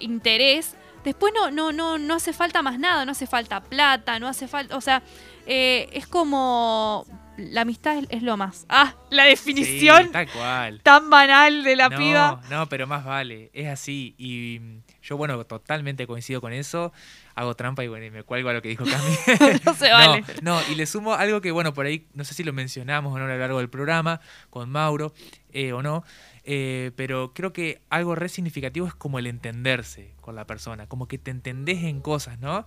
interés, 0.00 0.74
después 1.06 1.32
no, 1.34 1.50
no, 1.50 1.72
no, 1.72 1.98
no 1.98 2.14
hace 2.14 2.32
falta 2.32 2.62
más 2.62 2.78
nada, 2.78 3.04
no 3.04 3.12
hace 3.12 3.26
falta 3.26 3.62
plata, 3.62 4.18
no 4.18 4.26
hace 4.28 4.48
falta, 4.48 4.76
o 4.76 4.80
sea, 4.80 5.02
eh, 5.46 5.88
es 5.92 6.06
como 6.06 7.06
la 7.36 7.62
amistad 7.62 7.98
es, 7.98 8.06
es 8.10 8.22
lo 8.22 8.36
más. 8.36 8.66
Ah, 8.68 8.94
la 9.10 9.24
definición 9.24 10.06
Sí, 10.06 10.10
tal 10.10 10.28
cual. 10.30 10.80
tan 10.82 11.10
banal 11.10 11.62
de 11.62 11.76
la 11.76 11.88
no, 11.88 11.98
piba. 11.98 12.40
No, 12.50 12.68
pero 12.68 12.86
más 12.86 13.04
vale, 13.04 13.50
es 13.52 13.68
así. 13.68 14.14
Y 14.18 14.58
mm, 14.60 14.82
yo, 15.02 15.16
bueno, 15.16 15.44
totalmente 15.44 16.06
coincido 16.06 16.40
con 16.40 16.52
eso. 16.52 16.92
Hago 17.34 17.54
trampa 17.54 17.84
y 17.84 17.88
bueno, 17.88 18.06
y 18.06 18.10
me 18.10 18.22
cuelgo 18.22 18.48
a 18.48 18.54
lo 18.54 18.62
que 18.62 18.70
dijo 18.70 18.84
Cami. 18.84 19.60
No 19.64 19.74
se 19.74 19.90
vale. 19.92 20.24
No, 20.42 20.58
y 20.70 20.74
le 20.74 20.86
sumo 20.86 21.14
algo 21.14 21.40
que, 21.40 21.50
bueno, 21.50 21.74
por 21.74 21.86
ahí, 21.86 22.06
no 22.14 22.24
sé 22.24 22.34
si 22.34 22.42
lo 22.42 22.52
mencionamos 22.52 23.14
o 23.14 23.18
no 23.18 23.26
a 23.26 23.28
lo 23.28 23.38
largo 23.38 23.58
del 23.58 23.68
programa, 23.68 24.20
con 24.50 24.70
Mauro 24.70 25.12
eh, 25.52 25.72
o 25.72 25.82
no, 25.82 26.04
eh, 26.48 26.92
pero 26.94 27.32
creo 27.34 27.52
que 27.52 27.80
algo 27.90 28.14
re 28.14 28.28
significativo 28.28 28.86
es 28.86 28.94
como 28.94 29.18
el 29.18 29.26
entenderse 29.26 30.12
con 30.20 30.36
la 30.36 30.46
persona, 30.46 30.86
como 30.86 31.08
que 31.08 31.18
te 31.18 31.32
entendés 31.32 31.82
en 31.82 32.00
cosas, 32.00 32.38
¿no? 32.38 32.66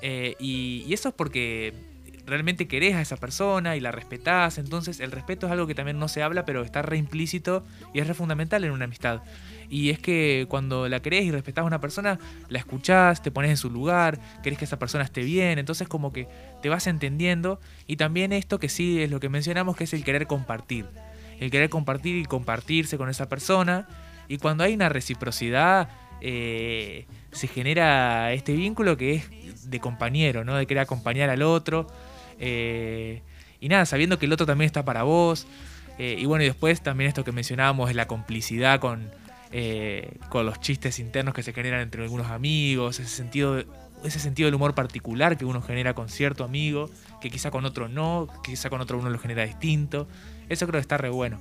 Eh, 0.00 0.34
y, 0.40 0.90
eso 0.94 1.10
es 1.10 1.14
porque 1.14 1.74
realmente 2.24 2.66
querés 2.68 2.94
a 2.94 3.02
esa 3.02 3.18
persona 3.18 3.76
y 3.76 3.80
la 3.80 3.92
respetás, 3.92 4.56
entonces 4.56 5.00
el 5.00 5.12
respeto 5.12 5.46
es 5.46 5.52
algo 5.52 5.66
que 5.66 5.74
también 5.74 5.98
no 5.98 6.08
se 6.08 6.22
habla, 6.22 6.46
pero 6.46 6.62
está 6.62 6.80
re 6.80 6.96
implícito 6.96 7.66
y 7.92 8.00
es 8.00 8.06
re 8.06 8.14
fundamental 8.14 8.64
en 8.64 8.70
una 8.70 8.86
amistad. 8.86 9.22
Y 9.68 9.90
es 9.90 9.98
que 9.98 10.46
cuando 10.48 10.88
la 10.88 11.00
querés 11.00 11.24
y 11.24 11.30
respetás 11.30 11.64
a 11.64 11.66
una 11.66 11.82
persona, 11.82 12.18
la 12.48 12.58
escuchás, 12.58 13.22
te 13.22 13.30
pones 13.30 13.50
en 13.50 13.58
su 13.58 13.68
lugar, 13.68 14.18
querés 14.42 14.58
que 14.58 14.64
esa 14.64 14.78
persona 14.78 15.04
esté 15.04 15.20
bien, 15.22 15.58
entonces 15.58 15.86
como 15.86 16.14
que 16.14 16.28
te 16.62 16.70
vas 16.70 16.86
entendiendo. 16.86 17.60
Y 17.86 17.96
también 17.96 18.32
esto 18.32 18.58
que 18.58 18.70
sí 18.70 19.02
es 19.02 19.10
lo 19.10 19.20
que 19.20 19.28
mencionamos, 19.28 19.76
que 19.76 19.84
es 19.84 19.92
el 19.92 20.04
querer 20.04 20.26
compartir. 20.26 20.86
El 21.40 21.50
querer 21.50 21.70
compartir 21.70 22.16
y 22.16 22.24
compartirse 22.24 22.96
con 22.98 23.08
esa 23.08 23.28
persona. 23.28 23.86
Y 24.28 24.38
cuando 24.38 24.64
hay 24.64 24.74
una 24.74 24.88
reciprocidad, 24.88 25.88
eh, 26.20 27.06
se 27.32 27.46
genera 27.48 28.32
este 28.32 28.54
vínculo 28.54 28.96
que 28.96 29.14
es 29.14 29.70
de 29.70 29.80
compañero, 29.80 30.44
¿no? 30.44 30.56
De 30.56 30.66
querer 30.66 30.82
acompañar 30.82 31.30
al 31.30 31.42
otro. 31.42 31.86
Eh, 32.38 33.22
y 33.60 33.68
nada, 33.68 33.86
sabiendo 33.86 34.18
que 34.18 34.26
el 34.26 34.32
otro 34.32 34.46
también 34.46 34.66
está 34.66 34.84
para 34.84 35.02
vos. 35.04 35.46
Eh, 35.98 36.16
y 36.18 36.26
bueno, 36.26 36.44
y 36.44 36.46
después 36.46 36.80
también 36.82 37.08
esto 37.08 37.24
que 37.24 37.32
mencionábamos 37.32 37.90
es 37.90 37.96
la 37.96 38.06
complicidad 38.06 38.78
con, 38.80 39.10
con 40.28 40.46
los 40.46 40.60
chistes 40.60 40.98
internos 40.98 41.34
que 41.34 41.42
se 41.42 41.52
generan 41.52 41.80
entre 41.80 42.02
algunos 42.02 42.28
amigos, 42.28 43.00
ese 43.00 43.08
sentido, 43.08 43.56
de- 43.56 43.66
ese 44.04 44.20
sentido 44.20 44.46
del 44.46 44.54
humor 44.54 44.74
particular 44.74 45.36
que 45.36 45.44
uno 45.44 45.60
genera 45.60 45.94
con 45.94 46.08
cierto 46.08 46.44
amigo, 46.44 46.88
que 47.20 47.30
quizá 47.30 47.50
con 47.50 47.64
otro 47.64 47.88
no, 47.88 48.28
quizá 48.44 48.70
con 48.70 48.80
otro 48.80 48.98
uno 48.98 49.10
lo 49.10 49.18
genera 49.18 49.44
distinto. 49.44 50.06
Eso 50.48 50.66
creo 50.66 50.78
que 50.78 50.82
está 50.82 50.96
re 50.96 51.10
bueno. 51.10 51.38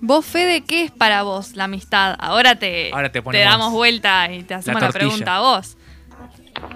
Vos, 0.00 0.26
Fede, 0.26 0.62
¿qué 0.62 0.84
es 0.84 0.90
para 0.90 1.22
vos 1.22 1.56
la 1.56 1.64
amistad? 1.64 2.16
Ahora 2.18 2.56
te, 2.56 2.92
Ahora 2.92 3.10
te 3.10 3.20
damos 3.20 3.72
vuelta 3.72 4.30
y 4.30 4.42
te 4.42 4.54
hacemos 4.54 4.82
la, 4.82 4.90
pregunta 4.90 5.36
a 5.36 5.40
vos. 5.40 5.76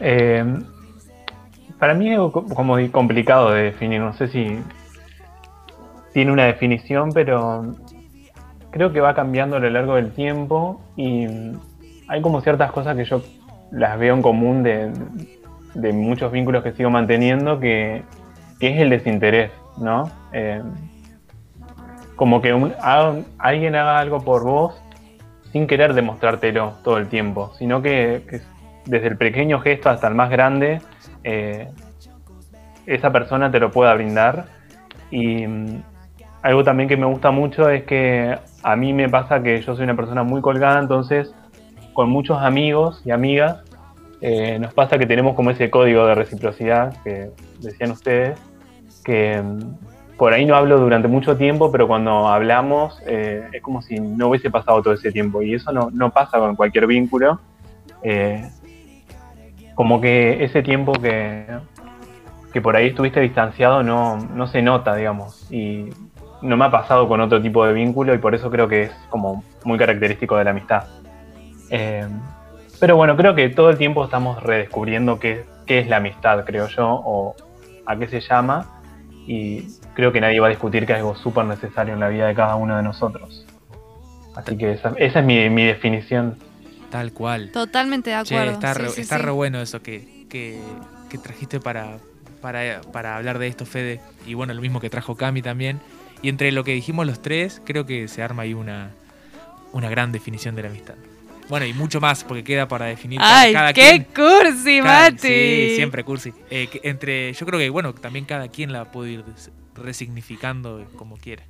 Eh, 0.01 0.45
para 1.79 1.95
mí 1.95 2.11
es 2.11 2.19
como 2.19 2.77
complicado 2.91 3.53
de 3.53 3.65
definir. 3.65 4.01
No 4.01 4.15
sé 4.15 4.29
si 4.29 4.59
tiene 6.13 6.33
una 6.33 6.45
definición, 6.45 7.13
pero 7.13 7.75
creo 8.71 8.93
que 8.93 9.01
va 9.01 9.15
cambiando 9.15 9.57
a 9.57 9.61
lo 9.61 9.69
largo 9.69 9.97
del 9.97 10.13
tiempo 10.13 10.81
y 10.97 11.27
hay 12.09 12.23
como 12.23 12.41
ciertas 12.41 12.73
cosas 12.73 12.97
que 12.97 13.05
yo 13.05 13.23
las 13.71 13.99
veo 13.99 14.15
en 14.15 14.23
común 14.23 14.63
de, 14.63 14.93
de 15.75 15.93
muchos 15.93 16.33
vínculos 16.33 16.63
que 16.63 16.73
sigo 16.73 16.91
manteniendo, 16.91 17.61
que, 17.61 18.03
que 18.59 18.75
es 18.75 18.81
el 18.81 18.91
desinterés, 18.91 19.51
¿no? 19.79 20.11
Eh, 20.33 20.63
como 22.21 22.43
que 22.43 22.53
alguien 23.39 23.75
haga 23.77 23.99
algo 23.99 24.21
por 24.21 24.45
vos 24.45 24.79
sin 25.53 25.67
querer 25.67 25.95
demostrártelo 25.95 26.75
todo 26.85 26.99
el 26.99 27.09
tiempo, 27.09 27.51
sino 27.59 27.81
que, 27.81 28.27
que 28.29 28.43
desde 28.85 29.07
el 29.07 29.17
pequeño 29.17 29.59
gesto 29.61 29.89
hasta 29.89 30.09
el 30.09 30.15
más 30.15 30.29
grande, 30.29 30.83
eh, 31.25 31.71
esa 32.85 33.11
persona 33.11 33.51
te 33.51 33.59
lo 33.59 33.71
pueda 33.71 33.95
brindar. 33.95 34.49
Y 35.11 35.47
mm, 35.47 35.83
algo 36.43 36.63
también 36.63 36.91
que 36.91 36.99
me 36.99 37.07
gusta 37.07 37.31
mucho 37.31 37.71
es 37.71 37.85
que 37.85 38.37
a 38.63 38.77
mí 38.77 38.93
me 38.93 39.09
pasa 39.09 39.43
que 39.43 39.63
yo 39.63 39.75
soy 39.75 39.85
una 39.85 39.97
persona 39.97 40.23
muy 40.23 40.43
colgada, 40.43 40.79
entonces 40.79 41.35
con 41.95 42.11
muchos 42.11 42.43
amigos 42.43 43.01
y 43.07 43.13
amigas 43.13 43.63
eh, 44.21 44.59
nos 44.59 44.75
pasa 44.75 44.99
que 44.99 45.07
tenemos 45.07 45.35
como 45.35 45.53
ese 45.53 45.71
código 45.71 46.05
de 46.05 46.15
reciprocidad 46.15 46.95
que 47.03 47.31
decían 47.61 47.93
ustedes, 47.93 48.39
que 49.07 49.41
mm, 49.41 49.90
por 50.21 50.35
ahí 50.35 50.45
no 50.45 50.55
hablo 50.55 50.79
durante 50.79 51.09
mucho 51.09 51.39
tiempo, 51.39 51.73
pero 51.73 51.89
cuando 51.89 52.29
hablamos 52.29 53.01
eh, 53.07 53.49
es 53.55 53.63
como 53.63 53.81
si 53.81 53.99
no 53.99 54.29
hubiese 54.29 54.51
pasado 54.51 54.83
todo 54.83 54.93
ese 54.93 55.11
tiempo 55.11 55.41
y 55.41 55.55
eso 55.55 55.73
no, 55.73 55.89
no 55.91 56.11
pasa 56.11 56.39
con 56.39 56.57
cualquier 56.57 56.87
vínculo. 56.87 57.41
Eh, 58.03 58.47
como 59.75 59.99
que 59.99 60.45
ese 60.45 60.63
tiempo 60.63 60.93
que, 60.93 61.47
que 62.53 62.61
por 62.61 62.77
ahí 62.77 62.89
estuviste 62.89 63.19
distanciado 63.21 63.83
no, 63.83 64.19
no 64.19 64.47
se 64.47 64.61
nota, 64.61 64.95
digamos, 64.95 65.51
y 65.51 65.89
no 66.43 66.55
me 66.59 66.67
ha 66.67 66.71
pasado 66.71 67.09
con 67.09 67.23
otro 67.23 67.41
tipo 67.41 67.65
de 67.65 67.73
vínculo 67.73 68.13
y 68.13 68.19
por 68.19 68.35
eso 68.35 68.51
creo 68.51 68.69
que 68.69 68.83
es 68.83 68.93
como 69.09 69.43
muy 69.65 69.79
característico 69.79 70.37
de 70.37 70.45
la 70.45 70.51
amistad. 70.51 70.85
Eh, 71.71 72.07
pero 72.79 72.95
bueno, 72.95 73.17
creo 73.17 73.35
que 73.35 73.49
todo 73.49 73.71
el 73.71 73.79
tiempo 73.79 74.05
estamos 74.05 74.43
redescubriendo 74.43 75.19
qué, 75.19 75.47
qué 75.65 75.79
es 75.79 75.89
la 75.89 75.97
amistad, 75.97 76.45
creo 76.45 76.69
yo, 76.69 76.87
o 77.07 77.37
a 77.87 77.97
qué 77.97 78.07
se 78.07 78.21
llama, 78.21 78.67
y 79.27 79.80
creo 80.01 80.13
que 80.13 80.21
nadie 80.21 80.41
va 80.41 80.47
a 80.49 80.51
discutir 80.51 80.87
que 80.87 80.93
es 80.93 80.99
algo 80.99 81.15
súper 81.17 81.45
necesario 81.45 81.95
en 81.95 82.01
la 82.01 82.09
vida 82.09 82.27
de 82.27 82.35
cada 82.35 82.57
uno 82.57 82.77
de 82.77 82.83
nosotros. 82.83 83.47
Así 84.35 84.57
que 84.57 84.73
esa, 84.73 84.93
esa 84.97 85.21
es 85.21 85.25
mi, 85.25 85.49
mi 85.51 85.65
definición. 85.65 86.37
Tal 86.91 87.13
cual. 87.13 87.51
Totalmente 87.53 88.11
de 88.11 88.23
Che, 88.25 88.35
acuerdo. 88.37 88.53
está, 88.55 88.75
Sí, 88.75 88.81
re, 88.81 88.89
sí, 88.91 89.01
está 89.03 89.17
sí. 89.19 89.23
re 89.23 89.31
bueno 89.31 89.61
eso 89.61 89.83
que, 89.83 90.27
que, 90.29 90.61
que 91.09 91.19
trajiste 91.19 91.61
para, 91.61 91.99
para, 92.41 92.81
para 92.93 93.17
hablar 93.17 93.39
de 93.39 93.47
esto, 93.49 93.67
Fede. 93.67 94.01
Y 94.27 94.35
bueno, 94.35 94.55
lo 94.55 94.61
mismo 94.61 94.81
que 94.81 94.91
trajo 94.91 95.15
Cami 95.17 95.43
también. 95.43 95.81
Y 96.23 96.29
entre 96.29 96.53
lo 96.53 96.65
que 96.65 96.73
dijimos 96.73 97.07
los 97.07 97.23
tres, 97.23 97.63
creo 97.65 97.87
que 97.87 98.09
se 98.09 98.23
arma 98.23 98.43
ahí 98.43 98.55
una, 98.55 98.91
una 99.73 99.89
gran 99.89 100.11
definición 100.13 100.55
de 100.55 100.63
la 100.63 100.69
amistad. 100.69 100.95
Bueno, 101.49 101.67
y 101.67 101.73
mucho 101.73 102.01
más, 102.01 102.23
porque 102.23 102.45
queda 102.45 102.69
para 102.69 102.87
definir 102.87 103.19
cada- 103.19 103.41
Ay, 103.41 103.53
cada 103.53 103.73
qué 103.73 104.07
quien. 104.07 104.07
cursi, 104.15 104.81
Cada- 104.81 105.11
Mati. 105.11 105.27
Sí, 105.29 105.73
siempre 105.77 106.05
cursi. 106.05 106.33
Eh, 106.49 106.69
que 106.69 106.81
entre, 106.85 107.33
yo 107.33 107.45
creo 107.47 107.59
que, 107.59 107.69
bueno, 107.71 107.93
también 107.93 108.25
cada 108.25 108.47
quien 108.49 108.73
la 108.73 108.85
puede 108.93 109.11
ir 109.13 109.25
resignificando 109.81 110.87
como 110.97 111.17
quiera. 111.17 111.45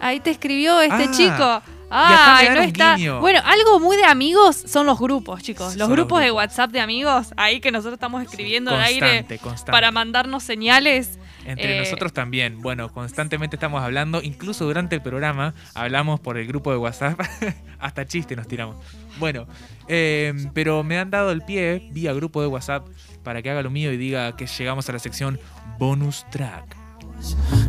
Ahí 0.00 0.20
te 0.20 0.30
escribió 0.30 0.80
este 0.80 1.04
Ah, 1.04 1.10
chico. 1.10 1.77
Ay, 1.90 2.48
no 2.50 2.60
está. 2.60 2.96
guiño. 2.96 3.20
Bueno, 3.20 3.40
algo 3.44 3.80
muy 3.80 3.96
de 3.96 4.04
amigos 4.04 4.56
son 4.66 4.86
los 4.86 4.98
grupos, 4.98 5.42
chicos. 5.42 5.76
Los 5.76 5.88
grupos 5.88 6.20
de. 6.20 6.30
WhatsApp 6.30 6.70
de 6.70 6.80
amigos, 6.80 7.32
ahí 7.36 7.60
que 7.60 7.72
nosotros 7.72 7.94
estamos 7.94 8.22
escribiendo 8.22 8.70
al 8.70 8.82
aire 8.82 9.00
Constante, 9.00 9.38
constante. 9.38 9.72
para 9.72 9.90
mandarnos 9.90 10.42
señales. 10.42 11.18
Entre 11.44 11.76
Eh, 11.76 11.80
nosotros 11.80 12.12
también. 12.12 12.60
Bueno, 12.60 12.92
constantemente 12.92 13.56
estamos 13.56 13.82
hablando, 13.82 14.20
incluso 14.22 14.66
durante 14.66 14.94
el 14.94 15.02
programa 15.02 15.54
hablamos 15.74 16.20
por 16.20 16.36
el 16.36 16.46
grupo 16.46 16.70
de 16.70 16.76
WhatsApp, 16.76 17.18
hasta 17.78 18.06
chiste 18.06 18.36
nos 18.36 18.46
tiramos. 18.46 18.76
Bueno, 19.18 19.46
eh, 19.88 20.34
pero 20.52 20.84
me 20.84 20.98
han 20.98 21.10
dado 21.10 21.32
el 21.32 21.42
pie 21.42 21.88
vía 21.92 22.12
grupo 22.12 22.42
de 22.42 22.48
WhatsApp 22.48 22.86
para 23.24 23.40
que 23.42 23.50
haga 23.50 23.62
lo 23.62 23.70
mío 23.70 23.92
y 23.92 23.96
diga 23.96 24.36
que 24.36 24.46
llegamos 24.46 24.88
a 24.88 24.92
la 24.92 24.98
sección 24.98 25.40
bonus 25.78 26.26
track. 26.30 26.76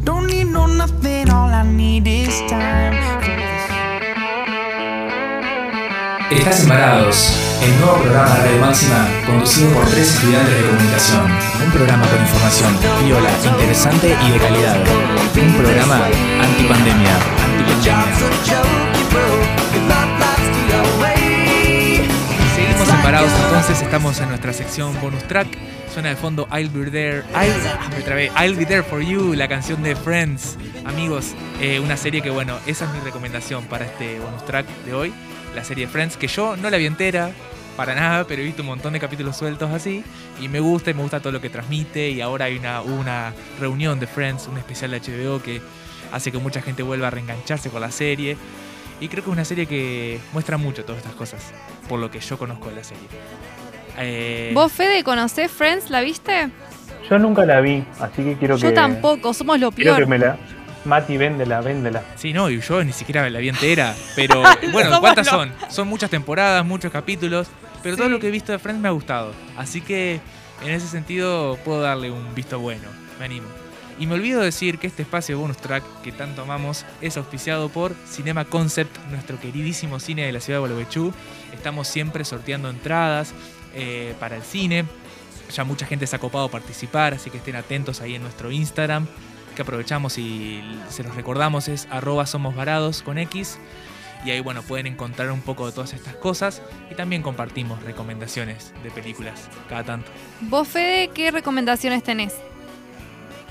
Don't 0.03 0.27
need 0.27 0.45
no 0.45 0.67
nothing, 0.67 1.29
all 1.31 1.51
I 1.51 1.63
need 1.63 2.05
is 2.05 2.45
time. 2.47 3.78
Estás 6.31 6.61
embarados, 6.61 7.34
el 7.64 7.80
nuevo 7.80 8.01
programa 8.03 8.30
de 8.35 8.41
Radio 8.43 8.61
Máxima 8.61 9.07
conducido 9.26 9.72
por 9.72 9.89
tres 9.89 10.14
estudiantes 10.14 10.56
de 10.56 10.69
comunicación. 10.69 11.26
Un 11.65 11.72
programa 11.72 12.07
con 12.07 12.22
información 12.22 12.77
viola, 13.03 13.31
interesante 13.51 14.15
y 14.27 14.31
de 14.31 14.38
calidad. 14.38 14.77
Un 15.41 15.53
programa 15.56 16.06
antipandemia. 16.39 17.18
Seguimos 22.56 22.89
embarados 22.89 23.31
entonces, 23.45 23.81
estamos 23.81 24.19
en 24.19 24.30
nuestra 24.30 24.53
sección 24.53 25.01
bonus 25.01 25.23
track. 25.23 25.47
Suena 25.91 26.10
de 26.10 26.15
fondo 26.15 26.47
I'll 26.56 26.69
Be 26.69 26.91
There, 26.91 27.23
I'll, 27.34 27.53
ah, 27.80 27.89
me 27.89 28.03
trabé, 28.03 28.31
I'll 28.39 28.56
Be 28.56 28.68
There 28.68 28.84
For 28.84 29.01
You, 29.01 29.34
la 29.34 29.47
canción 29.47 29.81
de 29.81 29.95
Friends. 29.95 30.60
Amigos, 30.85 31.34
eh, 31.60 31.80
una 31.80 31.97
serie 31.97 32.22
que 32.22 32.30
bueno, 32.30 32.60
esa 32.68 32.85
es 32.85 32.91
mi 32.91 32.99
recomendación 32.99 33.65
para 33.65 33.85
este 33.85 34.19
bonus 34.19 34.45
track 34.45 34.68
de 34.85 34.93
hoy. 34.93 35.14
La 35.55 35.63
serie 35.63 35.88
Friends, 35.88 36.17
que 36.17 36.27
yo 36.27 36.55
no 36.57 36.69
la 36.69 36.77
vi 36.77 36.85
entera, 36.85 37.31
para 37.76 37.95
nada, 37.95 38.26
pero 38.26 38.41
he 38.41 38.45
visto 38.45 38.61
un 38.61 38.67
montón 38.67 38.93
de 38.93 38.99
capítulos 38.99 39.38
sueltos 39.38 39.71
así 39.71 40.03
y 40.41 40.49
me 40.49 40.59
gusta 40.59 40.91
y 40.91 40.93
me 40.93 41.01
gusta 41.01 41.21
todo 41.21 41.31
lo 41.31 41.39
que 41.41 41.49
transmite 41.49 42.09
y 42.09 42.19
ahora 42.21 42.45
hay 42.45 42.57
una, 42.57 42.81
hubo 42.81 42.95
una 42.95 43.34
reunión 43.59 43.99
de 44.01 44.07
Friends, 44.07 44.47
un 44.47 44.57
especial 44.57 44.91
de 44.91 44.99
HBO 44.99 45.41
que 45.41 45.61
hace 46.11 46.31
que 46.31 46.38
mucha 46.39 46.61
gente 46.61 46.84
vuelva 46.84 47.07
a 47.07 47.09
reengancharse 47.11 47.69
con 47.69 47.80
la 47.81 47.89
serie 47.91 48.35
y 48.99 49.07
creo 49.07 49.23
que 49.23 49.30
es 49.30 49.34
una 49.34 49.45
serie 49.45 49.65
que 49.65 50.19
muestra 50.34 50.57
mucho 50.57 50.84
todas 50.84 50.99
estas 51.01 51.15
cosas, 51.15 51.53
por 51.88 51.99
lo 52.01 52.11
que 52.11 52.19
yo 52.19 52.38
conozco 52.38 52.69
de 52.69 52.76
la 52.76 52.84
serie. 52.84 53.07
Eh, 53.97 54.51
¿Vos, 54.53 54.71
Fede, 54.73 55.03
conocés 55.05 55.49
Friends? 55.49 55.89
¿La 55.89 56.01
viste? 56.01 56.49
Yo 57.09 57.17
nunca 57.17 57.45
la 57.45 57.61
vi, 57.61 57.84
así 57.99 58.23
que 58.23 58.35
quiero 58.38 58.55
que. 58.55 58.61
Yo 58.61 58.73
tampoco, 58.73 59.34
somos 59.34 59.57
lo 59.59 59.71
Quiero 59.71 59.91
peor. 59.95 60.03
que 60.03 60.09
me 60.09 60.17
la. 60.19 60.38
Mati, 60.85 61.18
véndela, 61.18 61.61
véndela. 61.61 62.03
Sí, 62.15 62.34
no, 62.34 62.49
y 62.49 62.61
yo 62.61 62.84
ni 62.84 62.93
siquiera 62.93 63.30
la 63.30 63.39
vi 63.39 63.49
entera, 63.49 63.95
pero 64.15 64.41
bueno, 64.72 64.99
¿cuántas 64.99 65.27
son? 65.27 65.51
Son 65.69 65.88
muchas 65.88 66.10
temporadas, 66.10 66.65
muchos 66.65 66.91
capítulos, 66.91 67.47
pero 67.84 67.97
todo 67.97 68.10
lo 68.10 68.19
que 68.19 68.27
he 68.27 68.31
visto 68.31 68.51
de 68.51 68.60
Friends 68.60 68.81
me 68.81 68.88
ha 68.88 68.91
gustado, 68.91 69.34
así 69.57 69.81
que 69.81 70.19
en 70.64 70.72
ese 70.72 70.88
sentido 70.88 71.57
puedo 71.65 71.81
darle 71.81 72.11
un 72.11 72.34
visto 72.35 72.60
bueno, 72.60 72.88
me 73.19 73.26
animo. 73.26 73.47
Y 73.99 74.07
me 74.07 74.15
olvido 74.15 74.39
decir 74.39 74.80
que 74.80 74.88
este 74.88 75.01
espacio 75.01 75.38
bonus 75.38 75.57
track 75.57 75.84
que 76.01 76.14
tanto 76.14 76.41
amamos 76.41 76.85
es 77.01 77.18
auspiciado 77.18 77.68
por 77.68 77.93
Cinema 78.07 78.45
Concept, 78.45 78.97
nuestro 79.11 79.38
queridísimo 79.38 79.99
cine 79.99 80.26
de 80.26 80.31
la 80.31 80.39
ciudad 80.39 80.57
de 80.57 80.61
Gualeguaychú. 80.61 81.14
Estamos 81.53 81.89
siempre 81.89 82.23
sorteando 82.23 82.69
entradas 82.69 83.34
eh, 83.76 84.15
para 84.18 84.38
el 84.38 84.43
cine. 84.43 84.85
Ya 85.53 85.65
mucha 85.65 85.85
gente 85.85 86.07
se 86.07 86.15
ha 86.15 86.19
copado 86.19 86.45
a 86.45 86.51
participar, 86.51 87.14
así 87.14 87.30
que 87.30 87.39
estén 87.39 87.57
atentos 87.57 87.99
ahí 87.99 88.15
en 88.15 88.22
nuestro 88.22 88.51
Instagram, 88.51 89.06
que 89.60 89.64
aprovechamos 89.64 90.18
y 90.18 90.64
se 90.88 91.03
los 91.03 91.14
recordamos, 91.18 91.68
es 91.68 91.86
arroba 91.91 92.26
somos 92.26 92.56
varados 92.56 93.03
con 93.03 93.18
X. 93.18 93.60
Y 94.23 94.31
ahí, 94.31 94.40
bueno, 94.40 94.61
pueden 94.61 94.88
encontrar 94.88 95.30
un 95.31 95.41
poco 95.41 95.65
de 95.65 95.73
todas 95.73 95.91
estas 95.91 96.15
cosas 96.15 96.61
y 96.90 96.95
también 96.95 97.22
compartimos 97.22 97.84
recomendaciones 97.84 98.73
de 98.84 98.90
películas 98.90 99.49
cada 99.68 99.84
tanto. 99.84 100.10
¿Vos, 100.40 100.65
Fede, 100.65 101.10
qué 101.10 101.31
recomendaciones 101.31 102.03
tenés? 102.03 102.40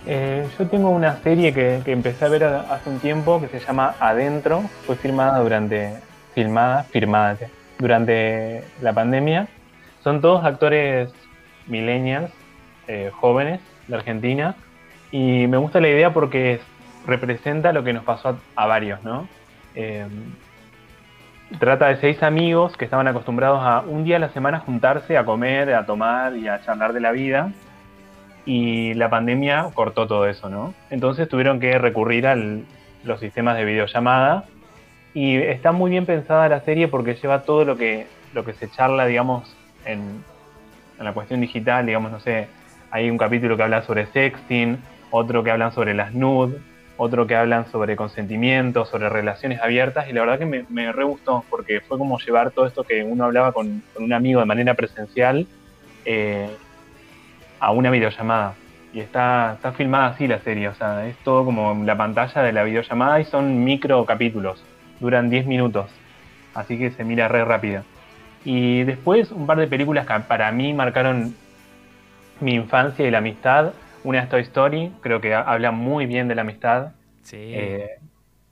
Eh, 0.06 0.48
yo 0.58 0.66
tengo 0.68 0.88
una 0.88 1.22
serie 1.22 1.52
que, 1.52 1.82
que 1.84 1.92
empecé 1.92 2.24
a 2.24 2.28
ver 2.28 2.44
hace 2.44 2.88
un 2.88 3.00
tiempo 3.00 3.38
que 3.38 3.48
se 3.48 3.60
llama 3.60 3.94
Adentro. 4.00 4.62
Fue 4.86 4.96
filmada 4.96 5.40
durante. 5.40 5.92
filmada, 6.34 6.84
firmada 6.84 7.36
durante 7.78 8.64
la 8.80 8.94
pandemia. 8.94 9.46
Son 10.02 10.22
todos 10.22 10.42
actores 10.42 11.10
millennials, 11.66 12.30
eh, 12.86 13.10
jóvenes 13.12 13.60
de 13.88 13.96
Argentina. 13.96 14.56
Y 15.10 15.46
me 15.46 15.56
gusta 15.56 15.80
la 15.80 15.88
idea 15.88 16.12
porque 16.12 16.54
es- 16.54 16.60
representa 17.06 17.72
lo 17.72 17.82
que 17.84 17.92
nos 17.92 18.04
pasó 18.04 18.38
a, 18.54 18.66
varios, 18.66 19.02
¿no? 19.02 19.26
Eh, 19.74 20.06
trata 21.58 21.88
de 21.88 21.96
seis 21.96 22.22
amigos 22.22 22.76
que 22.76 22.84
estaban 22.84 23.08
acostumbrados 23.08 23.60
a 23.62 23.80
un 23.80 24.04
día 24.04 24.16
a 24.16 24.18
la 24.18 24.28
semana 24.30 24.60
juntarse 24.60 25.16
a 25.16 25.24
comer, 25.24 25.72
a 25.74 25.86
tomar 25.86 26.36
y 26.36 26.48
a 26.48 26.60
charlar 26.60 26.92
de 26.92 27.00
la 27.00 27.12
vida 27.12 27.50
y 28.44 28.94
la 28.94 29.08
pandemia 29.08 29.70
cortó 29.74 30.06
todo 30.06 30.26
eso, 30.26 30.48
¿no? 30.50 30.74
Entonces 30.90 31.28
tuvieron 31.28 31.60
que 31.60 31.78
recurrir 31.78 32.26
a 32.26 32.36
los 32.36 33.20
sistemas 33.20 33.56
de 33.56 33.64
videollamada 33.64 34.44
y 35.14 35.36
está 35.36 35.72
muy 35.72 35.90
bien 35.90 36.06
pensada 36.06 36.48
la 36.48 36.60
serie 36.60 36.88
porque 36.88 37.14
lleva 37.14 37.42
todo 37.42 37.64
lo 37.64 37.76
que, 37.76 38.06
lo 38.34 38.44
que 38.44 38.52
se 38.54 38.70
charla, 38.70 39.06
digamos, 39.06 39.54
en 39.86 40.22
la 40.98 41.12
cuestión 41.12 41.40
digital, 41.40 41.86
digamos, 41.86 42.12
no 42.12 42.20
sé, 42.20 42.48
hay 42.90 43.10
un 43.10 43.18
capítulo 43.18 43.56
que 43.56 43.62
habla 43.62 43.82
sobre 43.82 44.06
sexting, 44.06 44.78
otro 45.10 45.42
que 45.42 45.50
hablan 45.50 45.72
sobre 45.72 45.94
las 45.94 46.14
nude, 46.14 46.58
otro 46.96 47.26
que 47.26 47.36
hablan 47.36 47.70
sobre 47.70 47.96
consentimiento, 47.96 48.84
sobre 48.84 49.08
relaciones 49.08 49.60
abiertas, 49.60 50.08
y 50.08 50.12
la 50.12 50.20
verdad 50.20 50.38
que 50.38 50.46
me, 50.46 50.64
me 50.68 50.92
re 50.92 51.04
gustó, 51.04 51.44
porque 51.48 51.80
fue 51.80 51.98
como 51.98 52.18
llevar 52.18 52.50
todo 52.50 52.66
esto 52.66 52.84
que 52.84 53.02
uno 53.02 53.24
hablaba 53.24 53.52
con, 53.52 53.82
con 53.94 54.04
un 54.04 54.12
amigo 54.12 54.40
de 54.40 54.46
manera 54.46 54.74
presencial 54.74 55.46
eh, 56.04 56.48
a 57.60 57.70
una 57.70 57.90
videollamada. 57.90 58.54
Y 58.92 59.00
está, 59.00 59.52
está 59.54 59.72
filmada 59.72 60.06
así 60.08 60.26
la 60.26 60.38
serie, 60.40 60.68
o 60.68 60.74
sea, 60.74 61.06
es 61.06 61.16
todo 61.18 61.44
como 61.44 61.84
la 61.84 61.96
pantalla 61.96 62.42
de 62.42 62.52
la 62.52 62.64
videollamada 62.64 63.20
y 63.20 63.24
son 63.24 63.62
micro 63.62 64.04
capítulos, 64.06 64.64
duran 64.98 65.28
10 65.28 65.46
minutos, 65.46 65.90
así 66.54 66.78
que 66.78 66.90
se 66.90 67.04
mira 67.04 67.28
re 67.28 67.44
rápido. 67.44 67.82
Y 68.44 68.84
después 68.84 69.30
un 69.30 69.46
par 69.46 69.58
de 69.58 69.66
películas 69.66 70.06
que 70.06 70.14
para 70.20 70.50
mí 70.52 70.72
marcaron 70.72 71.34
mi 72.40 72.54
infancia 72.54 73.06
y 73.06 73.10
la 73.10 73.18
amistad. 73.18 73.72
Una 74.08 74.20
es 74.20 74.30
Toy 74.30 74.40
Story, 74.40 74.90
creo 75.02 75.20
que 75.20 75.34
ha- 75.34 75.42
habla 75.42 75.70
muy 75.70 76.06
bien 76.06 76.28
de 76.28 76.34
la 76.34 76.40
amistad. 76.40 76.92
Eh, 77.52 77.90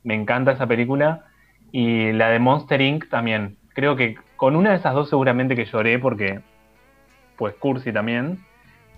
me 0.05 0.12
encanta 0.15 0.53
esa 0.53 0.66
película. 0.66 1.24
Y 1.73 2.12
la 2.12 2.28
de 2.28 2.39
Monster 2.39 2.78
Inc. 2.83 3.09
también. 3.09 3.57
Creo 3.73 3.97
que 3.97 4.16
con 4.37 4.55
una 4.55 4.73
de 4.73 4.77
esas 4.77 4.93
dos 4.93 5.09
seguramente 5.09 5.57
que 5.57 5.65
lloré 5.65 5.99
porque, 5.99 6.41
pues, 7.39 7.55
cursi 7.55 7.91
también. 7.91 8.45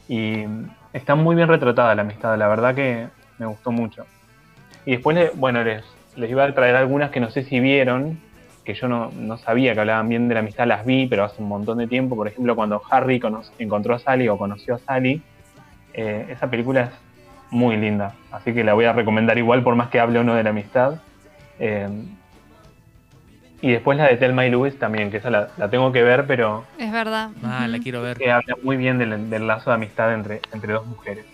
Y 0.08 0.46
está 0.92 1.14
muy 1.14 1.36
bien 1.36 1.46
retratada 1.46 1.94
la 1.94 2.02
amistad, 2.02 2.36
la 2.36 2.48
verdad 2.48 2.74
que 2.74 3.06
me 3.38 3.46
gustó 3.46 3.70
mucho. 3.70 4.04
Y 4.84 4.90
después, 4.96 5.30
bueno, 5.36 5.62
les, 5.62 5.84
les 6.16 6.28
iba 6.28 6.42
a 6.42 6.52
traer 6.56 6.74
algunas 6.74 7.12
que 7.12 7.20
no 7.20 7.30
sé 7.30 7.44
si 7.44 7.60
vieron, 7.60 8.18
que 8.64 8.74
yo 8.74 8.88
no, 8.88 9.12
no 9.16 9.38
sabía 9.38 9.74
que 9.74 9.80
hablaban 9.80 10.08
bien 10.08 10.26
de 10.26 10.34
la 10.34 10.40
amistad, 10.40 10.66
las 10.66 10.84
vi, 10.84 11.06
pero 11.06 11.22
hace 11.22 11.40
un 11.40 11.48
montón 11.48 11.78
de 11.78 11.86
tiempo. 11.86 12.16
Por 12.16 12.26
ejemplo, 12.26 12.56
cuando 12.56 12.82
Harry 12.90 13.20
encontró 13.60 13.94
a 13.94 14.00
Sally 14.00 14.26
o 14.28 14.36
conoció 14.36 14.74
a 14.74 14.78
Sally, 14.80 15.22
eh, 16.00 16.26
esa 16.30 16.48
película 16.48 16.82
es 16.82 16.90
muy 17.50 17.76
linda. 17.76 18.14
Así 18.30 18.54
que 18.54 18.62
la 18.62 18.74
voy 18.74 18.84
a 18.84 18.92
recomendar 18.92 19.36
igual, 19.36 19.62
por 19.64 19.74
más 19.74 19.88
que 19.88 19.98
hable 19.98 20.20
o 20.20 20.24
no 20.24 20.34
de 20.34 20.44
la 20.44 20.50
amistad. 20.50 21.00
Eh, 21.58 21.88
y 23.60 23.72
después 23.72 23.98
la 23.98 24.06
de 24.06 24.16
Thelma 24.16 24.46
y 24.46 24.50
Louise 24.50 24.78
también, 24.78 25.10
que 25.10 25.16
esa 25.16 25.30
la, 25.30 25.48
la 25.56 25.68
tengo 25.68 25.90
que 25.90 26.04
ver, 26.04 26.26
pero 26.28 26.64
Es 26.78 26.92
verdad. 26.92 27.30
Ah, 27.42 27.66
la 27.66 27.80
quiero 27.80 28.00
ver. 28.02 28.16
que 28.16 28.30
habla 28.30 28.54
muy 28.62 28.76
bien 28.76 28.98
del, 28.98 29.28
del 29.28 29.46
lazo 29.48 29.70
de 29.70 29.74
amistad 29.74 30.14
entre, 30.14 30.40
entre 30.52 30.72
dos 30.72 30.86
mujeres. 30.86 31.24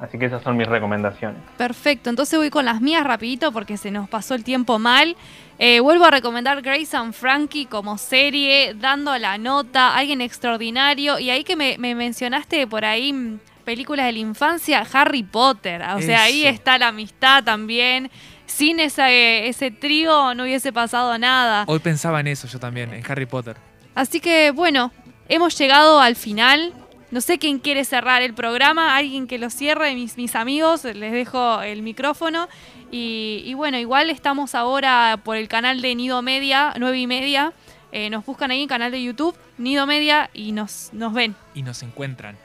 Así 0.00 0.18
que 0.18 0.24
esas 0.26 0.42
son 0.42 0.56
mis 0.56 0.66
recomendaciones. 0.66 1.38
Perfecto, 1.58 2.08
entonces 2.10 2.36
voy 2.38 2.48
con 2.50 2.64
las 2.64 2.80
mías 2.80 3.04
rapidito 3.04 3.52
porque 3.52 3.76
se 3.76 3.90
nos 3.90 4.08
pasó 4.08 4.34
el 4.34 4.42
tiempo 4.42 4.78
mal. 4.78 5.14
Eh, 5.58 5.80
vuelvo 5.80 6.06
a 6.06 6.10
recomendar 6.10 6.62
Grace 6.62 6.96
and 6.96 7.12
Frankie 7.12 7.66
como 7.66 7.98
serie, 7.98 8.74
dando 8.74 9.16
la 9.18 9.36
nota, 9.38 9.94
alguien 9.94 10.20
extraordinario. 10.22 11.18
Y 11.18 11.28
ahí 11.30 11.44
que 11.44 11.54
me, 11.54 11.76
me 11.78 11.94
mencionaste 11.94 12.66
por 12.66 12.84
ahí 12.84 13.12
mm, 13.12 13.38
películas 13.62 14.06
de 14.06 14.12
la 14.12 14.18
infancia, 14.18 14.86
Harry 14.92 15.22
Potter. 15.22 15.82
O 15.96 16.00
sea, 16.00 16.24
ahí 16.24 16.44
está 16.46 16.78
la 16.78 16.88
amistad 16.88 17.42
también. 17.44 18.10
Sin 18.46 18.80
esa, 18.80 19.10
eh, 19.10 19.48
ese 19.48 19.70
trío 19.70 20.34
no 20.34 20.42
hubiese 20.42 20.72
pasado 20.72 21.16
nada. 21.16 21.64
Hoy 21.66 21.78
pensaba 21.78 22.20
en 22.20 22.26
eso 22.26 22.46
yo 22.48 22.58
también, 22.60 22.92
en 22.92 23.02
Harry 23.10 23.26
Potter. 23.26 23.56
Así 23.94 24.20
que 24.20 24.50
bueno, 24.50 24.92
hemos 25.28 25.56
llegado 25.56 26.00
al 26.00 26.16
final. 26.16 26.72
No 27.10 27.20
sé 27.20 27.38
quién 27.38 27.58
quiere 27.58 27.84
cerrar 27.84 28.22
el 28.22 28.32
programa, 28.32 28.96
alguien 28.96 29.26
que 29.26 29.38
lo 29.38 29.50
cierre, 29.50 29.94
mis, 29.94 30.16
mis 30.16 30.34
amigos, 30.34 30.84
les 30.84 31.12
dejo 31.12 31.60
el 31.60 31.82
micrófono. 31.82 32.48
Y, 32.90 33.42
y 33.44 33.54
bueno, 33.54 33.78
igual 33.78 34.08
estamos 34.10 34.54
ahora 34.54 35.20
por 35.22 35.36
el 35.36 35.46
canal 35.48 35.82
de 35.82 35.94
Nido 35.94 36.22
Media, 36.22 36.72
9 36.78 36.98
y 36.98 37.06
media. 37.06 37.52
Eh, 37.92 38.08
nos 38.08 38.24
buscan 38.24 38.50
ahí 38.50 38.62
en 38.62 38.68
canal 38.68 38.90
de 38.90 39.02
YouTube, 39.02 39.36
Nido 39.58 39.86
Media, 39.86 40.30
y 40.32 40.52
nos, 40.52 40.88
nos 40.94 41.12
ven. 41.12 41.36
y 41.54 41.62
nos 41.62 41.82
encuentran. 41.82 42.36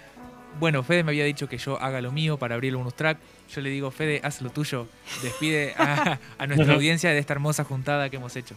Bueno, 0.60 0.84
Fede 0.84 1.04
me 1.04 1.12
había 1.12 1.26
dicho 1.26 1.48
que 1.48 1.58
yo 1.58 1.80
haga 1.82 2.02
lo 2.02 2.12
mío 2.12 2.38
para 2.38 2.56
abrir 2.56 2.72
el 2.72 2.78
bonus 2.78 2.96
track. 2.96 3.18
Yo 3.54 3.62
le 3.62 3.70
digo, 3.70 3.92
Fede, 3.92 4.22
haz 4.24 4.42
lo 4.42 4.50
tuyo. 4.50 4.88
Despide 5.22 5.74
a, 5.78 6.20
a 6.38 6.48
nuestra 6.48 6.74
audiencia 6.76 7.12
de 7.12 7.20
esta 7.20 7.34
hermosa 7.34 7.64
juntada 7.64 8.10
que 8.10 8.18
hemos 8.18 8.36
hecho. 8.36 8.56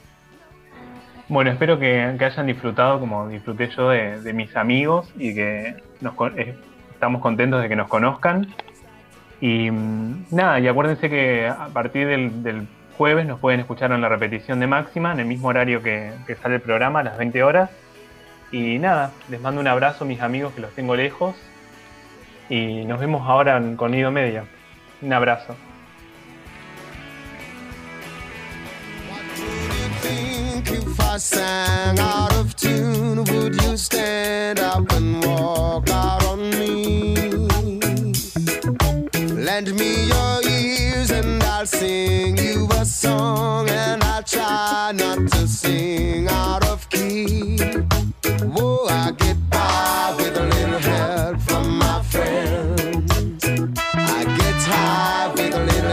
Bueno, 1.28 1.52
espero 1.52 1.78
que, 1.78 2.16
que 2.18 2.24
hayan 2.24 2.46
disfrutado 2.46 2.98
como 2.98 3.28
disfruté 3.28 3.70
yo 3.76 3.90
de, 3.90 4.20
de 4.20 4.32
mis 4.32 4.56
amigos 4.56 5.12
y 5.16 5.32
que 5.32 5.76
nos, 6.00 6.14
eh, 6.36 6.56
estamos 6.92 7.22
contentos 7.22 7.62
de 7.62 7.68
que 7.68 7.76
nos 7.76 7.88
conozcan. 7.88 8.48
Y 9.40 9.70
mm, 9.70 10.26
nada, 10.32 10.58
y 10.58 10.66
acuérdense 10.66 11.08
que 11.08 11.46
a 11.46 11.68
partir 11.68 12.08
del, 12.08 12.42
del 12.42 12.66
jueves 12.96 13.26
nos 13.26 13.38
pueden 13.38 13.60
escuchar 13.60 13.92
en 13.92 14.00
la 14.00 14.08
repetición 14.08 14.58
de 14.58 14.66
Máxima, 14.66 15.12
en 15.12 15.20
el 15.20 15.26
mismo 15.26 15.48
horario 15.48 15.82
que, 15.82 16.12
que 16.26 16.34
sale 16.34 16.56
el 16.56 16.60
programa, 16.62 17.00
a 17.00 17.04
las 17.04 17.16
20 17.16 17.42
horas. 17.42 17.70
Y 18.50 18.78
nada, 18.78 19.12
les 19.28 19.40
mando 19.40 19.60
un 19.60 19.68
abrazo 19.68 20.04
a 20.04 20.06
mis 20.08 20.20
amigos 20.22 20.52
que 20.54 20.60
los 20.60 20.72
tengo 20.72 20.96
lejos. 20.96 21.36
Y 22.50 22.84
nos 22.84 23.00
vemos 23.00 23.22
ahora 23.26 23.62
con 23.76 23.92
Nido 23.92 24.10
Media. 24.10 24.44
Un 25.00 25.12
abrazo. 25.12 25.56
tune? 32.56 33.00
Lend 39.50 39.74
me 39.74 40.06
your 40.06 40.40
ears 40.48 41.10
and 41.10 41.42
I'll 41.42 41.66
sing 41.66 42.36
you 42.38 42.68
a 42.72 42.84
song, 42.84 43.68
and 43.68 44.02
I'll 44.02 44.22
try 44.22 44.92
not 44.94 45.18
to 45.32 45.48
sing 45.48 46.28
out 46.28 46.64
of 46.66 46.88
key. 46.88 47.58
Whoa, 48.54 48.86
I 48.88 49.12
get 49.18 49.49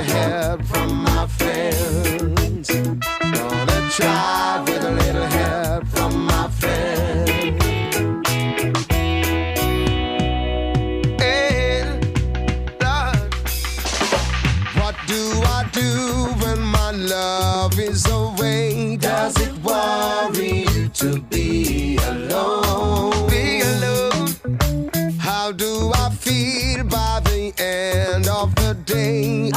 with 0.08 0.16
a 0.16 0.20
little 0.20 0.40
help 0.40 0.64
from 0.64 1.04
my 1.04 1.28
friends. 1.28 2.70
Gonna 2.70 3.90
try 3.92 4.77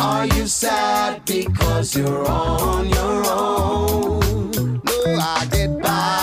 Are 0.01 0.27
you 0.27 0.47
sad 0.47 1.27
because 1.27 1.95
you're 1.95 2.27
on 2.27 2.89
your 2.89 3.27
own? 3.27 4.81
No, 4.83 5.19
I 5.21 5.47
get 5.51 5.79
by 5.83 6.20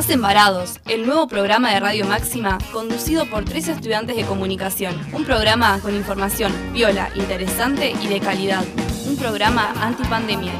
Estás 0.00 0.14
en 0.14 0.22
Varados, 0.22 0.80
el 0.88 1.04
nuevo 1.04 1.28
programa 1.28 1.74
de 1.74 1.78
Radio 1.78 2.06
Máxima 2.06 2.56
conducido 2.72 3.26
por 3.26 3.44
tres 3.44 3.68
estudiantes 3.68 4.16
de 4.16 4.24
comunicación. 4.24 4.94
Un 5.12 5.26
programa 5.26 5.78
con 5.80 5.94
información 5.94 6.50
viola, 6.72 7.10
interesante 7.16 7.92
y 8.02 8.06
de 8.06 8.18
calidad. 8.18 8.64
Un 9.06 9.18
programa 9.18 9.74
antipandemia. 9.82 10.54